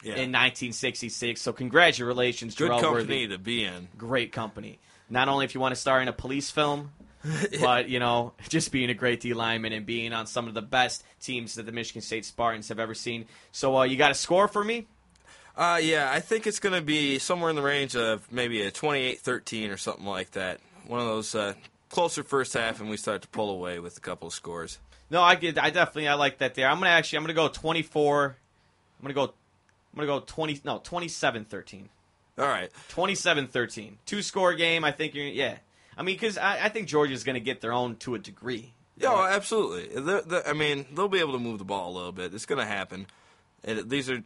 Yeah. 0.02 0.12
in 0.12 0.30
1966. 0.32 1.40
So 1.40 1.52
congratulations, 1.52 2.54
Good 2.54 2.70
Jerel 2.70 2.80
company 2.80 2.92
Worthy. 3.24 3.28
to 3.28 3.38
be 3.38 3.64
in. 3.64 3.88
Great 3.96 4.32
company. 4.32 4.78
Not 5.10 5.28
only 5.28 5.44
if 5.46 5.54
you 5.54 5.60
want 5.60 5.74
to 5.74 5.80
star 5.80 6.00
in 6.02 6.08
a 6.08 6.12
police 6.12 6.50
film, 6.50 6.90
but 7.60 7.88
you 7.88 7.98
know, 7.98 8.32
just 8.48 8.70
being 8.70 8.90
a 8.90 8.94
great 8.94 9.20
D 9.20 9.34
lineman 9.34 9.72
and 9.72 9.84
being 9.84 10.12
on 10.12 10.26
some 10.26 10.46
of 10.48 10.54
the 10.54 10.62
best 10.62 11.02
teams 11.20 11.54
that 11.56 11.66
the 11.66 11.72
Michigan 11.72 12.00
State 12.02 12.24
Spartans 12.24 12.68
have 12.68 12.78
ever 12.78 12.94
seen. 12.94 13.26
So 13.52 13.76
uh, 13.78 13.82
you 13.84 13.96
got 13.96 14.10
a 14.12 14.14
score 14.14 14.46
for 14.48 14.62
me? 14.62 14.86
Uh, 15.58 15.80
yeah, 15.82 16.08
I 16.12 16.20
think 16.20 16.46
it's 16.46 16.60
going 16.60 16.74
to 16.76 16.80
be 16.80 17.18
somewhere 17.18 17.50
in 17.50 17.56
the 17.56 17.62
range 17.62 17.96
of 17.96 18.30
maybe 18.30 18.62
a 18.62 18.70
28-13 18.70 19.72
or 19.72 19.76
something 19.76 20.06
like 20.06 20.30
that. 20.30 20.60
One 20.86 21.00
of 21.00 21.06
those 21.06 21.34
uh, 21.34 21.54
closer 21.90 22.22
first 22.22 22.54
half, 22.54 22.80
and 22.80 22.88
we 22.88 22.96
start 22.96 23.22
to 23.22 23.28
pull 23.28 23.50
away 23.50 23.80
with 23.80 23.96
a 23.96 24.00
couple 24.00 24.28
of 24.28 24.34
scores. 24.34 24.78
No, 25.10 25.20
I 25.20 25.34
get. 25.34 25.58
I 25.58 25.70
definitely 25.70 26.06
I 26.06 26.14
like 26.14 26.38
that 26.38 26.54
there. 26.54 26.68
I'm 26.68 26.78
gonna 26.78 26.90
actually 26.90 27.16
I'm 27.16 27.24
gonna 27.24 27.34
go 27.34 27.48
24. 27.48 28.24
I'm 28.26 29.02
gonna 29.02 29.14
go. 29.14 29.22
I'm 29.24 29.96
gonna 29.96 30.06
go 30.06 30.20
20. 30.20 30.60
No, 30.64 30.78
27-13. 30.78 31.84
All 32.38 32.44
right. 32.46 32.70
27-13. 32.90 33.94
Two 34.06 34.22
score 34.22 34.54
game. 34.54 34.84
I 34.84 34.92
think 34.92 35.14
you're. 35.14 35.24
Yeah. 35.26 35.56
I 35.96 36.02
mean, 36.02 36.14
because 36.14 36.38
I, 36.38 36.66
I 36.66 36.68
think 36.68 36.86
Georgia's 36.88 37.24
gonna 37.24 37.40
get 37.40 37.60
their 37.62 37.72
own 37.72 37.96
to 37.96 38.14
a 38.14 38.18
degree. 38.18 38.72
Yeah, 38.98 39.14
well, 39.14 39.24
absolutely. 39.26 40.00
They're- 40.00 40.22
they're- 40.22 40.42
I 40.46 40.52
mean, 40.52 40.84
they'll 40.92 41.08
be 41.08 41.20
able 41.20 41.32
to 41.34 41.38
move 41.38 41.58
the 41.58 41.64
ball 41.64 41.90
a 41.90 41.94
little 41.96 42.12
bit. 42.12 42.34
It's 42.34 42.46
going 42.46 42.58
to 42.58 42.64
happen. 42.66 43.06
And 43.62 43.88
these 43.88 44.10
are 44.10 44.22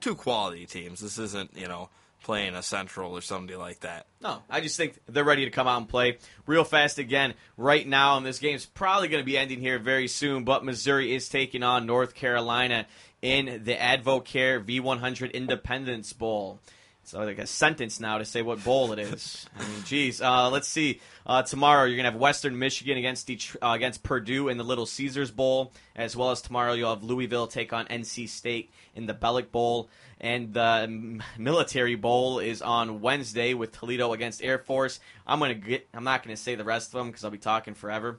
two 0.00 0.14
quality 0.14 0.66
teams. 0.66 1.00
This 1.00 1.18
isn't, 1.18 1.56
you 1.56 1.68
know, 1.68 1.88
playing 2.22 2.54
a 2.54 2.62
Central 2.62 3.12
or 3.16 3.20
somebody 3.20 3.56
like 3.56 3.80
that. 3.80 4.06
No, 4.20 4.42
I 4.48 4.60
just 4.60 4.76
think 4.76 4.98
they're 5.06 5.24
ready 5.24 5.44
to 5.44 5.50
come 5.50 5.68
out 5.68 5.78
and 5.78 5.88
play 5.88 6.18
real 6.46 6.64
fast 6.64 6.98
again 6.98 7.34
right 7.56 7.86
now. 7.86 8.16
And 8.16 8.26
this 8.26 8.38
game's 8.38 8.66
probably 8.66 9.08
going 9.08 9.22
to 9.22 9.26
be 9.26 9.38
ending 9.38 9.60
here 9.60 9.78
very 9.78 10.08
soon. 10.08 10.44
But 10.44 10.64
Missouri 10.64 11.14
is 11.14 11.28
taking 11.28 11.62
on 11.62 11.86
North 11.86 12.14
Carolina 12.14 12.86
in 13.22 13.62
the 13.64 13.74
Advocare 13.74 14.64
V100 14.64 15.32
Independence 15.32 16.12
Bowl. 16.12 16.60
It's 17.04 17.12
like 17.12 17.38
a 17.38 17.46
sentence 17.46 18.00
now 18.00 18.16
to 18.16 18.24
say 18.24 18.40
what 18.40 18.64
bowl 18.64 18.92
it 18.92 18.98
is. 18.98 19.44
I 19.58 19.68
mean, 19.68 19.84
geez. 19.84 20.22
Uh, 20.22 20.48
let's 20.48 20.66
see. 20.66 21.02
Uh, 21.26 21.42
tomorrow 21.42 21.84
you're 21.84 21.98
gonna 21.98 22.10
have 22.10 22.18
Western 22.18 22.58
Michigan 22.58 22.96
against 22.96 23.28
Detr- 23.28 23.56
uh, 23.60 23.74
against 23.74 24.02
Purdue 24.02 24.48
in 24.48 24.56
the 24.56 24.64
Little 24.64 24.86
Caesars 24.86 25.30
Bowl, 25.30 25.74
as 25.94 26.16
well 26.16 26.30
as 26.30 26.40
tomorrow 26.40 26.72
you'll 26.72 26.94
have 26.94 27.04
Louisville 27.04 27.46
take 27.46 27.74
on 27.74 27.84
NC 27.88 28.26
State 28.26 28.70
in 28.94 29.04
the 29.04 29.12
Belk 29.12 29.52
Bowl, 29.52 29.90
and 30.18 30.54
the 30.54 31.20
Military 31.36 31.94
Bowl 31.94 32.38
is 32.38 32.62
on 32.62 33.02
Wednesday 33.02 33.52
with 33.52 33.72
Toledo 33.72 34.14
against 34.14 34.42
Air 34.42 34.58
Force. 34.58 34.98
I'm 35.26 35.40
gonna 35.40 35.52
get. 35.52 35.86
I'm 35.92 36.04
not 36.04 36.22
gonna 36.22 36.38
say 36.38 36.54
the 36.54 36.64
rest 36.64 36.94
of 36.94 37.00
them 37.00 37.08
because 37.08 37.22
I'll 37.22 37.30
be 37.30 37.36
talking 37.36 37.74
forever. 37.74 38.18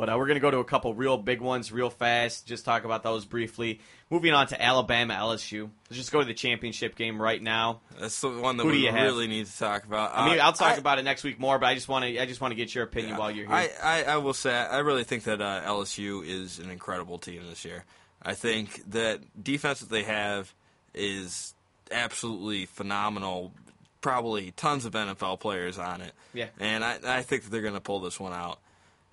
But 0.00 0.08
uh, 0.08 0.16
we're 0.16 0.28
going 0.28 0.36
to 0.36 0.40
go 0.40 0.50
to 0.50 0.60
a 0.60 0.64
couple 0.64 0.94
real 0.94 1.18
big 1.18 1.42
ones 1.42 1.70
real 1.70 1.90
fast. 1.90 2.46
Just 2.46 2.64
talk 2.64 2.84
about 2.86 3.02
those 3.02 3.26
briefly. 3.26 3.80
Moving 4.08 4.32
on 4.32 4.46
to 4.46 4.60
Alabama 4.60 5.12
LSU. 5.12 5.68
Let's 5.90 5.98
just 5.98 6.10
go 6.10 6.20
to 6.20 6.24
the 6.24 6.32
championship 6.32 6.96
game 6.96 7.20
right 7.20 7.42
now. 7.42 7.82
That's 8.00 8.18
the 8.22 8.30
one 8.30 8.56
that 8.56 8.62
Who 8.62 8.70
we 8.70 8.88
really 8.88 9.26
need 9.26 9.44
to 9.44 9.58
talk 9.58 9.84
about. 9.84 10.12
I 10.14 10.30
mean, 10.30 10.40
Uh, 10.40 10.44
I'll 10.44 10.54
talk 10.54 10.72
I- 10.72 10.76
about 10.76 10.98
it 10.98 11.02
next 11.02 11.22
week 11.22 11.38
more, 11.38 11.58
but 11.58 11.66
I 11.66 11.74
just 11.74 11.86
want 11.86 12.06
to 12.06 12.18
I 12.18 12.24
just 12.24 12.40
want 12.40 12.52
to 12.52 12.56
get 12.56 12.74
your 12.74 12.84
opinion 12.84 13.18
while 13.18 13.30
you're 13.30 13.44
here. 13.44 13.54
I, 13.54 13.68
I, 13.82 14.02
I 14.04 14.16
will 14.16 14.32
say 14.32 14.50
I 14.50 14.78
really 14.78 15.04
think 15.04 15.24
that 15.24 15.42
uh, 15.42 15.60
LSU 15.66 16.26
is 16.26 16.58
an 16.60 16.70
incredible 16.70 17.18
team 17.18 17.42
this 17.46 17.66
year. 17.66 17.84
I 18.22 18.32
think 18.32 18.82
that 18.92 19.20
defense 19.44 19.80
that 19.80 19.90
they 19.90 20.04
have 20.04 20.54
is 20.94 21.52
absolutely 21.92 22.64
phenomenal. 22.64 23.52
Probably 24.00 24.52
tons 24.52 24.86
of 24.86 24.94
NFL 24.94 25.40
players 25.40 25.76
on 25.78 26.00
it. 26.00 26.14
Yeah. 26.32 26.46
and 26.58 26.82
I, 26.82 27.00
I 27.04 27.20
think 27.22 27.44
that 27.44 27.50
they're 27.50 27.60
going 27.60 27.74
to 27.74 27.82
pull 27.82 28.00
this 28.00 28.18
one 28.18 28.32
out. 28.32 28.60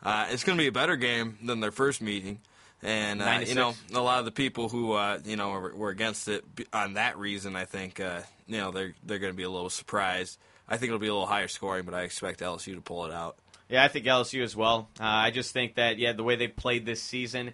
Uh, 0.04 0.28
it's 0.30 0.44
going 0.44 0.58
to 0.58 0.62
be 0.62 0.68
a 0.68 0.72
better 0.72 0.96
game 0.96 1.38
than 1.44 1.60
their 1.60 1.72
first 1.72 2.02
meeting, 2.02 2.40
and 2.84 3.22
uh, 3.22 3.42
you 3.46 3.56
know 3.56 3.74
a 3.94 4.00
lot 4.00 4.20
of 4.20 4.26
the 4.26 4.32
people 4.32 4.70
who 4.70 4.94
uh, 4.94 5.20
you 5.26 5.36
know 5.36 5.50
were, 5.50 5.76
were 5.76 5.90
against 5.90 6.28
it 6.28 6.44
on 6.72 6.94
that 6.94 7.18
reason. 7.18 7.56
I 7.56 7.66
think 7.66 8.00
uh, 8.00 8.22
you 8.48 8.58
know 8.58 8.72
they're 8.72 8.94
they're 9.04 9.20
going 9.20 9.34
to 9.34 9.38
be 9.38 9.44
a 9.44 9.50
little 9.50 9.70
surprised. 9.70 10.38
I 10.70 10.78
think 10.78 10.90
it'll 10.90 11.00
be 11.00 11.08
a 11.08 11.14
little 11.14 11.28
higher 11.28 11.48
scoring, 11.48 11.86
but 11.86 11.94
I 11.94 12.02
expect 12.04 12.42
LSU 12.42 12.76
to 12.76 12.82
pull 12.82 13.06
it 13.06 13.12
out. 13.14 13.38
Yeah, 13.70 13.84
I 13.84 13.88
think 13.90 14.06
LSU 14.06 14.44
as 14.44 14.56
well. 14.56 14.88
Uh, 15.00 15.04
I 15.06 15.32
just 15.32 15.52
think 15.52 15.76
that 15.76 15.98
yeah, 15.98 16.14
the 16.14 16.24
way 16.24 16.36
they 16.36 16.48
played 16.48 16.86
this 16.86 17.02
season 17.02 17.54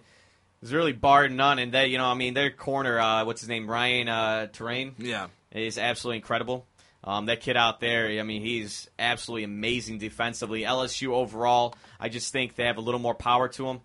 is 0.62 0.72
really 0.72 0.92
barred 0.92 1.32
none, 1.32 1.58
and 1.58 1.72
they 1.72 1.86
you 1.88 1.98
know 1.98 2.06
I 2.06 2.14
mean 2.14 2.34
their 2.34 2.50
corner, 2.50 2.98
uh, 3.00 3.24
what's 3.24 3.40
his 3.40 3.48
name, 3.48 3.68
Ryan 3.70 4.08
uh, 4.08 4.46
Terrain, 4.52 4.94
Yeah. 4.98 5.28
is 5.50 5.78
absolutely 5.78 6.18
incredible. 6.18 6.66
Um, 7.06 7.26
that 7.26 7.42
kid 7.42 7.56
out 7.56 7.80
there, 7.80 8.06
I 8.18 8.22
mean, 8.22 8.40
he's 8.40 8.88
absolutely 8.98 9.44
amazing 9.44 9.98
defensively. 9.98 10.62
LSU 10.62 11.08
overall, 11.08 11.74
I 12.00 12.08
just 12.08 12.32
think 12.32 12.56
they 12.56 12.64
have 12.64 12.78
a 12.78 12.80
little 12.80 13.00
more 13.00 13.14
power 13.14 13.46
to 13.48 13.66
them, 13.66 13.80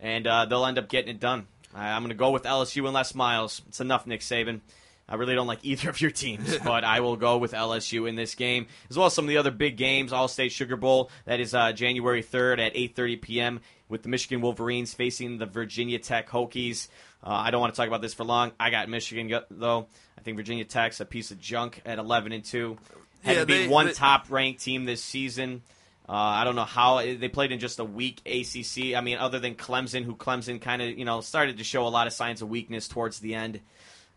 and 0.00 0.26
uh, 0.26 0.46
they'll 0.46 0.66
end 0.66 0.76
up 0.76 0.88
getting 0.88 1.10
it 1.10 1.20
done. 1.20 1.46
I, 1.72 1.90
I'm 1.90 2.02
going 2.02 2.08
to 2.08 2.16
go 2.16 2.30
with 2.30 2.42
LSU 2.42 2.84
and 2.84 2.92
Les 2.92 3.14
Miles. 3.14 3.62
It's 3.68 3.80
enough, 3.80 4.06
Nick 4.06 4.20
Saban. 4.20 4.60
I 5.08 5.14
really 5.14 5.36
don't 5.36 5.46
like 5.46 5.60
either 5.62 5.90
of 5.90 6.00
your 6.00 6.10
teams, 6.10 6.58
but 6.64 6.82
I 6.82 7.00
will 7.00 7.16
go 7.16 7.38
with 7.38 7.52
LSU 7.52 8.08
in 8.08 8.16
this 8.16 8.34
game, 8.34 8.66
as 8.90 8.96
well 8.96 9.06
as 9.06 9.14
some 9.14 9.24
of 9.24 9.28
the 9.28 9.36
other 9.36 9.52
big 9.52 9.76
games. 9.76 10.12
All 10.12 10.26
State 10.26 10.50
Sugar 10.50 10.76
Bowl 10.76 11.10
that 11.24 11.38
is 11.38 11.54
uh, 11.54 11.70
January 11.70 12.22
3rd 12.22 12.58
at 12.58 12.74
8:30 12.74 13.22
p.m. 13.22 13.60
with 13.88 14.02
the 14.02 14.08
Michigan 14.08 14.40
Wolverines 14.40 14.92
facing 14.94 15.38
the 15.38 15.46
Virginia 15.46 15.98
Tech 15.98 16.28
Hokies. 16.28 16.88
Uh, 17.22 17.30
I 17.30 17.50
don't 17.50 17.60
want 17.60 17.74
to 17.74 17.76
talk 17.76 17.88
about 17.88 18.02
this 18.02 18.14
for 18.14 18.24
long. 18.24 18.52
I 18.58 18.70
got 18.70 18.88
Michigan 18.88 19.32
though. 19.50 19.86
I 20.18 20.20
think 20.22 20.36
Virginia 20.36 20.64
Tech's 20.64 21.00
a 21.00 21.04
piece 21.04 21.30
of 21.30 21.40
junk 21.40 21.82
at 21.86 21.98
11 21.98 22.32
and 22.32 22.44
two. 22.44 22.78
Had 23.22 23.32
Yeah, 23.34 23.40
to 23.40 23.46
they- 23.46 23.68
one 23.68 23.86
they- 23.86 23.92
top 23.92 24.26
ranked 24.30 24.62
team 24.62 24.84
this 24.84 25.02
season. 25.02 25.62
Uh, 26.08 26.12
I 26.12 26.44
don't 26.44 26.54
know 26.54 26.64
how 26.64 26.98
they 26.98 27.28
played 27.28 27.50
in 27.50 27.58
just 27.58 27.80
a 27.80 27.84
weak 27.84 28.20
ACC. 28.26 28.94
I 28.94 29.00
mean, 29.00 29.18
other 29.18 29.40
than 29.40 29.56
Clemson, 29.56 30.04
who 30.04 30.14
Clemson 30.14 30.60
kind 30.60 30.80
of 30.80 30.96
you 30.96 31.04
know 31.04 31.20
started 31.20 31.58
to 31.58 31.64
show 31.64 31.84
a 31.86 31.90
lot 31.90 32.06
of 32.06 32.12
signs 32.12 32.42
of 32.42 32.48
weakness 32.48 32.86
towards 32.86 33.18
the 33.18 33.34
end. 33.34 33.60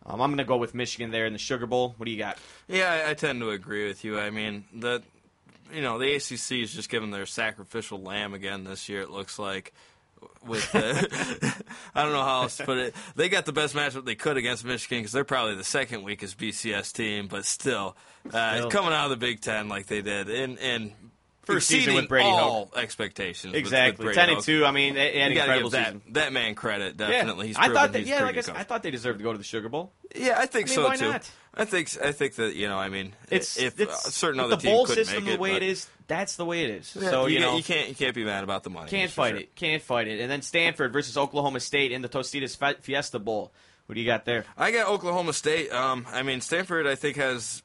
Um, 0.05 0.22
I'm 0.22 0.30
going 0.30 0.38
to 0.38 0.43
go 0.43 0.57
with 0.57 0.74
Michigan 0.76 1.09
there 1.11 1.26
in 1.26 1.34
the 1.34 1.39
Sugar 1.39 1.65
Bowl. 1.65 1.95
What 1.97 2.05
do 2.05 2.11
you 2.11 2.17
got? 2.20 2.38
Yeah, 2.67 3.03
I, 3.05 3.09
I 3.09 3.13
tend 3.15 3.41
to 3.41 3.49
agree 3.49 3.88
with 3.88 4.03
you. 4.05 4.20
I 4.20 4.30
mean, 4.30 4.65
the 4.74 5.01
you 5.74 5.82
know 5.82 5.97
the 5.97 6.13
ACC 6.15 6.63
is 6.63 6.74
just 6.74 6.89
giving 6.89 7.11
their 7.11 7.26
sacrificial 7.26 8.01
lamb 8.01 8.34
again 8.34 8.63
this 8.63 8.89
year. 8.89 9.01
It 9.01 9.09
looks 9.09 9.38
like 9.39 9.74
with 10.45 10.70
the, 10.74 11.63
I 11.95 12.03
don't 12.03 12.11
know 12.13 12.24
how 12.24 12.41
else 12.43 12.57
to 12.57 12.65
put 12.65 12.78
it. 12.78 12.95
They 13.15 13.30
got 13.30 13.45
the 13.45 13.53
best 13.53 13.74
matchup 13.76 14.05
they 14.05 14.15
could 14.15 14.38
against 14.38 14.65
Michigan 14.65 14.99
because 14.99 15.11
they're 15.13 15.24
probably 15.24 15.55
the 15.55 15.63
second 15.63 16.03
weakest 16.03 16.38
BCS 16.38 16.91
team, 16.93 17.28
but 17.28 17.45
still, 17.45 17.95
uh, 18.34 18.57
Still. 18.57 18.70
coming 18.70 18.91
out 18.93 19.05
of 19.05 19.11
the 19.11 19.17
Big 19.17 19.39
Ten 19.41 19.70
like 19.70 19.88
they 19.88 20.01
did, 20.01 20.30
and 20.30 20.59
and 20.59 20.91
First 21.43 21.67
season 21.67 21.95
with 21.95 22.07
Brady 22.07 22.28
all 22.30 22.65
Hoke. 22.65 22.78
expectations. 22.78 23.45
with- 23.45 23.53
with 23.53 23.59
Exactly, 23.59 24.03
Brady 24.05 24.15
ten 24.20 24.30
and 24.30 24.36
Hoke. 24.36 24.45
two. 24.45 24.65
I 24.65 24.72
mean, 24.72 24.93
they, 24.93 25.11
they 25.13 25.20
had 25.20 25.32
You 25.32 25.39
an 25.41 25.47
gotta 25.47 25.59
incredible 25.63 25.70
give 25.72 26.03
that, 26.13 26.13
that 26.13 26.34
man 26.34 26.53
credit. 26.53 26.95
Definitely, 26.97 27.45
Yeah. 27.45 27.47
he's 27.47 27.57
I 27.57 27.74
thought 27.74 27.93
that. 27.93 28.05
Yeah, 28.05 28.15
like 28.22 28.24
I, 28.26 28.32
good 28.34 28.45
said, 28.45 28.51
coach. 28.53 28.61
I 28.61 28.63
thought 28.65 28.84
they 28.84 28.91
deserved 28.91 29.17
to 29.17 29.24
go 29.24 29.32
to 29.32 29.38
the 29.39 29.43
Sugar 29.43 29.67
Bowl. 29.67 29.91
Yeah, 30.15 30.36
I 30.38 30.45
think 30.45 30.67
I 30.67 30.70
mean, 30.70 30.76
so 30.76 30.84
why 30.86 30.95
too. 30.97 31.09
not? 31.11 31.32
I 31.53 31.65
think 31.65 31.89
I 32.03 32.11
think 32.11 32.35
that 32.35 32.55
you 32.55 32.67
know, 32.67 32.77
I 32.77 32.89
mean, 32.89 33.13
It's 33.29 33.57
if 33.57 33.79
it's, 33.79 34.07
a 34.07 34.11
certain 34.11 34.39
other 34.39 34.55
the 34.55 34.61
team 34.61 34.71
bowl 34.71 34.85
couldn't 34.85 35.05
system 35.05 35.25
make 35.25 35.33
it, 35.33 35.37
the 35.37 35.41
way 35.41 35.55
it 35.55 35.63
is. 35.63 35.87
That's 36.07 36.35
the 36.35 36.45
way 36.45 36.63
it 36.63 36.69
is. 36.69 36.97
Yeah, 36.99 37.09
so 37.09 37.25
you, 37.25 37.35
you 37.35 37.39
know 37.39 37.57
you 37.57 37.63
can't 37.63 37.89
you 37.89 37.95
can't 37.95 38.15
be 38.15 38.23
mad 38.23 38.43
about 38.43 38.63
the 38.63 38.69
money. 38.69 38.89
Can't 38.89 39.11
fight 39.11 39.31
sure. 39.31 39.39
it. 39.39 39.55
Can't 39.55 39.81
fight 39.81 40.07
it. 40.07 40.19
And 40.19 40.31
then 40.31 40.41
Stanford 40.41 40.93
versus 40.93 41.17
Oklahoma 41.17 41.59
State 41.59 41.91
in 41.91 42.01
the 42.01 42.09
Tostitos 42.09 42.55
Fe- 42.55 42.81
Fiesta 42.81 43.19
Bowl. 43.19 43.51
What 43.89 43.95
do 43.95 44.01
you 44.01 44.07
got 44.07 44.23
there? 44.25 44.45
I 44.55 44.69
got 44.69 44.87
Oklahoma 44.87 45.33
State. 45.33 45.71
Um, 45.71 46.05
I 46.11 46.21
mean, 46.21 46.41
Stanford, 46.41 46.85
I 46.85 46.93
think 46.93 47.17
has, 47.17 47.63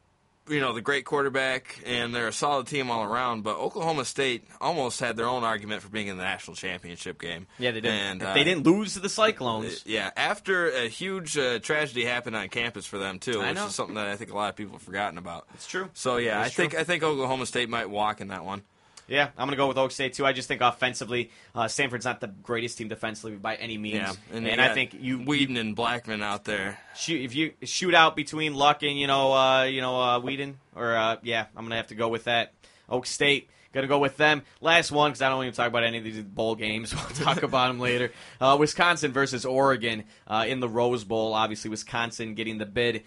you 0.49 0.61
know, 0.61 0.73
the 0.73 0.81
great 0.83 1.05
quarterback, 1.05 1.81
and 1.87 2.15
they're 2.15 2.29
a 2.29 2.33
solid 2.33 2.67
team 2.67 2.91
all 2.91 3.03
around. 3.03 3.43
But 3.43 3.57
Oklahoma 3.57 4.05
State 4.05 4.45
almost 4.61 5.01
had 5.01 5.17
their 5.17 5.27
own 5.27 5.45
argument 5.45 5.83
for 5.83 5.89
being 5.89 6.09
in 6.09 6.17
the 6.17 6.23
national 6.23 6.57
championship 6.57 7.21
game. 7.21 7.47
Yeah, 7.59 7.71
they 7.71 7.81
did. 7.81 7.91
And, 7.91 8.23
uh, 8.23 8.35
they 8.35 8.45
didn't 8.45 8.65
lose 8.65 8.95
to 8.95 9.01
the 9.01 9.09
Cyclones. 9.09 9.85
Yeah, 9.87 10.11
after 10.17 10.71
a 10.71 10.89
huge 10.89 11.39
uh, 11.39 11.59
tragedy 11.61 12.05
happened 12.05 12.37
on 12.37 12.49
campus 12.49 12.87
for 12.87 12.99
them 12.99 13.19
too, 13.19 13.41
which 13.41 13.57
is 13.59 13.75
something 13.75 13.95
that 13.97 14.09
I 14.09 14.17
think 14.17 14.31
a 14.33 14.37
lot 14.37 14.51
of 14.51 14.57
people 14.57 14.75
have 14.75 14.83
forgotten 14.83 15.19
about. 15.19 15.47
It's 15.55 15.67
true. 15.67 15.89
So 15.95 16.17
yeah, 16.19 16.45
It's 16.45 16.49
I 16.59 16.63
think. 16.63 16.75
I 16.75 16.85
think 16.85 17.03
Oklahoma 17.03 17.47
State 17.47 17.69
might 17.69 17.89
walk 17.89 18.21
in 18.21 18.29
that 18.29 18.45
one. 18.45 18.63
Yeah, 19.07 19.29
I'm 19.37 19.47
going 19.47 19.51
to 19.51 19.57
go 19.57 19.69
with 19.69 19.77
Oak 19.77 19.91
State 19.91 20.15
too. 20.15 20.25
I 20.25 20.33
just 20.33 20.49
think 20.49 20.61
offensively, 20.61 21.31
uh, 21.55 21.69
Stanford's 21.69 22.05
not 22.05 22.21
the 22.21 22.29
greatest 22.29 22.79
team 22.79 22.89
defensively 22.89 23.37
by 23.37 23.57
any 23.57 23.77
means. 23.77 23.97
Yeah, 23.97 24.13
and, 24.33 24.47
you 24.47 24.53
I 24.53 24.73
think 24.73 24.95
you 24.99 25.19
Weeden 25.19 25.59
and 25.59 25.77
Blackmon 25.77 26.23
out 26.23 26.45
there. 26.45 26.79
shoot 26.97 27.21
if 27.21 27.35
you 27.35 27.53
shoot 27.63 27.95
out 27.95 28.17
between 28.17 28.55
Luck 28.55 28.83
and 28.83 28.99
you 28.99 29.07
know 29.07 29.33
uh, 29.33 29.65
you 29.65 29.81
know 29.81 30.01
uh, 30.01 30.21
Weeden 30.21 30.55
or 30.75 30.97
uh, 30.97 31.17
yeah, 31.23 31.47
I'm 31.57 31.65
gonna 31.65 31.77
have 31.77 31.89
to 31.89 31.95
go 31.95 32.09
with 32.09 32.25
that. 32.25 32.53
Oak 32.89 33.07
State. 33.07 33.49
Gonna 33.73 33.89
go 33.89 33.99
with 33.99 34.17
them. 34.17 34.43
Last 34.61 34.93
one 34.93 35.11
because 35.11 35.21
I 35.21 35.29
don't 35.29 35.43
even 35.43 35.53
talk 35.53 35.67
about 35.67 35.83
any 35.83 35.99
of 35.99 36.05
these 36.05 36.23
bowl 36.23 36.55
games. 36.55 36.95
We'll 36.95 37.03
talk 37.09 37.43
about 37.43 37.69
them 37.69 37.81
later. 37.81 38.13
Uh, 38.41 38.57
Wisconsin 38.59 39.13
versus 39.13 39.45
Oregon 39.45 40.05
uh, 40.29 40.45
in 40.47 40.61
the 40.61 40.69
Rose 40.69 41.03
Bowl. 41.03 41.35
Obviously, 41.35 41.71
Wisconsin 41.71 42.35
getting 42.35 42.59
the 42.59 42.67
bid. 42.67 43.03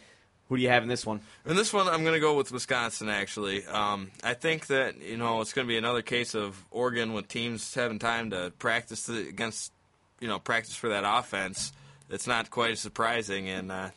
Who 0.49 0.55
do 0.55 0.63
you 0.63 0.69
have 0.69 0.83
in 0.83 0.89
this 0.89 1.05
one? 1.05 1.19
In 1.45 1.55
this 1.55 1.73
one, 1.73 1.87
I'm 1.87 2.03
going 2.03 2.13
to 2.13 2.21
go 2.21 2.35
with 2.35 2.51
Wisconsin. 2.51 3.09
Actually, 3.09 3.65
um, 3.65 4.11
I 4.23 4.33
think 4.33 4.67
that 4.67 5.01
you 5.01 5.17
know 5.17 5.41
it's 5.41 5.53
going 5.53 5.67
to 5.67 5.71
be 5.71 5.77
another 5.77 6.01
case 6.01 6.35
of 6.35 6.63
Oregon 6.71 7.13
with 7.13 7.27
teams 7.27 7.73
having 7.73 7.99
time 7.99 8.29
to 8.29 8.53
practice 8.57 9.03
the, 9.07 9.27
against, 9.27 9.73
you 10.21 10.27
know, 10.27 10.39
practice 10.39 10.75
for 10.75 10.89
that 10.89 11.03
offense. 11.05 11.73
It's 12.09 12.27
not 12.27 12.49
quite 12.49 12.71
as 12.71 12.79
surprising, 12.79 13.49
and 13.49 13.71
uh, 13.71 13.89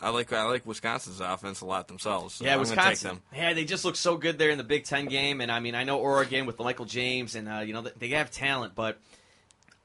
I 0.00 0.10
like 0.10 0.32
I 0.32 0.44
like 0.44 0.64
Wisconsin's 0.64 1.20
offense 1.20 1.60
a 1.60 1.66
lot 1.66 1.88
themselves. 1.88 2.34
So 2.34 2.44
Yeah, 2.44 2.54
I'm 2.54 2.60
Wisconsin. 2.60 3.08
them. 3.08 3.22
Yeah, 3.34 3.54
they 3.54 3.64
just 3.64 3.84
look 3.84 3.96
so 3.96 4.16
good 4.16 4.38
there 4.38 4.50
in 4.50 4.58
the 4.58 4.64
Big 4.64 4.84
Ten 4.84 5.06
game, 5.06 5.40
and 5.40 5.50
I 5.50 5.58
mean, 5.58 5.74
I 5.74 5.82
know 5.84 5.98
Oregon 5.98 6.46
with 6.46 6.58
Michael 6.58 6.84
James, 6.84 7.34
and 7.34 7.48
uh, 7.48 7.58
you 7.58 7.72
know 7.72 7.82
they 7.98 8.10
have 8.10 8.30
talent, 8.30 8.76
but 8.76 8.98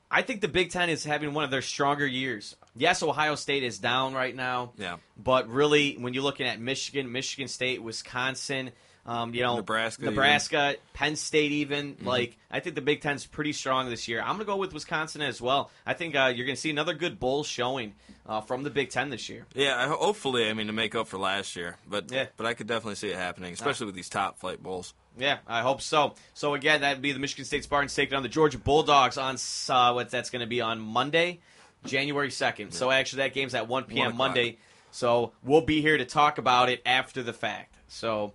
I 0.10 0.22
think 0.22 0.42
the 0.42 0.48
Big 0.48 0.72
Ten 0.72 0.90
is 0.90 1.04
having 1.04 1.34
one 1.34 1.44
of 1.46 1.52
their 1.52 1.62
stronger 1.62 2.06
years. 2.06 2.56
Yes, 2.76 3.04
Ohio 3.04 3.36
State 3.36 3.64
is 3.64 3.80
down 3.80 4.14
right 4.14 4.36
now, 4.36 4.72
Yeah. 4.78 4.98
but 5.18 5.50
really, 5.50 5.96
when 5.96 6.14
you're 6.14 6.24
looking 6.24 6.48
at 6.48 6.60
Michigan, 6.60 7.12
Michigan 7.12 7.48
State, 7.48 7.84
Wisconsin, 7.84 8.72
um, 9.06 9.34
you 9.34 9.42
know, 9.42 9.56
Nebraska 9.58 10.06
Nebraska, 10.06 10.76
Penn 10.94 11.16
State, 11.16 11.52
even 11.52 11.96
Mhm. 11.96 12.06
like 12.06 12.38
I 12.52 12.60
think 12.60 12.76
the 12.76 12.82
Big 12.82 13.02
Ten's 13.02 13.26
pretty 13.26 13.52
strong 13.52 13.90
this 13.90 14.08
year. 14.08 14.22
I'm 14.22 14.34
gonna 14.34 14.46
go 14.46 14.58
with 14.58 14.74
Wisconsin 14.74 15.22
as 15.24 15.42
well. 15.42 15.72
I 15.86 15.94
think 15.96 16.16
uh, 16.16 16.32
you're 16.36 16.46
gonna 16.46 16.56
see 16.56 16.70
another 16.70 16.94
good 16.94 17.20
bowl 17.20 17.44
showing 17.44 17.96
uh, 18.28 18.40
from 18.42 18.62
the 18.64 18.70
Big 18.70 18.92
Ten 18.92 19.10
this 19.10 19.28
year. 19.28 19.48
Yeah, 19.56 19.88
hopefully, 19.88 20.48
I 20.48 20.54
mean 20.54 20.68
to 20.68 20.74
make 20.74 20.94
up 20.94 21.08
for 21.08 21.18
last 21.18 21.56
year, 21.56 21.78
but 21.88 22.12
Yeah. 22.12 22.28
but 22.38 22.46
I 22.46 22.54
could 22.54 22.68
definitely 22.68 22.96
see 22.96 23.10
it 23.10 23.16
happening, 23.16 23.52
especially 23.54 23.88
with 23.88 23.96
these 23.96 24.08
top 24.10 24.40
flight 24.40 24.62
bowls. 24.62 24.94
Yeah, 25.18 25.40
I 25.48 25.62
hope 25.62 25.82
so. 25.82 26.14
So 26.36 26.54
again, 26.54 26.82
that'd 26.82 27.02
be 27.02 27.12
the 27.12 27.20
Michigan 27.20 27.44
State 27.44 27.64
Spartans 27.64 27.94
taking 27.96 28.16
on 28.16 28.24
the 28.24 28.30
Georgia 28.30 28.58
Bulldogs 28.60 29.18
on 29.18 29.36
uh, 29.70 29.92
what 29.94 30.10
that's 30.12 30.30
going 30.30 30.40
to 30.40 30.48
be 30.48 30.62
on 30.62 30.80
Monday, 30.80 31.40
January 31.86 32.32
second. 32.32 32.72
So 32.74 32.92
actually, 32.92 33.24
that 33.24 33.34
game's 33.34 33.56
at 33.56 33.68
one 33.68 33.84
p.m. 33.84 34.12
o'clock. 34.12 34.18
Monday. 34.18 34.58
So 34.92 35.32
we'll 35.44 35.62
be 35.62 35.82
here 35.82 35.98
to 35.98 36.06
talk 36.06 36.38
about 36.38 36.70
it 36.70 36.82
after 36.86 37.24
the 37.24 37.34
fact. 37.34 37.76
So 37.88 38.34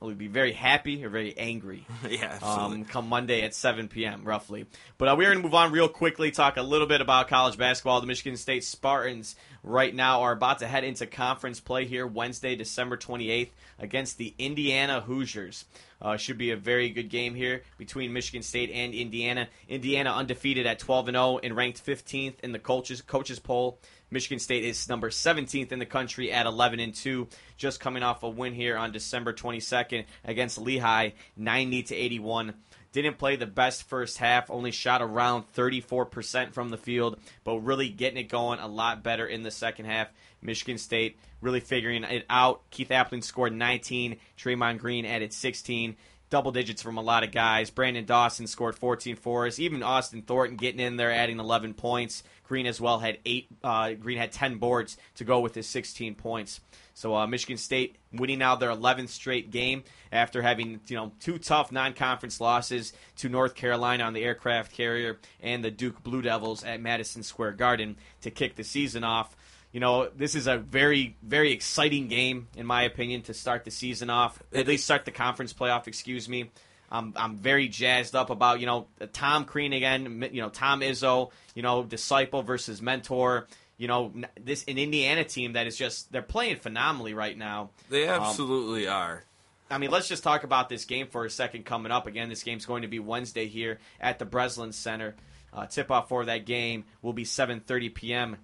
we'll 0.00 0.14
be 0.14 0.28
very 0.28 0.52
happy 0.52 1.04
or 1.04 1.10
very 1.10 1.36
angry. 1.36 1.86
yeah. 2.08 2.38
Um, 2.42 2.84
come 2.84 3.08
Monday 3.08 3.42
at 3.42 3.54
7 3.54 3.88
p.m. 3.88 4.24
roughly. 4.24 4.66
But 4.98 5.08
uh, 5.08 5.16
we're 5.16 5.26
going 5.26 5.38
to 5.38 5.42
move 5.42 5.54
on 5.54 5.72
real 5.72 5.88
quickly, 5.88 6.30
talk 6.30 6.56
a 6.56 6.62
little 6.62 6.86
bit 6.86 7.00
about 7.00 7.28
college 7.28 7.56
basketball. 7.56 8.00
The 8.00 8.06
Michigan 8.06 8.36
State 8.36 8.64
Spartans 8.64 9.36
right 9.62 9.94
now 9.94 10.22
are 10.22 10.32
about 10.32 10.60
to 10.60 10.66
head 10.66 10.84
into 10.84 11.06
conference 11.06 11.60
play 11.60 11.84
here 11.84 12.06
Wednesday, 12.06 12.56
December 12.56 12.96
28th 12.96 13.50
against 13.78 14.18
the 14.18 14.34
Indiana 14.38 15.00
Hoosiers. 15.00 15.64
Uh, 16.02 16.16
should 16.16 16.38
be 16.38 16.50
a 16.50 16.56
very 16.56 16.88
good 16.88 17.10
game 17.10 17.34
here 17.34 17.62
between 17.76 18.10
Michigan 18.14 18.42
State 18.42 18.70
and 18.70 18.94
Indiana. 18.94 19.48
Indiana 19.68 20.10
undefeated 20.10 20.66
at 20.66 20.78
12 20.78 21.08
and 21.08 21.14
0 21.14 21.40
and 21.42 21.54
ranked 21.54 21.84
15th 21.84 22.40
in 22.42 22.52
the 22.52 22.58
coaches 22.58 23.02
coaches 23.02 23.38
poll. 23.38 23.78
Michigan 24.10 24.38
State 24.38 24.64
is 24.64 24.88
number 24.88 25.10
17th 25.10 25.72
in 25.72 25.78
the 25.78 25.86
country 25.86 26.32
at 26.32 26.46
11 26.46 26.80
and 26.80 26.94
2, 26.94 27.28
just 27.56 27.80
coming 27.80 28.02
off 28.02 28.22
a 28.22 28.28
win 28.28 28.54
here 28.54 28.76
on 28.76 28.92
December 28.92 29.32
22nd 29.32 30.04
against 30.24 30.58
Lehigh, 30.58 31.10
90 31.36 31.84
to 31.84 31.94
81. 31.94 32.54
Didn't 32.92 33.18
play 33.18 33.36
the 33.36 33.46
best 33.46 33.84
first 33.84 34.18
half, 34.18 34.50
only 34.50 34.72
shot 34.72 35.00
around 35.00 35.44
34% 35.54 36.52
from 36.52 36.70
the 36.70 36.76
field, 36.76 37.20
but 37.44 37.58
really 37.58 37.88
getting 37.88 38.18
it 38.18 38.28
going 38.28 38.58
a 38.58 38.66
lot 38.66 39.04
better 39.04 39.26
in 39.26 39.44
the 39.44 39.50
second 39.52 39.84
half. 39.84 40.08
Michigan 40.42 40.78
State 40.78 41.18
really 41.40 41.60
figuring 41.60 42.02
it 42.02 42.26
out. 42.28 42.68
Keith 42.70 42.88
Appling 42.88 43.22
scored 43.22 43.52
19, 43.52 44.16
Draymond 44.36 44.78
Green 44.78 45.06
added 45.06 45.32
16 45.32 45.96
double 46.30 46.52
digits 46.52 46.80
from 46.80 46.96
a 46.96 47.02
lot 47.02 47.24
of 47.24 47.32
guys. 47.32 47.70
Branden 47.70 48.06
Dawson 48.06 48.46
scored 48.46 48.76
14 48.76 49.16
for 49.16 49.46
us. 49.46 49.58
Even 49.58 49.82
Austin 49.82 50.22
Thornton 50.22 50.56
getting 50.56 50.80
in 50.80 50.96
there, 50.96 51.12
adding 51.12 51.40
11 51.40 51.74
points. 51.74 52.22
Green 52.44 52.66
as 52.66 52.80
well 52.80 52.98
had 52.98 53.18
eight. 53.26 53.48
Uh, 53.62 53.92
Green 53.92 54.18
had 54.18 54.32
10 54.32 54.56
boards 54.56 54.96
to 55.16 55.24
go 55.24 55.40
with 55.40 55.54
his 55.54 55.68
16 55.68 56.14
points. 56.14 56.60
So 56.94 57.14
uh, 57.14 57.26
Michigan 57.26 57.56
State 57.56 57.96
winning 58.12 58.40
now 58.40 58.56
their 58.56 58.70
11th 58.70 59.08
straight 59.08 59.50
game 59.50 59.84
after 60.12 60.42
having 60.42 60.80
you 60.88 60.96
know 60.96 61.12
two 61.20 61.38
tough 61.38 61.72
non-conference 61.72 62.40
losses 62.40 62.92
to 63.18 63.28
North 63.28 63.54
Carolina 63.54 64.04
on 64.04 64.12
the 64.12 64.22
aircraft 64.22 64.72
carrier 64.72 65.18
and 65.40 65.64
the 65.64 65.70
Duke 65.70 66.02
Blue 66.02 66.22
Devils 66.22 66.64
at 66.64 66.80
Madison 66.80 67.22
Square 67.22 67.52
Garden 67.52 67.96
to 68.22 68.30
kick 68.30 68.56
the 68.56 68.64
season 68.64 69.04
off. 69.04 69.34
You 69.72 69.80
know, 69.80 70.08
this 70.16 70.34
is 70.34 70.46
a 70.46 70.58
very, 70.58 71.16
very 71.22 71.52
exciting 71.52 72.08
game, 72.08 72.48
in 72.56 72.66
my 72.66 72.82
opinion, 72.82 73.22
to 73.22 73.34
start 73.34 73.64
the 73.64 73.70
season 73.70 74.10
off. 74.10 74.42
At 74.52 74.66
least 74.66 74.84
start 74.84 75.04
the 75.04 75.12
conference 75.12 75.52
playoff, 75.52 75.86
excuse 75.86 76.28
me. 76.28 76.50
I'm, 76.90 77.12
I'm 77.14 77.36
very 77.36 77.68
jazzed 77.68 78.16
up 78.16 78.30
about, 78.30 78.58
you 78.58 78.66
know, 78.66 78.88
Tom 79.12 79.44
Crean 79.44 79.72
again, 79.72 80.28
you 80.32 80.42
know, 80.42 80.48
Tom 80.48 80.80
Izzo, 80.80 81.30
you 81.54 81.62
know, 81.62 81.84
disciple 81.84 82.42
versus 82.42 82.82
mentor. 82.82 83.46
You 83.78 83.86
know, 83.86 84.12
this 84.38 84.64
an 84.64 84.76
Indiana 84.76 85.22
team 85.24 85.52
that 85.52 85.68
is 85.68 85.76
just, 85.76 86.10
they're 86.10 86.20
playing 86.20 86.56
phenomenally 86.56 87.14
right 87.14 87.38
now. 87.38 87.70
They 87.88 88.08
Um, 88.08 88.22
absolutely 88.22 88.88
are. 88.88 89.24
I 89.70 89.78
mean, 89.78 89.92
let's 89.92 90.08
just 90.08 90.24
talk 90.24 90.42
about 90.42 90.68
this 90.68 90.84
game 90.84 91.06
for 91.06 91.24
a 91.24 91.30
second 91.30 91.64
coming 91.64 91.92
up. 91.92 92.08
Again, 92.08 92.28
this 92.28 92.42
game's 92.42 92.66
going 92.66 92.82
to 92.82 92.88
be 92.88 92.98
Wednesday 92.98 93.46
here 93.46 93.78
at 94.00 94.18
the 94.18 94.24
Breslin 94.24 94.72
Center. 94.72 95.14
Uh, 95.52 95.66
tip-off 95.66 96.08
for 96.08 96.24
that 96.24 96.44
game 96.44 96.84
will 97.02 97.12
be 97.12 97.24
7:30 97.24 97.94
p.m. 97.94 98.36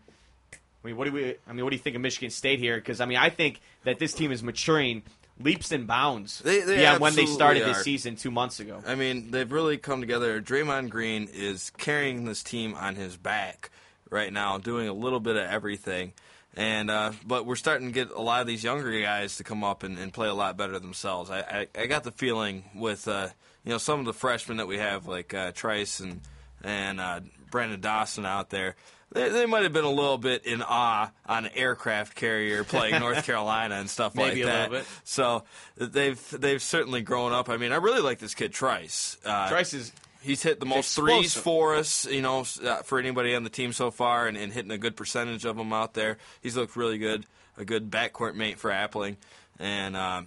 I 0.86 0.90
mean, 0.90 0.98
what 0.98 1.06
do 1.06 1.12
we? 1.12 1.34
I 1.48 1.52
mean, 1.52 1.64
what 1.64 1.70
do 1.70 1.76
you 1.76 1.82
think 1.82 1.96
of 1.96 2.02
Michigan 2.02 2.30
State 2.30 2.60
here? 2.60 2.76
Because 2.76 3.00
I 3.00 3.06
mean, 3.06 3.18
I 3.18 3.28
think 3.28 3.60
that 3.82 3.98
this 3.98 4.12
team 4.12 4.30
is 4.30 4.40
maturing 4.40 5.02
leaps 5.40 5.72
and 5.72 5.88
bounds 5.88 6.38
They, 6.38 6.60
they 6.60 6.76
beyond 6.76 7.00
when 7.00 7.16
they 7.16 7.26
started 7.26 7.64
are. 7.64 7.66
this 7.66 7.82
season 7.82 8.14
two 8.14 8.30
months 8.30 8.60
ago. 8.60 8.80
I 8.86 8.94
mean, 8.94 9.32
they've 9.32 9.50
really 9.50 9.78
come 9.78 10.00
together. 10.00 10.40
Draymond 10.40 10.90
Green 10.90 11.28
is 11.32 11.70
carrying 11.76 12.24
this 12.24 12.44
team 12.44 12.74
on 12.76 12.94
his 12.94 13.16
back 13.16 13.70
right 14.10 14.32
now, 14.32 14.58
doing 14.58 14.86
a 14.86 14.92
little 14.92 15.18
bit 15.18 15.34
of 15.34 15.42
everything. 15.50 16.12
And 16.54 16.88
uh, 16.88 17.10
but 17.26 17.46
we're 17.46 17.56
starting 17.56 17.88
to 17.88 17.92
get 17.92 18.12
a 18.12 18.22
lot 18.22 18.40
of 18.40 18.46
these 18.46 18.62
younger 18.62 18.98
guys 19.02 19.38
to 19.38 19.44
come 19.44 19.64
up 19.64 19.82
and, 19.82 19.98
and 19.98 20.12
play 20.12 20.28
a 20.28 20.34
lot 20.34 20.56
better 20.56 20.78
themselves. 20.78 21.30
I, 21.32 21.40
I, 21.40 21.66
I 21.82 21.86
got 21.86 22.04
the 22.04 22.12
feeling 22.12 22.62
with 22.76 23.08
uh, 23.08 23.30
you 23.64 23.72
know 23.72 23.78
some 23.78 23.98
of 23.98 24.06
the 24.06 24.14
freshmen 24.14 24.58
that 24.58 24.68
we 24.68 24.78
have 24.78 25.08
like 25.08 25.34
uh, 25.34 25.50
Trice 25.50 25.98
and 25.98 26.20
and 26.62 27.00
uh, 27.00 27.20
Branden 27.50 27.80
Dawson 27.80 28.24
out 28.24 28.50
there. 28.50 28.76
They, 29.12 29.28
they 29.28 29.46
might 29.46 29.62
have 29.62 29.72
been 29.72 29.84
a 29.84 29.90
little 29.90 30.18
bit 30.18 30.44
in 30.44 30.62
awe 30.62 31.10
on 31.26 31.46
an 31.46 31.52
aircraft 31.54 32.16
carrier 32.16 32.64
playing 32.64 33.00
North 33.00 33.22
Carolina 33.26 33.76
and 33.76 33.88
stuff 33.88 34.14
Maybe 34.14 34.44
like 34.44 34.70
that. 34.70 34.84
So 35.04 35.44
they've 35.76 36.20
they've 36.30 36.62
certainly 36.62 37.02
grown 37.02 37.32
up. 37.32 37.48
I 37.48 37.56
mean, 37.56 37.72
I 37.72 37.76
really 37.76 38.00
like 38.00 38.18
this 38.18 38.34
kid 38.34 38.52
Trice. 38.52 39.16
Uh, 39.24 39.48
Trice 39.48 39.74
is 39.74 39.92
he's 40.26 40.42
hit 40.42 40.60
the 40.60 40.66
most 40.66 40.86
explosive. 40.86 41.32
threes 41.32 41.34
for 41.34 41.76
us, 41.76 42.04
you 42.06 42.20
know, 42.20 42.44
uh, 42.64 42.82
for 42.82 42.98
anybody 42.98 43.34
on 43.34 43.44
the 43.44 43.50
team 43.50 43.72
so 43.72 43.90
far, 43.90 44.26
and, 44.26 44.36
and 44.36 44.52
hitting 44.52 44.70
a 44.72 44.78
good 44.78 44.96
percentage 44.96 45.44
of 45.44 45.56
them 45.56 45.72
out 45.72 45.94
there. 45.94 46.18
He's 46.42 46.56
looked 46.56 46.76
really 46.76 46.98
good, 46.98 47.26
a 47.56 47.64
good 47.64 47.90
backcourt 47.90 48.34
mate 48.34 48.58
for 48.58 48.70
Appling, 48.70 49.16
and 49.58 49.96
um, 49.96 50.26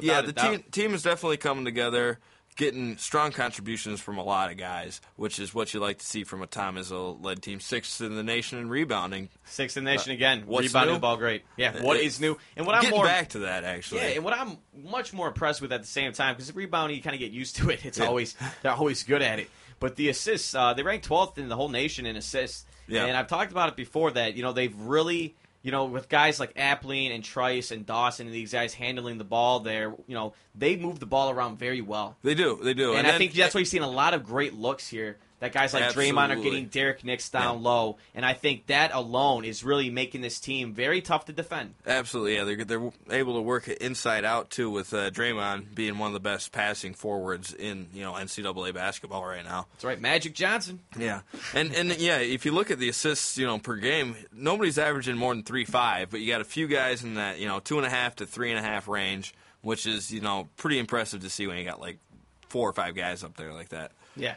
yeah, 0.00 0.20
the 0.22 0.32
team 0.32 0.64
team 0.70 0.92
is 0.92 1.02
definitely 1.02 1.38
coming 1.38 1.64
together. 1.64 2.18
Getting 2.58 2.98
strong 2.98 3.30
contributions 3.32 4.00
from 4.00 4.18
a 4.18 4.22
lot 4.22 4.50
of 4.50 4.58
guys, 4.58 5.00
which 5.16 5.38
is 5.38 5.54
what 5.54 5.72
you 5.72 5.80
like 5.80 5.98
to 5.98 6.04
see 6.04 6.24
from 6.24 6.42
a 6.42 6.46
Tom 6.46 6.74
Izzo 6.76 7.16
led 7.24 7.40
team. 7.40 7.60
Sixth 7.60 8.00
in 8.02 8.14
the 8.16 8.22
nation 8.22 8.58
in 8.58 8.68
rebounding. 8.68 9.30
Sixth 9.44 9.76
in 9.78 9.84
the 9.84 9.90
nation 9.92 10.12
again. 10.12 10.42
What's 10.44 10.66
Rebounding 10.66 10.94
new? 10.94 10.96
the 10.98 11.00
ball 11.00 11.16
great. 11.16 11.44
Yeah, 11.56 11.80
what 11.82 11.96
It- 11.96 12.04
is 12.04 12.20
new? 12.20 12.36
And 12.56 12.66
what 12.66 12.74
I'm 12.74 12.82
getting 12.82 12.96
more 12.98 13.06
back 13.06 13.30
to 13.30 13.38
that 13.40 13.64
actually. 13.64 14.00
Yeah, 14.02 14.08
and 14.08 14.24
what 14.24 14.34
I'm 14.34 14.58
much 14.76 15.14
more 15.14 15.28
impressed 15.28 15.62
with 15.62 15.72
at 15.72 15.80
the 15.80 15.86
same 15.86 16.12
time 16.12 16.34
because 16.34 16.54
rebounding 16.54 16.96
you 16.96 17.02
kind 17.02 17.14
of 17.14 17.20
get 17.20 17.30
used 17.30 17.56
to 17.56 17.70
it. 17.70 17.86
It's 17.86 17.98
Yeah. 17.98 18.06
always 18.08 18.34
they're 18.62 18.72
always 18.72 19.04
good 19.04 19.22
at 19.22 19.38
it. 19.38 19.48
But 19.80 19.94
the 19.94 20.08
assists, 20.08 20.54
uh, 20.56 20.74
they 20.74 20.82
rank 20.82 21.04
12th 21.04 21.38
in 21.38 21.48
the 21.48 21.54
whole 21.56 21.68
nation 21.68 22.04
in 22.04 22.16
assists. 22.16 22.66
Yeah. 22.88 23.04
And 23.06 23.16
I've 23.16 23.28
talked 23.28 23.52
about 23.52 23.68
it 23.68 23.76
before 23.76 24.10
that 24.10 24.34
you 24.34 24.42
know 24.42 24.52
they've 24.52 24.74
really 24.76 25.36
you 25.68 25.72
know 25.72 25.84
with 25.84 26.08
guys 26.08 26.40
like 26.40 26.54
Appling 26.54 27.14
and 27.14 27.22
Trice 27.22 27.70
and 27.72 27.84
Dawson 27.84 28.26
and 28.26 28.34
these 28.34 28.52
guys 28.52 28.72
handling 28.72 29.18
the 29.18 29.24
ball 29.24 29.60
there, 29.60 29.94
you 30.06 30.14
know 30.14 30.32
they 30.54 30.76
move 30.76 30.98
the 30.98 31.04
ball 31.04 31.28
around 31.28 31.58
very 31.58 31.82
well. 31.82 32.16
They 32.22 32.34
do, 32.34 32.58
they 32.62 32.72
do, 32.72 32.90
And, 32.92 33.00
And 33.00 33.06
I 33.06 33.10
then- 33.10 33.18
think 33.18 33.34
that's 33.34 33.54
why 33.54 33.58
you've 33.58 33.68
seen 33.68 33.82
a 33.82 33.90
lot 33.90 34.14
of 34.14 34.24
great 34.24 34.54
looks 34.54 34.88
here. 34.88 35.18
That 35.40 35.52
guys 35.52 35.72
like 35.72 35.84
Draymond 35.92 36.30
are 36.30 36.42
getting 36.42 36.66
Derrick 36.66 37.04
Nix 37.04 37.28
down 37.28 37.62
low, 37.62 37.98
and 38.12 38.26
I 38.26 38.34
think 38.34 38.66
that 38.66 38.92
alone 38.92 39.44
is 39.44 39.62
really 39.62 39.88
making 39.88 40.20
this 40.20 40.40
team 40.40 40.74
very 40.74 41.00
tough 41.00 41.26
to 41.26 41.32
defend. 41.32 41.74
Absolutely, 41.86 42.34
yeah. 42.34 42.44
They're 42.44 42.64
they're 42.64 42.90
able 43.10 43.34
to 43.34 43.40
work 43.40 43.68
it 43.68 43.78
inside 43.78 44.24
out 44.24 44.50
too, 44.50 44.68
with 44.68 44.92
uh, 44.92 45.10
Draymond 45.10 45.76
being 45.76 45.96
one 45.98 46.08
of 46.08 46.14
the 46.14 46.20
best 46.20 46.50
passing 46.50 46.92
forwards 46.92 47.54
in 47.54 47.86
you 47.94 48.02
know 48.02 48.14
NCAA 48.14 48.74
basketball 48.74 49.24
right 49.24 49.44
now. 49.44 49.66
That's 49.74 49.84
right, 49.84 50.00
Magic 50.00 50.34
Johnson. 50.34 50.80
Yeah, 50.98 51.20
and 51.54 51.72
and 51.72 51.96
yeah, 51.98 52.18
if 52.18 52.44
you 52.44 52.50
look 52.50 52.72
at 52.72 52.80
the 52.80 52.88
assists, 52.88 53.38
you 53.38 53.46
know, 53.46 53.58
per 53.58 53.76
game, 53.76 54.16
nobody's 54.32 54.78
averaging 54.78 55.16
more 55.16 55.32
than 55.32 55.44
three 55.44 55.64
five, 55.64 56.10
but 56.10 56.18
you 56.18 56.26
got 56.32 56.40
a 56.40 56.44
few 56.44 56.66
guys 56.66 57.04
in 57.04 57.14
that 57.14 57.38
you 57.38 57.46
know 57.46 57.60
two 57.60 57.76
and 57.78 57.86
a 57.86 57.90
half 57.90 58.16
to 58.16 58.26
three 58.26 58.50
and 58.50 58.58
a 58.58 58.62
half 58.62 58.88
range, 58.88 59.34
which 59.62 59.86
is 59.86 60.10
you 60.10 60.20
know 60.20 60.48
pretty 60.56 60.80
impressive 60.80 61.20
to 61.20 61.30
see 61.30 61.46
when 61.46 61.58
you 61.58 61.64
got 61.64 61.80
like 61.80 61.98
four 62.48 62.68
or 62.68 62.72
five 62.72 62.96
guys 62.96 63.22
up 63.22 63.36
there 63.36 63.52
like 63.52 63.68
that. 63.68 63.92
Yeah. 64.16 64.34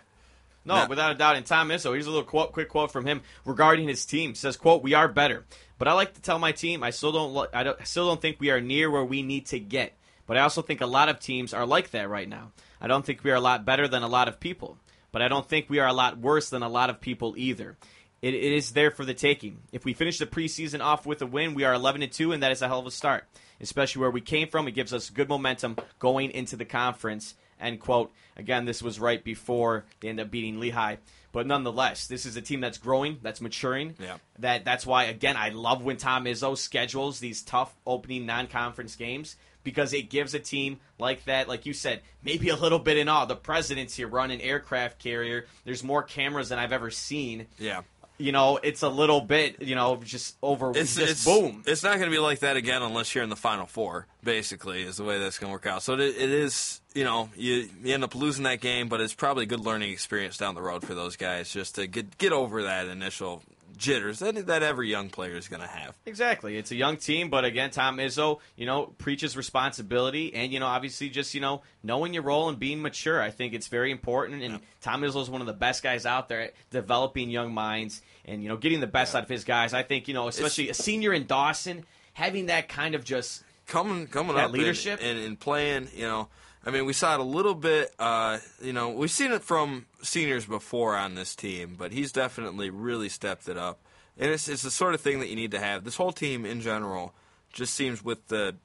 No, 0.64 0.86
without 0.88 1.12
a 1.12 1.16
doubt. 1.16 1.36
And 1.38 1.46
Tom 1.46 1.70
Izzo, 1.70 1.94
here's 1.94 2.06
a 2.06 2.12
little 2.12 2.26
quote, 2.26 2.52
quick 2.52 2.70
quote 2.70 2.92
from 2.92 3.06
him 3.06 3.22
regarding 3.46 3.88
his 3.88 4.06
team. 4.06 4.36
Says, 4.36 4.58
"quote 4.58 4.84
We 4.84 4.94
are 4.94 5.08
better, 5.08 5.46
but 5.78 5.88
I 5.88 5.94
like 5.94 6.14
to 6.14 6.22
tell 6.22 6.38
my 6.38 6.52
team 6.52 6.84
I 6.84 6.92
still 6.92 7.12
don't. 7.12 7.50
I 7.54 7.64
don't. 7.64 7.80
I 7.82 7.84
still 7.84 8.08
don't 8.08 8.22
think 8.22 8.40
we 8.40 8.52
are 8.52 8.62
near 8.62 8.92
where 8.92 9.04
we 9.04 9.24
need 9.24 9.48
to 9.48 9.60
get. 9.60 9.98
But 10.28 10.38
I 10.38 10.42
also 10.42 10.62
think 10.62 10.82
a 10.82 10.86
lot 10.86 11.10
of 11.10 11.20
teams 11.20 11.54
are 11.54 11.66
like 11.66 11.92
that 11.92 12.10
right 12.10 12.30
now. 12.30 12.52
I 12.80 12.88
don't 12.88 13.06
think 13.06 13.24
we 13.24 13.32
are 13.32 13.36
a 13.36 13.42
lot 13.42 13.66
better 13.66 13.88
than 13.88 14.04
a 14.04 14.08
lot 14.08 14.28
of 14.28 14.40
people, 14.40 14.78
but 15.12 15.22
I 15.22 15.28
don't 15.28 15.48
think 15.48 15.70
we 15.70 15.80
are 15.80 15.88
a 15.88 15.94
lot 15.94 16.20
worse 16.20 16.50
than 16.50 16.64
a 16.64 16.70
lot 16.70 16.90
of 16.90 17.02
people 17.02 17.34
either. 17.38 17.78
It, 18.22 18.36
it 18.36 18.54
is 18.54 18.72
there 18.72 18.92
for 18.92 19.04
the 19.04 19.16
taking. 19.16 19.60
If 19.72 19.84
we 19.84 19.94
finish 19.94 20.20
the 20.20 20.28
preseason 20.28 20.80
off 20.80 21.06
with 21.06 21.22
a 21.22 21.26
win, 21.26 21.56
we 21.56 21.64
are 21.64 21.74
11 21.74 22.04
and 22.04 22.12
2, 22.12 22.32
and 22.32 22.44
that 22.44 22.52
is 22.52 22.62
a 22.62 22.68
hell 22.68 22.80
of 22.80 22.86
a 22.86 22.92
start. 22.92 23.26
Especially 23.60 24.00
where 24.00 24.12
we 24.12 24.22
came 24.22 24.48
from, 24.48 24.68
it 24.68 24.72
gives 24.72 24.94
us 24.94 25.10
good 25.10 25.28
momentum 25.28 25.78
going 26.00 26.32
into 26.32 26.56
the 26.56 26.66
conference. 26.66 27.36
End 27.62 27.80
quote. 27.80 28.12
Again, 28.36 28.66
this 28.66 28.82
was 28.82 29.00
right 29.00 29.24
before 29.24 29.86
they 30.00 30.10
end 30.10 30.20
up 30.20 30.32
beating 30.32 30.60
Lehigh. 30.60 30.98
But 31.32 31.48
nonetheless, 31.48 32.08
this 32.08 32.26
is 32.26 32.36
a 32.36 32.42
team 32.42 32.60
that's 32.60 32.78
growing, 32.78 33.20
that's 33.22 33.40
maturing. 33.40 33.96
Yeah. 34.00 34.18
That 34.40 34.66
that's 34.66 34.86
why 34.86 35.06
again 35.06 35.38
I 35.38 35.50
love 35.50 35.84
when 35.84 35.98
Tom 35.98 36.26
Izzo 36.26 36.58
schedules 36.58 37.20
these 37.20 37.42
tough 37.42 37.74
opening 37.86 38.26
non-conference 38.26 38.96
games 38.96 39.38
because 39.64 39.94
it 39.94 40.10
gives 40.10 40.34
a 40.34 40.40
team 40.40 40.80
like 41.00 41.26
that, 41.26 41.48
like 41.48 41.66
you 41.66 41.74
said, 41.74 42.02
maybe 42.24 42.50
a 42.50 42.56
little 42.56 42.80
bit 42.80 42.98
in 42.98 43.08
awe. 43.08 43.26
The 43.26 43.36
president's 43.36 43.96
here 43.96 44.08
running 44.08 44.42
aircraft 44.42 45.00
carrier. 45.00 45.46
There's 45.66 45.84
more 45.84 46.04
cameras 46.04 46.50
than 46.50 46.60
I've 46.60 46.74
ever 46.74 46.90
seen. 46.90 47.48
Yeah. 47.60 47.82
You 48.22 48.32
know, 48.32 48.60
it's 48.62 48.84
a 48.84 48.90
little 48.90 49.22
bit, 49.22 49.62
you 49.62 49.76
know, 49.76 49.98
just 49.98 50.38
over. 50.42 50.72
It's, 50.72 50.96
just 50.96 51.12
it's 51.12 51.26
boom. 51.26 51.64
It's 51.66 51.84
not 51.84 51.98
going 51.98 52.10
to 52.10 52.16
be 52.16 52.20
like 52.20 52.40
that 52.40 52.58
again 52.58 52.82
unless 52.82 53.14
you're 53.14 53.24
in 53.24 53.30
the 53.30 53.36
final 53.36 53.66
four. 53.66 54.08
Basically, 54.24 54.84
is 54.84 54.98
the 54.98 55.04
way 55.04 55.20
that's 55.20 55.40
going 55.40 55.50
to 55.50 55.54
work 55.54 55.66
out. 55.66 55.84
So 55.84 55.94
it, 55.94 56.02
it 56.02 56.30
is, 56.30 56.80
you 56.94 57.04
know, 57.04 57.30
you, 57.36 57.70
you 57.84 57.94
end 57.94 58.04
up 58.04 58.14
losing 58.14 58.44
that 58.44 58.62
game, 58.62 58.88
but 58.88 59.02
it's 59.02 59.14
probably 59.16 59.44
a 59.44 59.48
good 59.48 59.62
learning 59.62 59.92
experience 59.92 60.38
down 60.38 60.56
the 60.56 60.62
road 60.62 60.86
for 60.86 60.94
those 60.94 61.16
guys 61.16 61.52
just 61.52 61.76
to 61.76 61.88
get 61.88 62.18
get 62.18 62.32
over 62.32 62.64
that 62.64 62.88
initial 62.88 63.42
jitters 63.82 64.20
that 64.20 64.48
that 64.48 64.64
every 64.64 64.90
young 64.90 65.10
player 65.10 65.36
is 65.36 65.48
going 65.48 65.62
to 65.62 65.68
have. 65.68 65.98
Exactly. 66.06 66.56
It's 66.58 66.72
a 66.72 66.76
young 66.76 66.98
team, 66.98 67.30
but 67.30 67.44
again, 67.44 67.72
Tom 67.72 67.98
Izzo, 67.98 68.40
you 68.56 68.66
know, 68.66 68.94
preaches 68.98 69.36
responsibility 69.36 70.34
and, 70.34 70.54
you 70.54 70.60
know, 70.60 70.68
obviously 70.68 71.10
just, 71.10 71.34
you 71.34 71.42
know, 71.42 71.64
knowing 71.84 72.14
your 72.14 72.24
role 72.24 72.48
and 72.48 72.60
being 72.60 72.82
mature. 72.82 73.22
I 73.22 73.32
think 73.32 73.54
it's 73.54 73.68
very 73.68 73.92
important. 73.92 74.44
And 74.44 74.60
Tom 74.82 75.02
Izzo 75.02 75.22
is 75.22 75.30
one 75.30 75.42
of 75.42 75.48
the 75.48 75.54
best 75.54 75.84
guys 75.84 76.06
out 76.06 76.30
there 76.30 76.42
at 76.42 76.54
developing 76.70 77.30
young 77.30 77.54
minds 77.54 78.02
and, 78.26 78.42
you 78.42 78.50
know, 78.50 78.58
getting 78.58 78.80
the 78.80 78.88
best 78.88 79.16
out 79.16 79.24
of 79.24 79.30
his 79.30 79.44
guys. 79.44 79.74
I 79.74 79.84
think, 79.84 80.08
you 80.08 80.14
know, 80.14 80.28
especially 80.28 80.70
a 80.70 80.74
senior 80.74 81.14
in 81.14 81.26
Dawson, 81.26 81.86
having 82.14 82.48
that 82.48 82.70
kind 82.70 82.96
of 82.96 83.04
just 83.04 83.44
coming 83.68 84.08
coming 84.08 84.38
up 84.38 84.52
leadership. 84.52 85.00
and, 85.02 85.18
and, 85.18 85.28
and 85.28 85.40
playing. 85.40 85.90
You 85.96 86.08
know, 86.08 86.28
I 86.66 86.72
mean, 86.72 86.86
we 86.86 86.94
saw 86.94 87.16
it 87.16 87.20
a 87.20 87.24
little 87.24 87.56
bit. 87.56 87.94
Uh, 87.98 88.40
you 88.62 88.74
know, 88.74 88.90
we've 88.90 89.12
seen 89.12 89.32
it 89.32 89.44
from 89.44 89.86
seniors 90.02 90.46
before 90.46 90.96
on 90.96 91.16
this 91.16 91.36
team, 91.36 91.76
but 91.78 91.92
he's 91.92 92.12
definitely 92.12 92.70
really 92.70 93.10
stepped 93.10 93.48
it 93.48 93.58
up. 93.58 93.80
And 94.18 94.30
it's 94.30 94.48
it's 94.48 94.62
the 94.62 94.72
sort 94.72 94.94
of 94.94 95.02
thing 95.02 95.20
that 95.20 95.30
you 95.30 95.36
need 95.36 95.52
to 95.52 95.60
have. 95.60 95.84
This 95.84 95.96
whole 95.96 96.12
team 96.12 96.46
in 96.46 96.62
general 96.62 97.14
just 97.54 97.74
seems 97.74 98.04
with 98.04 98.28
the 98.28 98.56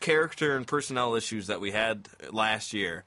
character 0.00 0.56
and 0.56 0.66
personnel 0.66 1.14
issues 1.14 1.46
that 1.46 1.60
we 1.60 1.70
had 1.70 2.08
last 2.30 2.72
year. 2.72 3.04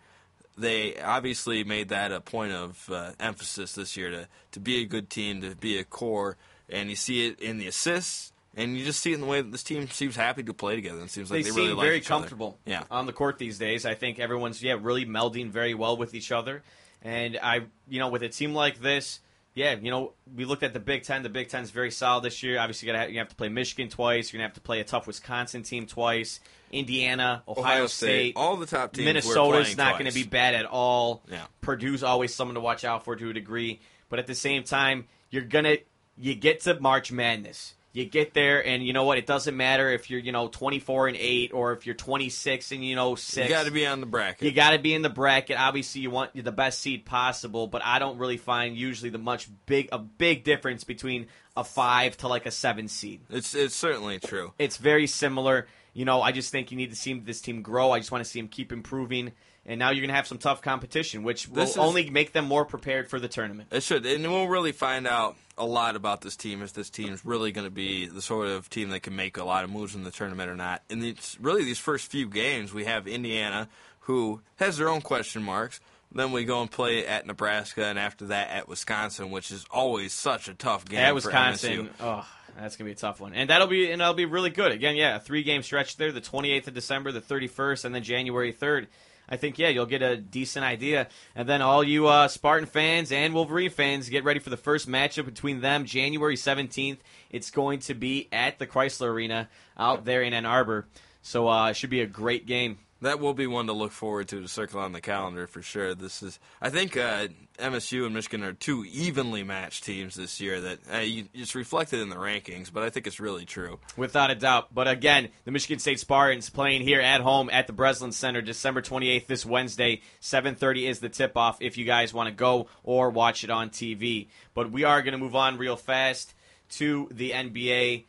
They 0.60 1.00
obviously 1.00 1.64
made 1.64 1.90
that 1.90 2.12
a 2.12 2.20
point 2.20 2.52
of 2.52 2.90
uh, 2.92 3.12
emphasis 3.20 3.74
this 3.74 3.96
year 3.96 4.10
to, 4.12 4.28
to 4.52 4.60
be 4.60 4.82
a 4.82 4.86
good 4.86 5.10
team, 5.10 5.42
to 5.42 5.56
be 5.56 5.78
a 5.78 5.84
core, 5.84 6.38
and 6.70 6.90
you 6.90 6.96
see 6.96 7.28
it 7.28 7.40
in 7.40 7.58
the 7.58 7.68
assists, 7.68 8.34
and 8.56 8.78
you 8.78 8.84
just 8.84 9.00
see 9.00 9.12
it 9.12 9.16
in 9.16 9.22
the 9.22 9.28
way 9.28 9.42
that 9.42 9.52
this 9.52 9.64
team 9.64 9.88
seems 9.90 10.16
happy 10.16 10.44
to 10.44 10.54
play 10.54 10.76
together. 10.76 11.02
It 11.02 11.10
seems 11.12 11.32
like 11.32 11.40
they, 11.40 11.44
they, 11.44 11.50
seem 11.52 11.64
really 11.64 11.74
like 11.74 11.86
very 11.86 11.98
each 11.98 12.12
other. 12.12 12.22
comfortable 12.22 12.58
Yeah. 12.66 12.84
on 12.92 13.06
the 13.06 13.14
court 13.14 13.38
these 13.38 13.58
days. 13.58 13.86
I 13.86 13.94
think 13.96 14.20
everyone's 14.20 14.62
yeah 14.62 14.76
really 14.80 15.06
melding 15.06 15.50
very 15.50 15.74
well 15.74 15.96
with 15.98 16.14
each 16.14 16.32
other, 16.32 16.62
and 17.02 17.40
I 17.42 17.62
you 17.88 18.00
know 18.00 18.10
with 18.10 18.24
a 18.24 18.30
team 18.30 18.54
like 18.54 18.82
this, 18.82 19.22
yeah 19.56 19.76
you 19.82 19.92
know 19.92 20.14
we 20.36 20.46
looked 20.46 20.64
at 20.64 20.74
the 20.74 20.80
Big 20.80 21.04
Ten. 21.04 21.24
The 21.24 21.30
Big 21.30 21.48
Ten's 21.48 21.70
very 21.72 21.92
solid 21.92 22.24
this 22.24 22.44
year. 22.44 22.60
Obviously, 22.60 22.88
you 22.88 22.94
got 22.94 23.12
you 23.12 23.20
have 23.20 23.30
to 23.30 23.36
play 23.36 23.50
Michigan 23.50 23.88
twice. 23.90 24.34
You're 24.34 24.40
gonna 24.40 24.50
have 24.50 24.56
to 24.56 24.62
play 24.62 24.82
a 24.82 24.84
tough 24.84 25.08
Wisconsin 25.08 25.64
team 25.64 25.86
twice. 25.86 26.40
Indiana, 26.72 27.44
Ohio, 27.48 27.64
Ohio 27.64 27.88
State, 27.88 28.34
all 28.36 28.58
the 28.58 28.66
top 28.66 28.94
teams 28.94 29.06
Minnesota's 29.06 29.78
not 29.78 29.94
going 29.94 30.10
to 30.10 30.14
be 30.14 30.24
bad 30.24 30.56
at 30.56 30.66
all. 30.66 31.24
Yeah. 31.30 31.46
Purdue's 31.62 32.04
always 32.04 32.34
someone 32.34 32.56
to 32.56 32.62
watch 32.62 32.84
out 32.84 33.06
for 33.06 33.16
to 33.16 33.30
a 33.30 33.34
degree, 33.34 33.80
but 34.10 34.20
at 34.20 34.28
the 34.28 34.36
same 34.36 34.64
time, 34.64 35.08
you're 35.30 35.44
gonna 35.44 35.78
you 36.18 36.36
get 36.36 36.62
to 36.62 36.80
March 36.80 37.12
Madness. 37.12 37.76
You 37.92 38.06
get 38.06 38.36
there, 38.36 38.64
and 38.64 38.86
you 38.86 38.94
know 38.94 39.04
what? 39.04 39.18
It 39.18 39.26
doesn't 39.26 39.58
matter 39.58 39.90
if 39.90 40.12
you're 40.12 40.20
you 40.20 40.32
know 40.32 40.48
24 40.48 41.08
and 41.08 41.18
eight 41.18 41.54
or 41.54 41.74
if 41.74 41.88
you're 41.88 41.96
26 41.96 42.72
and 42.72 42.86
you 42.86 42.96
know 42.96 43.16
six. 43.16 43.50
You 43.50 43.56
got 43.56 43.66
to 43.66 43.72
be 43.72 43.88
on 43.88 44.00
the 44.00 44.06
bracket. 44.06 44.44
You 44.44 44.52
got 44.52 44.72
to 44.72 44.80
be 44.80 44.94
in 44.94 45.02
the 45.02 45.10
bracket. 45.10 45.58
Obviously, 45.58 46.02
you 46.02 46.12
want 46.12 46.32
the 46.36 46.52
best 46.52 46.80
seed 46.80 47.04
possible, 47.04 47.66
but 47.66 47.84
I 47.84 47.98
don't 47.98 48.20
really 48.20 48.38
find 48.38 48.78
usually 48.78 49.10
the 49.10 49.18
much 49.18 49.50
big 49.66 49.90
a 49.92 49.98
big 49.98 50.44
difference 50.44 50.84
between 50.84 51.28
a 51.58 51.64
five 51.64 52.16
to 52.18 52.28
like 52.28 52.46
a 52.46 52.52
seven 52.52 52.88
seed. 52.88 53.22
It's 53.30 53.56
it's 53.56 53.76
certainly 53.76 54.20
true. 54.20 54.54
It's 54.60 54.78
very 54.78 55.08
similar. 55.08 55.68
You 56.00 56.06
know, 56.06 56.22
I 56.22 56.32
just 56.32 56.50
think 56.50 56.72
you 56.72 56.78
need 56.78 56.92
to 56.92 56.96
see 56.96 57.20
this 57.20 57.42
team 57.42 57.62
grow. 57.62 57.92
I 57.92 58.00
just 58.00 58.10
want 58.10 58.24
to 58.24 58.30
see 58.30 58.40
them 58.40 58.48
keep 58.48 58.72
improving. 58.72 59.34
And 59.66 59.80
now 59.80 59.90
you're 59.90 60.00
going 60.00 60.08
to 60.08 60.16
have 60.16 60.28
some 60.28 60.38
tough 60.38 60.62
competition, 60.62 61.24
which 61.24 61.50
will 61.50 61.64
is- 61.64 61.76
only 61.76 62.10
make 62.10 62.32
them 62.32 62.46
more 62.46 62.64
prepared 62.64 63.10
for 63.10 63.20
the 63.20 63.28
tournament. 63.28 63.68
It 63.74 63.84
should, 63.84 64.06
and 64.06 64.24
we'll 64.24 64.48
really 64.48 64.72
find 64.72 65.06
out 65.06 65.36
a 65.58 65.66
lot 65.66 65.98
about 65.98 66.22
this 66.22 66.38
team 66.38 66.62
if 66.62 66.72
this 66.72 66.90
team's 66.90 67.26
really 67.26 67.52
going 67.52 67.68
to 67.68 67.72
be 67.72 68.06
the 68.06 68.22
sort 68.22 68.48
of 68.48 68.70
team 68.70 68.92
that 68.92 69.02
can 69.02 69.14
make 69.18 69.36
a 69.36 69.44
lot 69.44 69.66
of 69.66 69.72
moves 69.72 69.94
in 69.94 70.06
the 70.06 70.10
tournament 70.10 70.50
or 70.50 70.56
not. 70.56 70.84
And 70.90 71.04
it's 71.04 71.38
really 71.42 71.66
these 71.66 71.80
first 71.80 72.10
few 72.10 72.30
games, 72.30 72.74
we 72.74 72.86
have 72.86 73.06
Indiana, 73.06 73.68
who 74.00 74.40
has 74.56 74.78
their 74.78 74.88
own 74.88 75.02
question 75.02 75.44
marks. 75.44 75.82
Then 76.14 76.32
we 76.32 76.46
go 76.46 76.62
and 76.62 76.72
play 76.72 77.06
at 77.06 77.28
Nebraska, 77.28 77.84
and 77.84 78.00
after 78.00 78.28
that 78.28 78.52
at 78.52 78.70
Wisconsin, 78.70 79.32
which 79.32 79.52
is 79.52 79.66
always 79.70 80.14
such 80.14 80.48
a 80.48 80.54
tough 80.54 80.86
game. 80.86 81.00
At 81.00 81.14
Wisconsin, 81.14 81.90
oh, 82.00 82.26
that's 82.58 82.76
gonna 82.76 82.88
be 82.88 82.94
a 82.94 82.96
tough 82.96 83.20
one, 83.20 83.34
and 83.34 83.50
that'll 83.50 83.68
be 83.68 83.92
and 83.92 84.02
that'll 84.02 84.14
be 84.14 84.26
really 84.26 84.50
good. 84.50 84.72
Again, 84.72 84.96
yeah, 84.96 85.18
a 85.18 85.20
three 85.20 85.44
game 85.44 85.64
stretch 85.64 85.98
there: 85.98 86.12
the 86.12 86.22
28th 86.22 86.68
of 86.68 86.74
December, 86.74 87.12
the 87.12 87.22
31st, 87.22 87.86
and 87.86 87.96
then 87.96 88.04
January 88.04 88.54
3rd. 88.54 88.88
I 89.30 89.38
think 89.38 89.60
yeah, 89.60 89.70
you'll 89.70 89.86
get 89.86 90.02
a 90.02 90.18
decent 90.18 90.66
idea, 90.66 91.08
and 91.36 91.48
then 91.48 91.62
all 91.62 91.84
you 91.84 92.08
uh, 92.08 92.28
Spartan 92.28 92.66
fans 92.66 93.12
and 93.12 93.34
Wolverine 93.34 93.70
fans 93.70 94.10
get 94.10 94.24
ready 94.24 94.40
for 94.40 94.50
the 94.50 94.58
first 94.58 94.90
matchup 94.90 95.26
between 95.26 95.62
them, 95.62 95.86
January 95.86 96.36
17th. 96.36 96.98
It's 97.30 97.52
going 97.52 97.80
to 97.82 97.94
be 97.94 98.28
at 98.32 98.58
the 98.58 98.66
Crisler 98.66 99.10
Arena 99.10 99.48
out 99.78 100.06
there 100.06 100.24
in 100.24 100.34
Ann 100.34 100.48
Arbor, 100.48 100.88
so 101.22 101.48
uh, 101.48 101.70
it 101.70 101.76
should 101.76 101.92
be 101.92 102.02
a 102.02 102.08
great 102.08 102.48
game. 102.48 102.80
That 103.02 103.20
will 103.20 103.34
be 103.34 103.48
one 103.48 103.68
to 103.68 103.74
look 103.74 103.92
forward 103.92 104.28
to 104.30 104.42
to 104.42 104.48
circle 104.48 104.82
on 104.82 104.92
the 104.92 105.00
calendar 105.00 105.48
for 105.48 105.62
sure. 105.62 105.96
This 105.96 106.22
is, 106.22 106.38
I 106.62 106.70
think, 106.70 106.98
uh, 106.98 107.30
MSU 107.58 108.06
and 108.06 108.14
Michigan 108.14 108.44
are 108.44 108.52
two 108.52 108.86
evenly 108.92 109.44
matched 109.44 109.86
teams 109.86 110.16
this 110.16 110.42
year. 110.42 110.60
That 110.60 110.80
uh, 110.94 110.98
you, 110.98 111.26
it's 111.34 111.56
reflected 111.56 112.02
in 112.02 112.10
the 112.10 112.18
rankings, 112.18 112.72
but 112.72 112.84
I 112.84 112.90
think 112.90 113.08
it's 113.08 113.20
really 113.20 113.46
true. 113.46 113.80
Without 113.96 114.32
a 114.32 114.36
doubt. 114.36 114.74
But 114.74 114.90
again, 114.90 115.30
the 115.46 115.52
Michigan 115.52 115.80
State 115.80 116.00
Spartans 116.00 116.50
playing 116.50 116.82
here 116.82 117.00
at 117.00 117.22
home 117.22 117.50
at 117.52 117.68
the 117.68 117.74
Breslin 117.74 118.12
Center 118.12 118.42
December 118.42 118.82
28th 118.82 119.28
this 119.28 119.46
Wednesday. 119.46 120.02
7:30 120.22 120.90
is 120.90 121.00
the 121.00 121.10
tip-off 121.10 121.62
if 121.62 121.78
you 121.78 121.86
guys 121.86 122.14
want 122.14 122.28
to 122.28 122.36
go 122.36 122.68
or 122.84 123.10
watch 123.10 123.46
it 123.46 123.50
on 123.50 123.70
TV. 123.70 124.28
But 124.54 124.72
we 124.72 124.84
are 124.84 125.02
going 125.02 125.14
to 125.14 125.18
move 125.18 125.36
on 125.36 125.58
real 125.58 125.78
fast 125.78 126.34
to 126.72 127.08
the 127.12 127.32
NBA. 127.32 128.06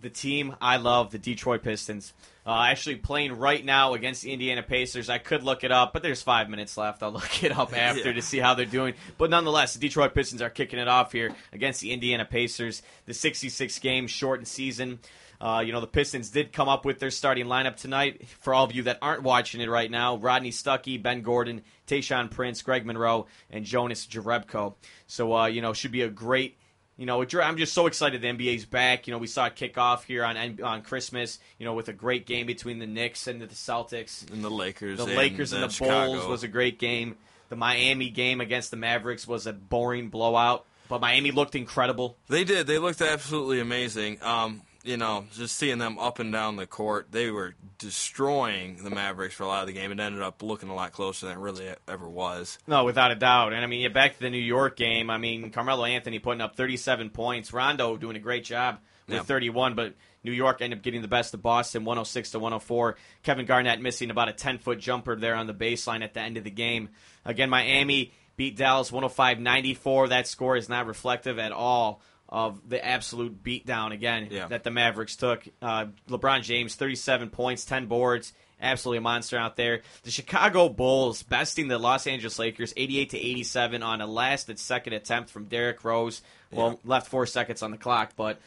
The 0.00 0.10
team 0.10 0.54
I 0.60 0.76
love, 0.76 1.10
the 1.10 1.18
Detroit 1.18 1.62
Pistons. 1.64 2.12
Uh, 2.46 2.62
actually 2.68 2.96
playing 2.96 3.32
right 3.36 3.62
now 3.64 3.94
against 3.94 4.22
the 4.22 4.32
Indiana 4.32 4.62
Pacers. 4.62 5.10
I 5.10 5.18
could 5.18 5.42
look 5.42 5.64
it 5.64 5.72
up, 5.72 5.92
but 5.92 6.02
there's 6.02 6.22
five 6.22 6.48
minutes 6.48 6.76
left. 6.76 7.02
I'll 7.02 7.10
look 7.12 7.42
it 7.42 7.52
up 7.52 7.76
after 7.76 8.08
Yeah. 8.08 8.12
to 8.14 8.22
see 8.22 8.38
how 8.38 8.54
they're 8.54 8.64
doing. 8.64 8.94
But 9.18 9.28
nonetheless, 9.30 9.74
the 9.74 9.80
Detroit 9.80 10.14
Pistons 10.14 10.40
are 10.40 10.48
kicking 10.50 10.78
it 10.78 10.88
off 10.88 11.12
here 11.12 11.34
against 11.52 11.80
the 11.80 11.92
Indiana 11.92 12.24
Pacers. 12.24 12.82
The 13.06 13.12
66 13.14 13.78
game 13.80 14.06
shortened 14.06 14.48
season. 14.48 15.00
Uh, 15.40 15.62
you 15.64 15.72
know, 15.72 15.80
the 15.80 15.86
Pistons 15.86 16.30
did 16.30 16.52
come 16.52 16.68
up 16.68 16.84
with 16.84 16.98
their 16.98 17.10
starting 17.12 17.46
lineup 17.46 17.76
tonight. 17.76 18.26
For 18.40 18.52
all 18.54 18.64
of 18.64 18.72
you 18.74 18.84
that 18.84 18.98
aren't 19.02 19.22
watching 19.22 19.60
it 19.60 19.68
right 19.70 19.90
now, 19.90 20.16
Rodney 20.16 20.50
Stuckey, 20.50 21.00
Ben 21.00 21.22
Gordon, 21.22 21.62
Tayshaun 21.86 22.28
Prince, 22.30 22.62
Greg 22.62 22.84
Monroe, 22.86 23.26
and 23.50 23.64
Jonas 23.64 24.06
Jerebko. 24.06 24.74
So, 25.06 25.36
uh, 25.36 25.46
you 25.46 25.60
know, 25.62 25.72
should 25.74 25.92
be 25.92 26.02
a 26.02 26.08
great 26.08 26.57
you 26.98 27.06
know, 27.06 27.24
I'm 27.40 27.56
just 27.56 27.72
so 27.72 27.86
excited 27.86 28.20
the 28.20 28.26
NBA's 28.26 28.64
back. 28.64 29.06
You 29.06 29.12
know, 29.12 29.18
we 29.18 29.28
saw 29.28 29.46
it 29.46 29.54
kick 29.54 29.78
off 29.78 30.04
here 30.04 30.24
on 30.24 30.60
on 30.62 30.82
Christmas. 30.82 31.38
You 31.56 31.64
know, 31.64 31.74
with 31.74 31.88
a 31.88 31.92
great 31.92 32.26
game 32.26 32.46
between 32.46 32.80
the 32.80 32.88
Knicks 32.88 33.28
and 33.28 33.40
the 33.40 33.46
Celtics, 33.46 34.28
and 34.30 34.44
the 34.44 34.50
Lakers, 34.50 34.98
The 34.98 35.04
and, 35.04 35.14
Lakers 35.14 35.52
and 35.52 35.62
uh, 35.62 35.68
the 35.68 35.78
Bulls 35.78 36.26
was 36.26 36.42
a 36.42 36.48
great 36.48 36.80
game. 36.80 37.16
The 37.50 37.56
Miami 37.56 38.10
game 38.10 38.40
against 38.40 38.72
the 38.72 38.76
Mavericks 38.76 39.26
was 39.28 39.46
a 39.46 39.52
boring 39.52 40.08
blowout, 40.08 40.66
but 40.88 41.00
Miami 41.00 41.30
looked 41.30 41.54
incredible. 41.54 42.16
They 42.28 42.42
did. 42.42 42.66
They 42.66 42.78
looked 42.78 43.00
absolutely 43.00 43.60
amazing. 43.60 44.18
Um, 44.20 44.62
you 44.88 44.96
know, 44.96 45.26
just 45.34 45.56
seeing 45.56 45.76
them 45.76 45.98
up 45.98 46.18
and 46.18 46.32
down 46.32 46.56
the 46.56 46.66
court, 46.66 47.08
they 47.12 47.30
were 47.30 47.54
destroying 47.76 48.82
the 48.82 48.88
Mavericks 48.88 49.34
for 49.34 49.42
a 49.42 49.46
lot 49.46 49.60
of 49.60 49.66
the 49.66 49.74
game. 49.74 49.92
It 49.92 50.00
ended 50.00 50.22
up 50.22 50.42
looking 50.42 50.70
a 50.70 50.74
lot 50.74 50.92
closer 50.92 51.26
than 51.26 51.36
it 51.36 51.40
really 51.40 51.68
ever 51.86 52.08
was. 52.08 52.58
No, 52.66 52.84
without 52.84 53.10
a 53.10 53.14
doubt. 53.14 53.52
And 53.52 53.62
I 53.62 53.66
mean, 53.66 53.82
yeah, 53.82 53.88
back 53.88 54.14
to 54.14 54.20
the 54.20 54.30
New 54.30 54.38
York 54.38 54.76
game. 54.76 55.10
I 55.10 55.18
mean, 55.18 55.50
Carmelo 55.50 55.84
Anthony 55.84 56.18
putting 56.18 56.40
up 56.40 56.56
37 56.56 57.10
points. 57.10 57.52
Rondo 57.52 57.98
doing 57.98 58.16
a 58.16 58.20
great 58.20 58.44
job 58.44 58.78
with 59.06 59.16
Yeah. 59.16 59.22
31, 59.22 59.74
but 59.74 59.94
New 60.24 60.32
York 60.32 60.62
ended 60.62 60.78
up 60.78 60.82
getting 60.82 61.02
the 61.02 61.08
best 61.08 61.34
of 61.34 61.42
Boston, 61.42 61.84
106 61.84 62.30
to 62.30 62.38
104. 62.38 62.96
Kevin 63.22 63.44
Garnett 63.44 63.82
missing 63.82 64.10
about 64.10 64.30
a 64.30 64.32
10 64.32 64.56
foot 64.58 64.78
jumper 64.78 65.16
there 65.16 65.34
on 65.34 65.46
the 65.46 65.54
baseline 65.54 66.02
at 66.02 66.14
the 66.14 66.20
end 66.20 66.38
of 66.38 66.44
the 66.44 66.50
game. 66.50 66.88
Again, 67.26 67.50
Miami 67.50 68.12
beat 68.36 68.56
Dallas 68.56 68.90
105 68.90 69.38
94. 69.38 70.08
That 70.08 70.26
score 70.26 70.56
is 70.56 70.68
not 70.70 70.86
reflective 70.86 71.38
at 71.38 71.52
all 71.52 72.00
of 72.28 72.68
the 72.68 72.84
absolute 72.84 73.42
beatdown 73.42 73.92
again 73.92 74.28
Yeah. 74.30 74.48
that 74.48 74.64
the 74.64 74.70
Mavericks 74.70 75.16
took. 75.16 75.46
Uh, 75.62 75.86
LeBron 76.08 76.42
James, 76.42 76.74
37 76.74 77.30
points, 77.30 77.64
10 77.64 77.86
boards. 77.86 78.32
Absolutely 78.60 78.98
a 78.98 79.02
monster 79.02 79.38
out 79.38 79.56
there. 79.56 79.82
The 80.02 80.10
Chicago 80.10 80.68
Bulls 80.68 81.22
besting 81.22 81.68
the 81.68 81.78
Los 81.78 82.06
Angeles 82.08 82.38
Lakers 82.40 82.74
88 82.76 83.10
to 83.10 83.18
87 83.18 83.82
on 83.84 84.00
a 84.00 84.06
last 84.06 84.48
and 84.48 84.58
second 84.58 84.94
attempt 84.94 85.30
from 85.30 85.44
Derrick 85.44 85.84
Rose. 85.84 86.22
Well, 86.50 86.80
left 86.84 87.08
four 87.08 87.24
seconds 87.26 87.62
on 87.62 87.70
the 87.70 87.76
clock, 87.76 88.12
but, 88.16 88.38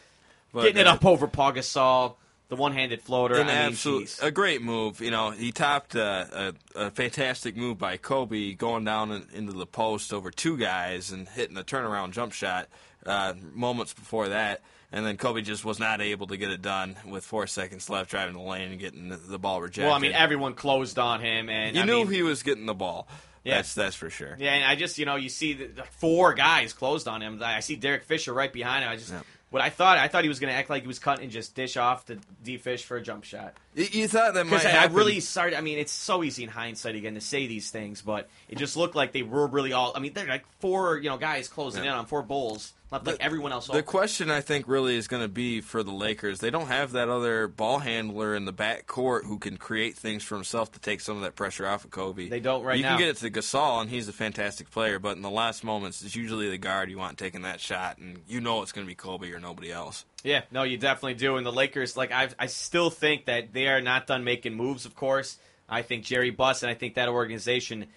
But, 0.54 0.64
getting 0.64 0.82
it 0.82 0.88
uh, 0.88 0.94
up 0.96 1.06
over 1.06 1.28
Paul 1.28 1.54
Gasol, 1.54 2.16
the 2.50 2.56
one-handed 2.58 3.02
floater. 3.02 3.36
An 3.36 3.44
I 3.44 3.46
mean, 3.46 3.58
absolute, 3.72 4.00
geez. 4.02 4.20
a 4.22 4.32
great 4.32 4.62
move. 4.62 5.00
You 5.00 5.12
know, 5.12 5.30
he 5.32 5.54
topped 5.54 5.96
a, 5.96 6.54
a, 6.76 6.88
a 6.88 6.92
fantastic 6.92 7.56
move 7.56 7.78
by 7.78 7.96
Kobe 7.96 8.52
going 8.54 8.84
down 8.84 9.12
in, 9.14 9.26
into 9.34 9.54
the 9.54 9.66
post 9.66 10.12
over 10.14 10.30
two 10.30 10.58
guys 10.58 11.12
and 11.12 11.30
hitting 11.30 11.56
a 11.58 11.64
turnaround 11.64 12.12
jump 12.12 12.34
shot 12.34 12.68
uh, 13.06 13.34
moments 13.54 13.94
before 13.94 14.30
that. 14.30 14.62
And 14.94 15.06
then 15.06 15.16
Kobe 15.16 15.42
just 15.42 15.64
was 15.64 15.80
not 15.80 16.02
able 16.02 16.28
to 16.28 16.38
get 16.38 16.52
it 16.52 16.62
done 16.62 16.98
with 17.08 17.24
four 17.24 17.48
seconds 17.48 17.90
left, 17.90 18.12
driving 18.12 18.34
the 18.34 18.42
lane 18.42 18.72
and 18.72 18.80
getting 18.80 19.08
the, 19.08 19.16
the 19.16 19.40
ball 19.40 19.62
rejected. 19.62 19.86
Well, 19.86 19.94
I 19.94 20.00
mean, 20.00 20.12
everyone 20.12 20.54
closed 20.54 21.00
on 21.00 21.22
him, 21.22 21.50
and 21.50 21.78
you 21.78 21.84
I 21.84 21.86
knew 21.86 22.00
mean, 22.00 22.12
he 22.12 22.24
was 22.24 22.44
getting 22.44 22.66
the 22.66 22.74
ball. 22.74 23.08
Yeah. 23.44 23.56
That's 23.56 23.74
that's 23.74 23.96
for 23.96 24.10
sure. 24.10 24.36
Yeah, 24.38 24.54
and 24.54 24.66
I 24.66 24.76
just 24.76 24.98
you 25.00 25.06
know 25.06 25.16
you 25.16 25.30
see 25.30 25.54
the, 25.54 25.68
the 25.68 25.84
four 25.84 26.34
guys 26.34 26.74
closed 26.74 27.08
on 27.08 27.22
him. 27.22 27.42
I 27.42 27.62
see 27.62 27.76
Derek 27.76 28.04
Fisher 28.04 28.34
right 28.34 28.52
behind 28.52 28.84
him. 28.84 28.92
I 28.92 28.98
just 28.98 29.14
what 29.50 29.62
I 29.62 29.70
thought 29.70 29.98
I 29.98 30.08
thought 30.08 30.24
he 30.24 30.30
was 30.30 30.40
going 30.40 30.52
to 30.52 30.58
act 30.58 30.70
like 30.70 30.84
he 30.84 30.88
was 30.88 31.00
cutting 31.00 31.24
and 31.24 31.32
just 31.32 31.56
dish 31.56 31.76
off 31.76 32.06
to 32.06 32.20
D 32.44 32.58
Fish 32.58 32.86
for 32.86 32.98
a 32.98 33.02
jump 33.02 33.24
shot. 33.24 33.54
You, 33.74 34.08
thought 34.08 34.34
that 34.34 34.46
might 34.48 34.66
I, 34.66 34.84
I 34.84 34.86
really 34.88 35.22
started. 35.22 35.58
I 35.58 35.62
mean, 35.62 35.78
it's 35.78 35.94
so 35.94 36.24
easy 36.24 36.44
in 36.44 36.50
hindsight 36.50 36.96
again 36.96 37.14
to 37.14 37.22
say 37.22 37.48
these 37.48 37.72
things, 37.72 38.02
but 38.02 38.30
it 38.50 38.58
just 38.58 38.76
looked 38.76 38.96
like 38.96 39.14
they 39.14 39.22
were 39.24 39.48
really 39.48 39.72
all. 39.72 39.94
I 39.96 40.00
mean, 40.00 40.12
they're 40.14 40.28
like 40.28 40.46
four 40.60 40.98
you 40.98 41.10
know 41.10 41.18
guys 41.18 41.48
closing 41.48 41.84
Yeah. 41.84 41.92
in 41.92 41.98
on 42.00 42.06
four 42.06 42.22
bulls, 42.22 42.74
left 42.92 43.08
like 43.08 43.18
everyone 43.22 43.54
else. 43.54 43.68
The 43.68 43.74
open. 43.74 43.84
question 43.86 44.30
I 44.30 44.42
think 44.42 44.68
really 44.68 44.98
is 44.98 45.08
going 45.08 45.22
to 45.22 45.30
be 45.30 45.62
for 45.62 45.84
the 45.84 45.92
Lakers. 45.92 46.40
They 46.42 46.50
don't 46.50 46.68
have 46.68 46.92
that 46.92 47.08
other 47.08 47.48
ball 47.48 47.80
handler 47.80 48.36
in 48.36 48.44
the 48.44 48.52
back 48.52 48.88
court 48.88 49.24
who 49.24 49.40
can 49.40 49.56
create 49.56 49.96
things 49.96 50.22
for 50.22 50.36
himself 50.36 50.74
to 50.74 50.80
take 50.82 51.00
some 51.00 51.16
of 51.16 51.24
that 51.24 51.38
pressure 51.38 51.66
off 51.66 51.86
of 51.86 51.92
Kobe. 51.92 52.28
They 52.28 52.42
don't 52.42 52.64
right 52.64 52.76
you 52.76 52.84
now. 52.84 52.92
You 52.92 52.98
can 52.98 53.08
get 53.08 53.24
it 53.24 53.32
to 53.32 53.40
Gasol, 53.40 53.82
and 53.82 53.90
he's 53.90 54.10
a 54.10 54.14
fantastic 54.14 54.70
player. 54.70 55.00
But 55.00 55.16
in 55.16 55.22
the 55.22 55.30
last 55.30 55.64
moments, 55.64 56.02
it's 56.04 56.16
usually 56.16 56.50
the 56.50 56.58
guard 56.58 56.90
you 56.90 56.98
want 56.98 57.18
taking 57.18 57.44
that 57.44 57.62
shot, 57.62 58.00
and 58.00 58.20
you 58.28 58.42
know 58.42 58.64
it's 58.64 58.74
going 58.74 58.86
to 58.86 58.90
be 58.90 58.96
Kobe 58.96 59.32
or 59.32 59.40
nobody 59.40 59.72
else. 59.72 60.04
Yeah, 60.24 60.42
no, 60.52 60.64
you 60.64 60.78
definitely 60.78 61.16
do. 61.16 61.38
And 61.38 61.46
the 61.46 61.52
Lakers, 61.52 61.98
like 61.98 62.12
I, 62.12 62.30
I 62.38 62.46
still 62.48 62.90
think 62.90 63.26
that 63.26 63.54
they 63.54 63.68
are 63.68 63.82
not 63.82 64.08
done 64.08 64.24
making 64.24 64.54
moves. 64.54 64.86
Of 64.86 64.96
course, 64.96 65.38
I 65.70 65.82
think 65.82 66.04
Jerry 66.04 66.30
Buss 66.30 66.62
and 66.64 66.70
I 66.70 66.76
think 66.76 66.96
that 66.96 67.10
organization. 67.10 67.88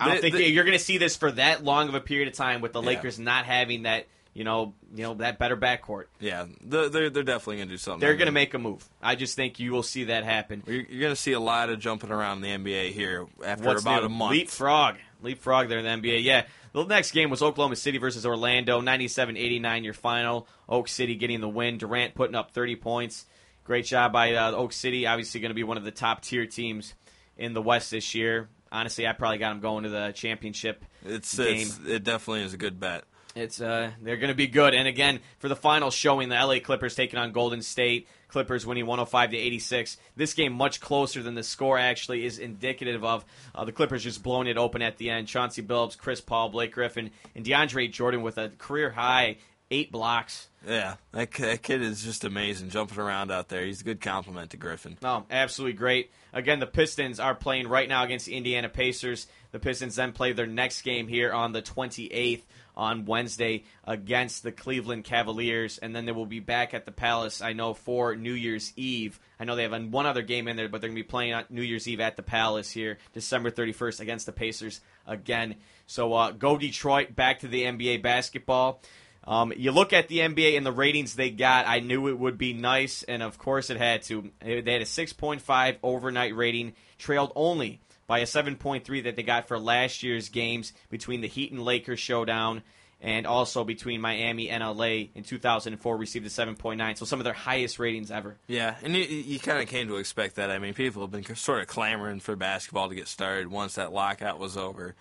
I 0.00 0.06
don't 0.06 0.14
They- 0.16 0.20
think 0.20 0.34
they- 0.36 0.46
you're 0.48 0.64
going 0.64 0.78
to 0.78 0.82
see 0.84 0.98
this 0.98 1.16
for 1.16 1.30
that 1.32 1.64
long 1.64 1.88
of 1.88 1.94
a 1.94 2.00
period 2.00 2.28
of 2.28 2.34
time 2.34 2.60
with 2.60 2.72
the 2.72 2.80
Yeah. 2.82 2.88
Lakers 2.88 3.18
not 3.18 3.46
having 3.46 3.82
that, 3.82 4.06
you 4.38 4.44
know, 4.44 4.72
you 4.94 5.02
know 5.02 5.14
that 5.14 5.40
better 5.40 5.56
backcourt. 5.56 6.04
Yeah, 6.20 6.46
they're 6.62 6.88
they're, 6.88 7.10
they're 7.10 7.22
definitely 7.24 7.56
going 7.56 7.68
to 7.68 7.74
do 7.74 7.78
something. 7.78 7.98
They're 7.98 8.14
going 8.14 8.26
to 8.26 8.32
make 8.32 8.54
a 8.54 8.58
move. 8.58 8.88
I 9.02 9.16
just 9.16 9.34
think 9.34 9.58
you 9.58 9.72
will 9.72 9.82
see 9.82 10.04
that 10.04 10.22
happen. 10.22 10.62
You're, 10.64 10.82
you're 10.82 11.00
going 11.00 11.12
to 11.12 11.20
see 11.20 11.32
a 11.32 11.40
lot 11.40 11.70
of 11.70 11.80
jumping 11.80 12.12
around 12.12 12.44
in 12.44 12.62
the 12.62 12.70
NBA 12.72 12.92
here 12.92 13.26
after 13.44 13.64
What's 13.66 13.82
about 13.82 14.02
new? 14.02 14.06
a 14.06 14.10
month. 14.10 14.30
Leapfrog. 14.36 14.94
Leapfrog 15.22 15.68
there 15.68 15.80
in 15.80 15.84
the 16.02 16.08
NBA. 16.08 16.22
Yeah. 16.22 16.44
The 16.72 16.84
next 16.84 17.10
game 17.10 17.30
was 17.30 17.42
Oklahoma 17.42 17.74
City 17.74 17.98
versus 17.98 18.24
Orlando, 18.24 18.80
97-89 18.80 19.82
your 19.84 19.94
final. 19.94 20.46
Oak 20.68 20.86
City 20.86 21.16
getting 21.16 21.40
the 21.40 21.48
win. 21.48 21.78
Durant 21.78 22.14
putting 22.14 22.36
up 22.36 22.52
30 22.52 22.76
points. 22.76 23.26
Great 23.64 23.86
job 23.86 24.12
by 24.12 24.34
uh, 24.34 24.52
Oak 24.52 24.72
City. 24.72 25.06
Obviously 25.06 25.40
going 25.40 25.50
to 25.50 25.54
be 25.54 25.64
one 25.64 25.76
of 25.78 25.84
the 25.84 25.90
top 25.90 26.22
tier 26.22 26.46
teams 26.46 26.94
in 27.36 27.54
the 27.54 27.62
West 27.62 27.90
this 27.90 28.14
year. 28.14 28.48
Honestly, 28.70 29.06
I 29.06 29.14
probably 29.14 29.38
got 29.38 29.48
them 29.50 29.60
going 29.60 29.84
to 29.84 29.90
the 29.90 30.12
championship 30.14 30.84
It's, 31.04 31.36
game. 31.36 31.62
it's 31.62 31.78
it 31.86 32.04
definitely 32.04 32.42
is 32.44 32.52
a 32.54 32.58
good 32.58 32.78
bet. 32.78 33.02
It's 33.34 33.60
uh, 33.60 33.90
they're 34.02 34.16
going 34.16 34.30
to 34.30 34.34
be 34.34 34.46
good. 34.46 34.74
And 34.74 34.88
again, 34.88 35.20
for 35.38 35.48
the 35.48 35.56
final 35.56 35.90
showing, 35.90 36.28
the 36.28 36.34
LA 36.34 36.60
Clippers 36.60 36.94
taking 36.94 37.18
on 37.18 37.32
Golden 37.32 37.62
State. 37.62 38.08
Clippers 38.28 38.66
winning 38.66 38.84
105 38.84 39.30
to 39.30 39.36
86. 39.36 39.96
This 40.16 40.34
game 40.34 40.52
much 40.52 40.80
closer 40.80 41.22
than 41.22 41.34
the 41.34 41.42
score 41.42 41.78
actually 41.78 42.26
is 42.26 42.38
indicative 42.38 43.02
of. 43.02 43.24
Uh, 43.54 43.64
the 43.64 43.72
Clippers 43.72 44.04
just 44.04 44.22
blowing 44.22 44.48
it 44.48 44.58
open 44.58 44.82
at 44.82 44.98
the 44.98 45.08
end. 45.08 45.28
Chauncey 45.28 45.62
Billups, 45.62 45.96
Chris 45.96 46.20
Paul, 46.20 46.50
Blake 46.50 46.72
Griffin, 46.72 47.10
and 47.34 47.44
DeAndre 47.44 47.90
Jordan 47.90 48.22
with 48.22 48.36
a 48.36 48.50
career 48.50 48.90
high 48.90 49.38
eight 49.70 49.92
blocks. 49.92 50.48
Yeah, 50.66 50.96
that, 51.12 51.30
that 51.32 51.62
kid 51.62 51.82
is 51.82 52.02
just 52.02 52.24
amazing, 52.24 52.70
jumping 52.70 52.98
around 52.98 53.30
out 53.30 53.48
there. 53.48 53.64
He's 53.64 53.80
a 53.80 53.84
good 53.84 54.00
compliment 54.00 54.50
to 54.50 54.56
Griffin. 54.56 54.98
No, 55.02 55.24
absolutely 55.30 55.74
great. 55.74 56.10
Again, 56.32 56.58
the 56.58 56.66
Pistons 56.66 57.20
are 57.20 57.34
playing 57.34 57.68
right 57.68 57.88
now 57.88 58.04
against 58.04 58.26
the 58.26 58.34
Indiana 58.34 58.68
Pacers. 58.68 59.26
The 59.52 59.58
Pistons 59.58 59.96
then 59.96 60.12
play 60.12 60.32
their 60.32 60.46
next 60.46 60.82
game 60.82 61.08
here 61.08 61.32
on 61.32 61.52
the 61.52 61.62
28th 61.62 62.42
on 62.78 63.04
Wednesday 63.04 63.64
against 63.84 64.44
the 64.44 64.52
Cleveland 64.52 65.04
Cavaliers, 65.04 65.76
and 65.78 65.94
then 65.94 66.06
they 66.06 66.12
will 66.12 66.24
be 66.24 66.40
back 66.40 66.72
at 66.72 66.86
the 66.86 66.92
Palace, 66.92 67.42
I 67.42 67.52
know, 67.52 67.74
for 67.74 68.14
New 68.14 68.32
Year's 68.32 68.72
Eve. 68.76 69.18
I 69.38 69.44
know 69.44 69.56
they 69.56 69.64
have 69.64 69.84
one 69.92 70.06
other 70.06 70.22
game 70.22 70.46
in 70.48 70.56
there, 70.56 70.68
but 70.68 70.80
they're 70.80 70.88
going 70.88 70.96
to 70.96 71.02
be 71.02 71.08
playing 71.08 71.34
on 71.34 71.44
New 71.50 71.62
Year's 71.62 71.88
Eve 71.88 72.00
at 72.00 72.16
the 72.16 72.22
Palace 72.22 72.70
here, 72.70 72.98
December 73.12 73.50
31st, 73.50 74.00
against 74.00 74.26
the 74.26 74.32
Pacers 74.32 74.80
again. 75.06 75.56
So 75.86 76.14
uh, 76.14 76.30
go 76.30 76.56
Detroit, 76.56 77.14
back 77.16 77.40
to 77.40 77.48
the 77.48 77.64
NBA 77.64 78.02
basketball. 78.02 78.80
Um, 79.24 79.52
you 79.54 79.72
look 79.72 79.92
at 79.92 80.08
the 80.08 80.20
NBA 80.20 80.56
and 80.56 80.64
the 80.64 80.72
ratings 80.72 81.14
they 81.14 81.30
got. 81.30 81.66
I 81.66 81.80
knew 81.80 82.08
it 82.08 82.18
would 82.18 82.38
be 82.38 82.54
nice, 82.54 83.02
and 83.02 83.22
of 83.22 83.36
course 83.36 83.68
it 83.68 83.76
had 83.76 84.02
to. 84.04 84.30
They 84.40 84.56
had 84.60 84.82
a 84.82 84.86
6.5 84.86 85.76
overnight 85.82 86.34
rating, 86.34 86.72
trailed 86.96 87.32
only 87.34 87.80
by 88.08 88.18
a 88.18 88.24
7.3 88.24 89.04
that 89.04 89.14
they 89.14 89.22
got 89.22 89.46
for 89.46 89.58
last 89.58 90.02
year's 90.02 90.28
games 90.30 90.72
between 90.90 91.20
the 91.20 91.28
Heat 91.28 91.52
and 91.52 91.62
Lakers 91.64 92.00
showdown, 92.00 92.62
and 93.00 93.26
also 93.28 93.62
between 93.62 94.00
Miami 94.00 94.48
and 94.50 94.64
LA 94.64 95.10
in 95.14 95.22
2004 95.22 95.96
received 95.96 96.26
a 96.26 96.28
7.9. 96.28 96.98
So 96.98 97.04
some 97.04 97.20
of 97.20 97.24
their 97.24 97.32
highest 97.32 97.78
ratings 97.78 98.10
ever. 98.10 98.36
Yeah, 98.48 98.74
and 98.82 98.96
you, 98.96 99.04
you 99.04 99.38
kind 99.38 99.62
of 99.62 99.68
came 99.68 99.86
to 99.86 99.96
expect 99.96 100.34
that. 100.34 100.50
I 100.50 100.58
mean, 100.58 100.74
people 100.74 101.02
have 101.02 101.12
been 101.12 101.36
sort 101.36 101.60
of 101.60 101.68
clamoring 101.68 102.18
for 102.18 102.34
basketball 102.34 102.88
to 102.88 102.96
get 102.96 103.06
started 103.06 103.48
once 103.48 103.76
that 103.76 103.92
lockout 103.92 104.40
was 104.40 104.56
over. 104.56 104.96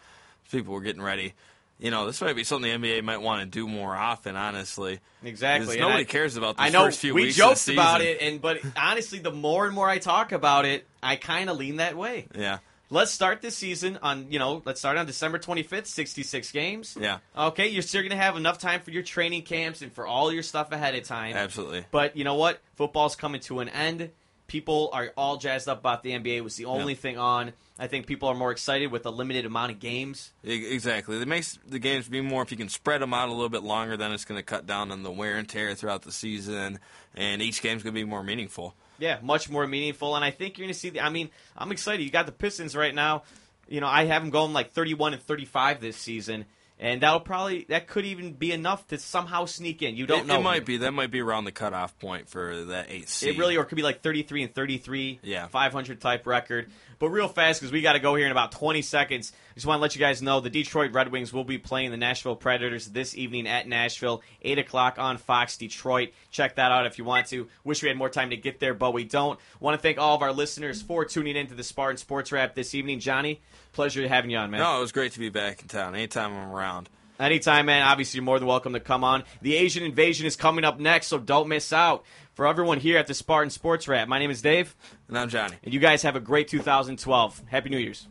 People 0.52 0.76
were 0.76 0.82
getting 0.82 1.02
ready. 1.02 1.34
You 1.80 1.92
know, 1.92 2.06
this 2.08 2.22
might 2.22 2.36
be 2.36 2.44
something 2.44 2.82
the 2.82 2.88
NBA 2.90 3.04
might 3.04 3.22
want 3.22 3.42
to 3.42 3.46
do 3.48 3.68
more 3.68 3.96
often. 3.96 4.36
Honestly, 4.36 5.00
Exactly. 5.24 5.80
Nobody 5.80 6.02
I- 6.02 6.06
cares 6.06 6.36
about 6.36 6.58
the 6.58 6.64
I 6.64 6.70
know 6.70 6.86
first 6.86 7.00
few 7.00 7.14
we 7.14 7.24
weeks 7.24 7.36
joked 7.36 7.60
of 7.60 7.66
the 7.66 7.74
about 7.74 8.02
it, 8.02 8.18
and 8.22 8.42
but 8.42 8.60
honestly, 8.76 9.20
the 9.20 9.32
more 9.32 9.66
and 9.66 9.74
more 9.76 9.88
I 9.90 10.00
talk 10.00 10.32
about 10.32 10.66
it, 10.66 10.86
I 11.04 11.16
kind 11.18 11.50
of 11.50 11.58
lean 11.58 11.76
that 11.78 11.96
way. 11.96 12.28
Yeah, 12.36 12.58
Let's 12.90 13.12
start 13.12 13.42
this 13.42 13.58
season 13.58 14.00
on, 14.02 14.32
you 14.32 14.40
know, 14.40 14.62
let's 14.64 14.80
start 14.80 14.98
on 14.98 15.06
December 15.06 15.40
25th, 15.40 15.88
66 15.88 16.52
games. 16.52 16.98
yeah, 17.00 17.18
Okay, 17.38 17.68
you're 17.68 17.82
still 17.82 18.02
going 18.02 18.12
to 18.12 18.16
have 18.18 18.38
enough 18.38 18.60
time 18.60 18.80
for 18.80 18.92
your 18.92 19.04
training 19.04 19.42
camps 19.42 19.82
and 19.82 19.92
for 19.92 20.08
all 20.08 20.32
your 20.32 20.44
stuff 20.44 20.72
ahead 20.72 20.96
of 20.96 21.04
time. 21.04 21.36
absolutely. 21.36 21.84
But 21.92 22.16
you 22.16 22.24
know 22.24 22.36
what? 22.36 22.60
Football's 22.76 23.16
coming 23.18 23.42
to 23.42 23.60
an 23.60 23.70
end. 23.70 24.10
people 24.48 24.90
are 24.94 25.12
all 25.18 25.36
jazzed 25.36 25.68
up 25.68 25.80
about 25.80 26.04
the 26.04 26.12
NBA. 26.12 26.38
It 26.38 26.42
was 26.42 26.56
the 26.56 26.64
only 26.64 26.94
Yeah. 26.94 27.00
thing 27.00 27.18
on. 27.18 27.52
I 27.78 27.88
think 27.88 28.08
people 28.08 28.30
are 28.30 28.34
more 28.34 28.52
excited 28.52 28.90
with 28.94 29.06
a 29.06 29.10
limited 29.10 29.46
amount 29.46 29.74
of 29.74 29.80
games. 29.82 30.32
Exactly. 30.46 31.22
It 31.22 31.28
makes 31.28 31.60
the 31.68 31.80
games 31.80 32.08
be 32.08 32.22
more 32.22 32.44
if 32.44 32.52
you 32.52 32.56
can 32.56 32.70
spread 32.70 33.02
them 33.02 33.14
out 33.14 33.28
a 33.28 33.34
little 33.34 33.50
bit 33.50 33.64
longer. 33.64 33.98
Then 33.98 34.14
it's 34.14 34.24
going 34.24 34.40
to 34.40 34.44
cut 34.44 34.66
down 34.66 34.90
on 34.90 35.04
the 35.04 35.12
wear 35.12 35.36
and 35.36 35.50
tear 35.50 35.76
throughout 35.76 36.04
the 36.04 36.14
season, 36.14 36.80
and 37.14 37.42
each 37.42 37.62
game's 37.62 37.84
going 37.84 37.94
to 37.94 38.00
be 38.00 38.06
more 38.06 38.24
meaningful. 38.24 38.74
Yeah, 39.00 39.20
much 39.22 39.50
more 39.50 39.68
meaningful, 39.68 40.16
and 40.16 40.26
I 40.26 40.32
think 40.32 40.58
you're 40.58 40.66
going 40.66 40.74
to 40.74 40.80
see. 40.80 40.90
The, 40.90 41.02
I 41.02 41.10
mean, 41.10 41.30
I'm 41.56 41.72
excited. 41.72 42.04
You 42.04 42.10
got 42.10 42.26
the 42.26 42.32
Pistons 42.32 42.76
right 42.76 42.94
now. 42.94 43.24
You 43.68 43.82
know, 43.82 43.88
I 43.88 44.06
have 44.06 44.22
them 44.22 44.32
going 44.32 44.54
like 44.54 44.72
31 44.72 45.14
and 45.14 45.22
35 45.22 45.82
this 45.82 45.98
season, 45.98 46.46
and 46.80 47.02
that'll 47.02 47.20
probably 47.20 47.66
that 47.70 47.88
could 47.88 48.06
even 48.06 48.34
be 48.34 48.52
enough 48.52 48.88
to 48.88 48.98
somehow 48.98 49.46
sneak 49.46 49.82
in. 49.82 49.96
You 49.96 50.08
don't 50.08 50.22
it, 50.22 50.28
know. 50.28 50.40
It 50.40 50.44
might 50.44 50.66
be 50.66 50.78
that 50.78 50.94
might 50.94 51.12
be 51.12 51.22
around 51.22 51.46
the 51.46 51.52
cutoff 51.52 51.98
point 52.00 52.30
for 52.30 52.66
that 52.66 52.88
eighth 52.90 53.10
seed. 53.10 53.36
It 53.36 53.40
really, 53.40 53.58
or 53.58 53.64
it 53.64 53.66
could 53.66 53.76
be 53.76 53.84
like 53.84 54.02
33 54.02 54.44
and 54.44 54.56
33, 54.56 55.20
Yeah. 55.24 55.48
500 55.48 56.00
type 56.00 56.26
record. 56.26 56.70
But 57.00 57.10
real 57.10 57.28
fast, 57.28 57.62
because 57.62 57.72
we 57.72 57.82
got 57.82 57.94
to 57.94 58.00
go 58.00 58.16
here 58.16 58.26
in 58.26 58.32
about 58.32 58.52
20 58.52 58.82
seconds. 58.82 59.32
Just 59.54 59.66
want 59.68 59.78
to 59.78 59.82
let 59.82 59.96
you 59.96 60.00
guys 60.00 60.22
know 60.22 60.40
the 60.40 60.50
Detroit 60.50 60.94
Red 60.94 61.12
Wings 61.12 61.32
will 61.32 61.44
be 61.44 61.58
playing 61.58 61.92
the 61.92 61.98
Nashville 61.98 62.36
Predators 62.36 62.88
this 62.88 63.16
evening 63.16 63.48
at 63.48 63.68
Nashville, 63.68 64.24
8 64.42 64.60
o'clock 64.60 64.98
on 64.98 65.18
Fox 65.18 65.58
Detroit. 65.58 66.10
Check 66.32 66.56
that 66.56 66.72
out 66.72 66.88
if 66.88 66.98
you 66.98 67.04
want 67.04 67.28
to. 67.28 67.48
Wish 67.64 67.84
we 67.84 67.90
had 67.90 67.98
more 67.98 68.10
time 68.10 68.32
to 68.32 68.38
get 68.38 68.60
there, 68.60 68.74
but 68.74 68.94
we 68.94 69.04
don't. 69.04 69.40
Want 69.60 69.78
to 69.78 69.82
thank 69.82 70.00
all 70.00 70.16
of 70.16 70.22
our 70.22 70.34
listeners 70.34 70.82
for 70.82 71.06
tuning 71.06 71.36
into 71.36 71.54
the 71.54 71.64
Spartan 71.64 71.98
Sports 71.98 72.32
Wrap 72.32 72.56
this 72.56 72.74
evening. 72.74 73.00
Johnny, 73.00 73.42
pleasure 73.74 74.08
having 74.08 74.32
you 74.32 74.38
on, 74.38 74.50
man. 74.50 74.60
No, 74.62 74.78
it 74.78 74.82
was 74.82 74.92
great 74.92 75.12
to 75.12 75.20
be 75.20 75.30
back 75.30 75.62
in 75.62 75.68
town. 75.68 75.94
Anytime 75.94 76.34
I'm 76.34 76.52
around. 76.52 76.90
Anytime, 77.20 77.66
man. 77.66 77.82
Obviously, 77.82 78.18
you're 78.18 78.26
more 78.26 78.38
than 78.38 78.48
welcome 78.48 78.74
to 78.74 78.80
come 78.80 79.04
on. 79.04 79.24
The 79.42 79.56
Asian 79.56 79.84
invasion 79.84 80.28
is 80.28 80.36
coming 80.36 80.64
up 80.64 80.80
next, 80.80 81.08
so 81.08 81.18
don't 81.18 81.48
miss 81.48 81.74
out. 81.74 82.06
For 82.38 82.46
everyone 82.46 82.80
here 82.80 83.00
at 83.00 83.08
the 83.08 83.16
Spartan 83.16 83.50
Sports 83.50 83.88
Wrap, 83.88 84.08
my 84.08 84.20
name 84.20 84.30
is 84.30 84.44
Dave. 84.44 84.76
And 85.08 85.18
I'm 85.18 85.28
Johnny. 85.28 85.56
And 85.64 85.74
you 85.74 85.80
guys 85.80 86.04
have 86.04 86.16
a 86.16 86.20
great 86.20 86.48
2012. 86.48 87.42
Happy 87.48 87.70
New 87.70 87.80
Year's. 87.80 88.08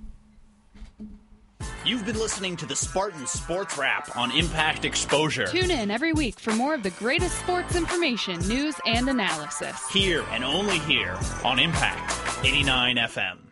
You've 1.85 2.05
been 2.05 2.19
listening 2.19 2.57
to 2.57 2.67
the 2.67 2.75
Spartan 2.75 3.25
Sports 3.29 3.79
Wrap 3.79 4.17
on 4.17 4.33
Impact 4.33 4.85
Exposure. 4.85 5.47
Tune 5.47 5.71
in 5.71 5.93
every 5.93 6.13
week 6.13 6.41
for 6.41 6.53
more 6.55 6.75
of 6.75 6.83
the 6.83 6.91
greatest 6.91 7.39
sports 7.39 7.77
information, 7.77 8.41
news, 8.49 8.75
and 8.85 9.09
analysis. 9.09 9.89
Here 9.91 10.25
and 10.33 10.43
only 10.43 10.81
here 10.81 11.17
on 11.45 11.61
Impact 11.61 12.45
89 12.45 12.97
FM. 12.97 13.46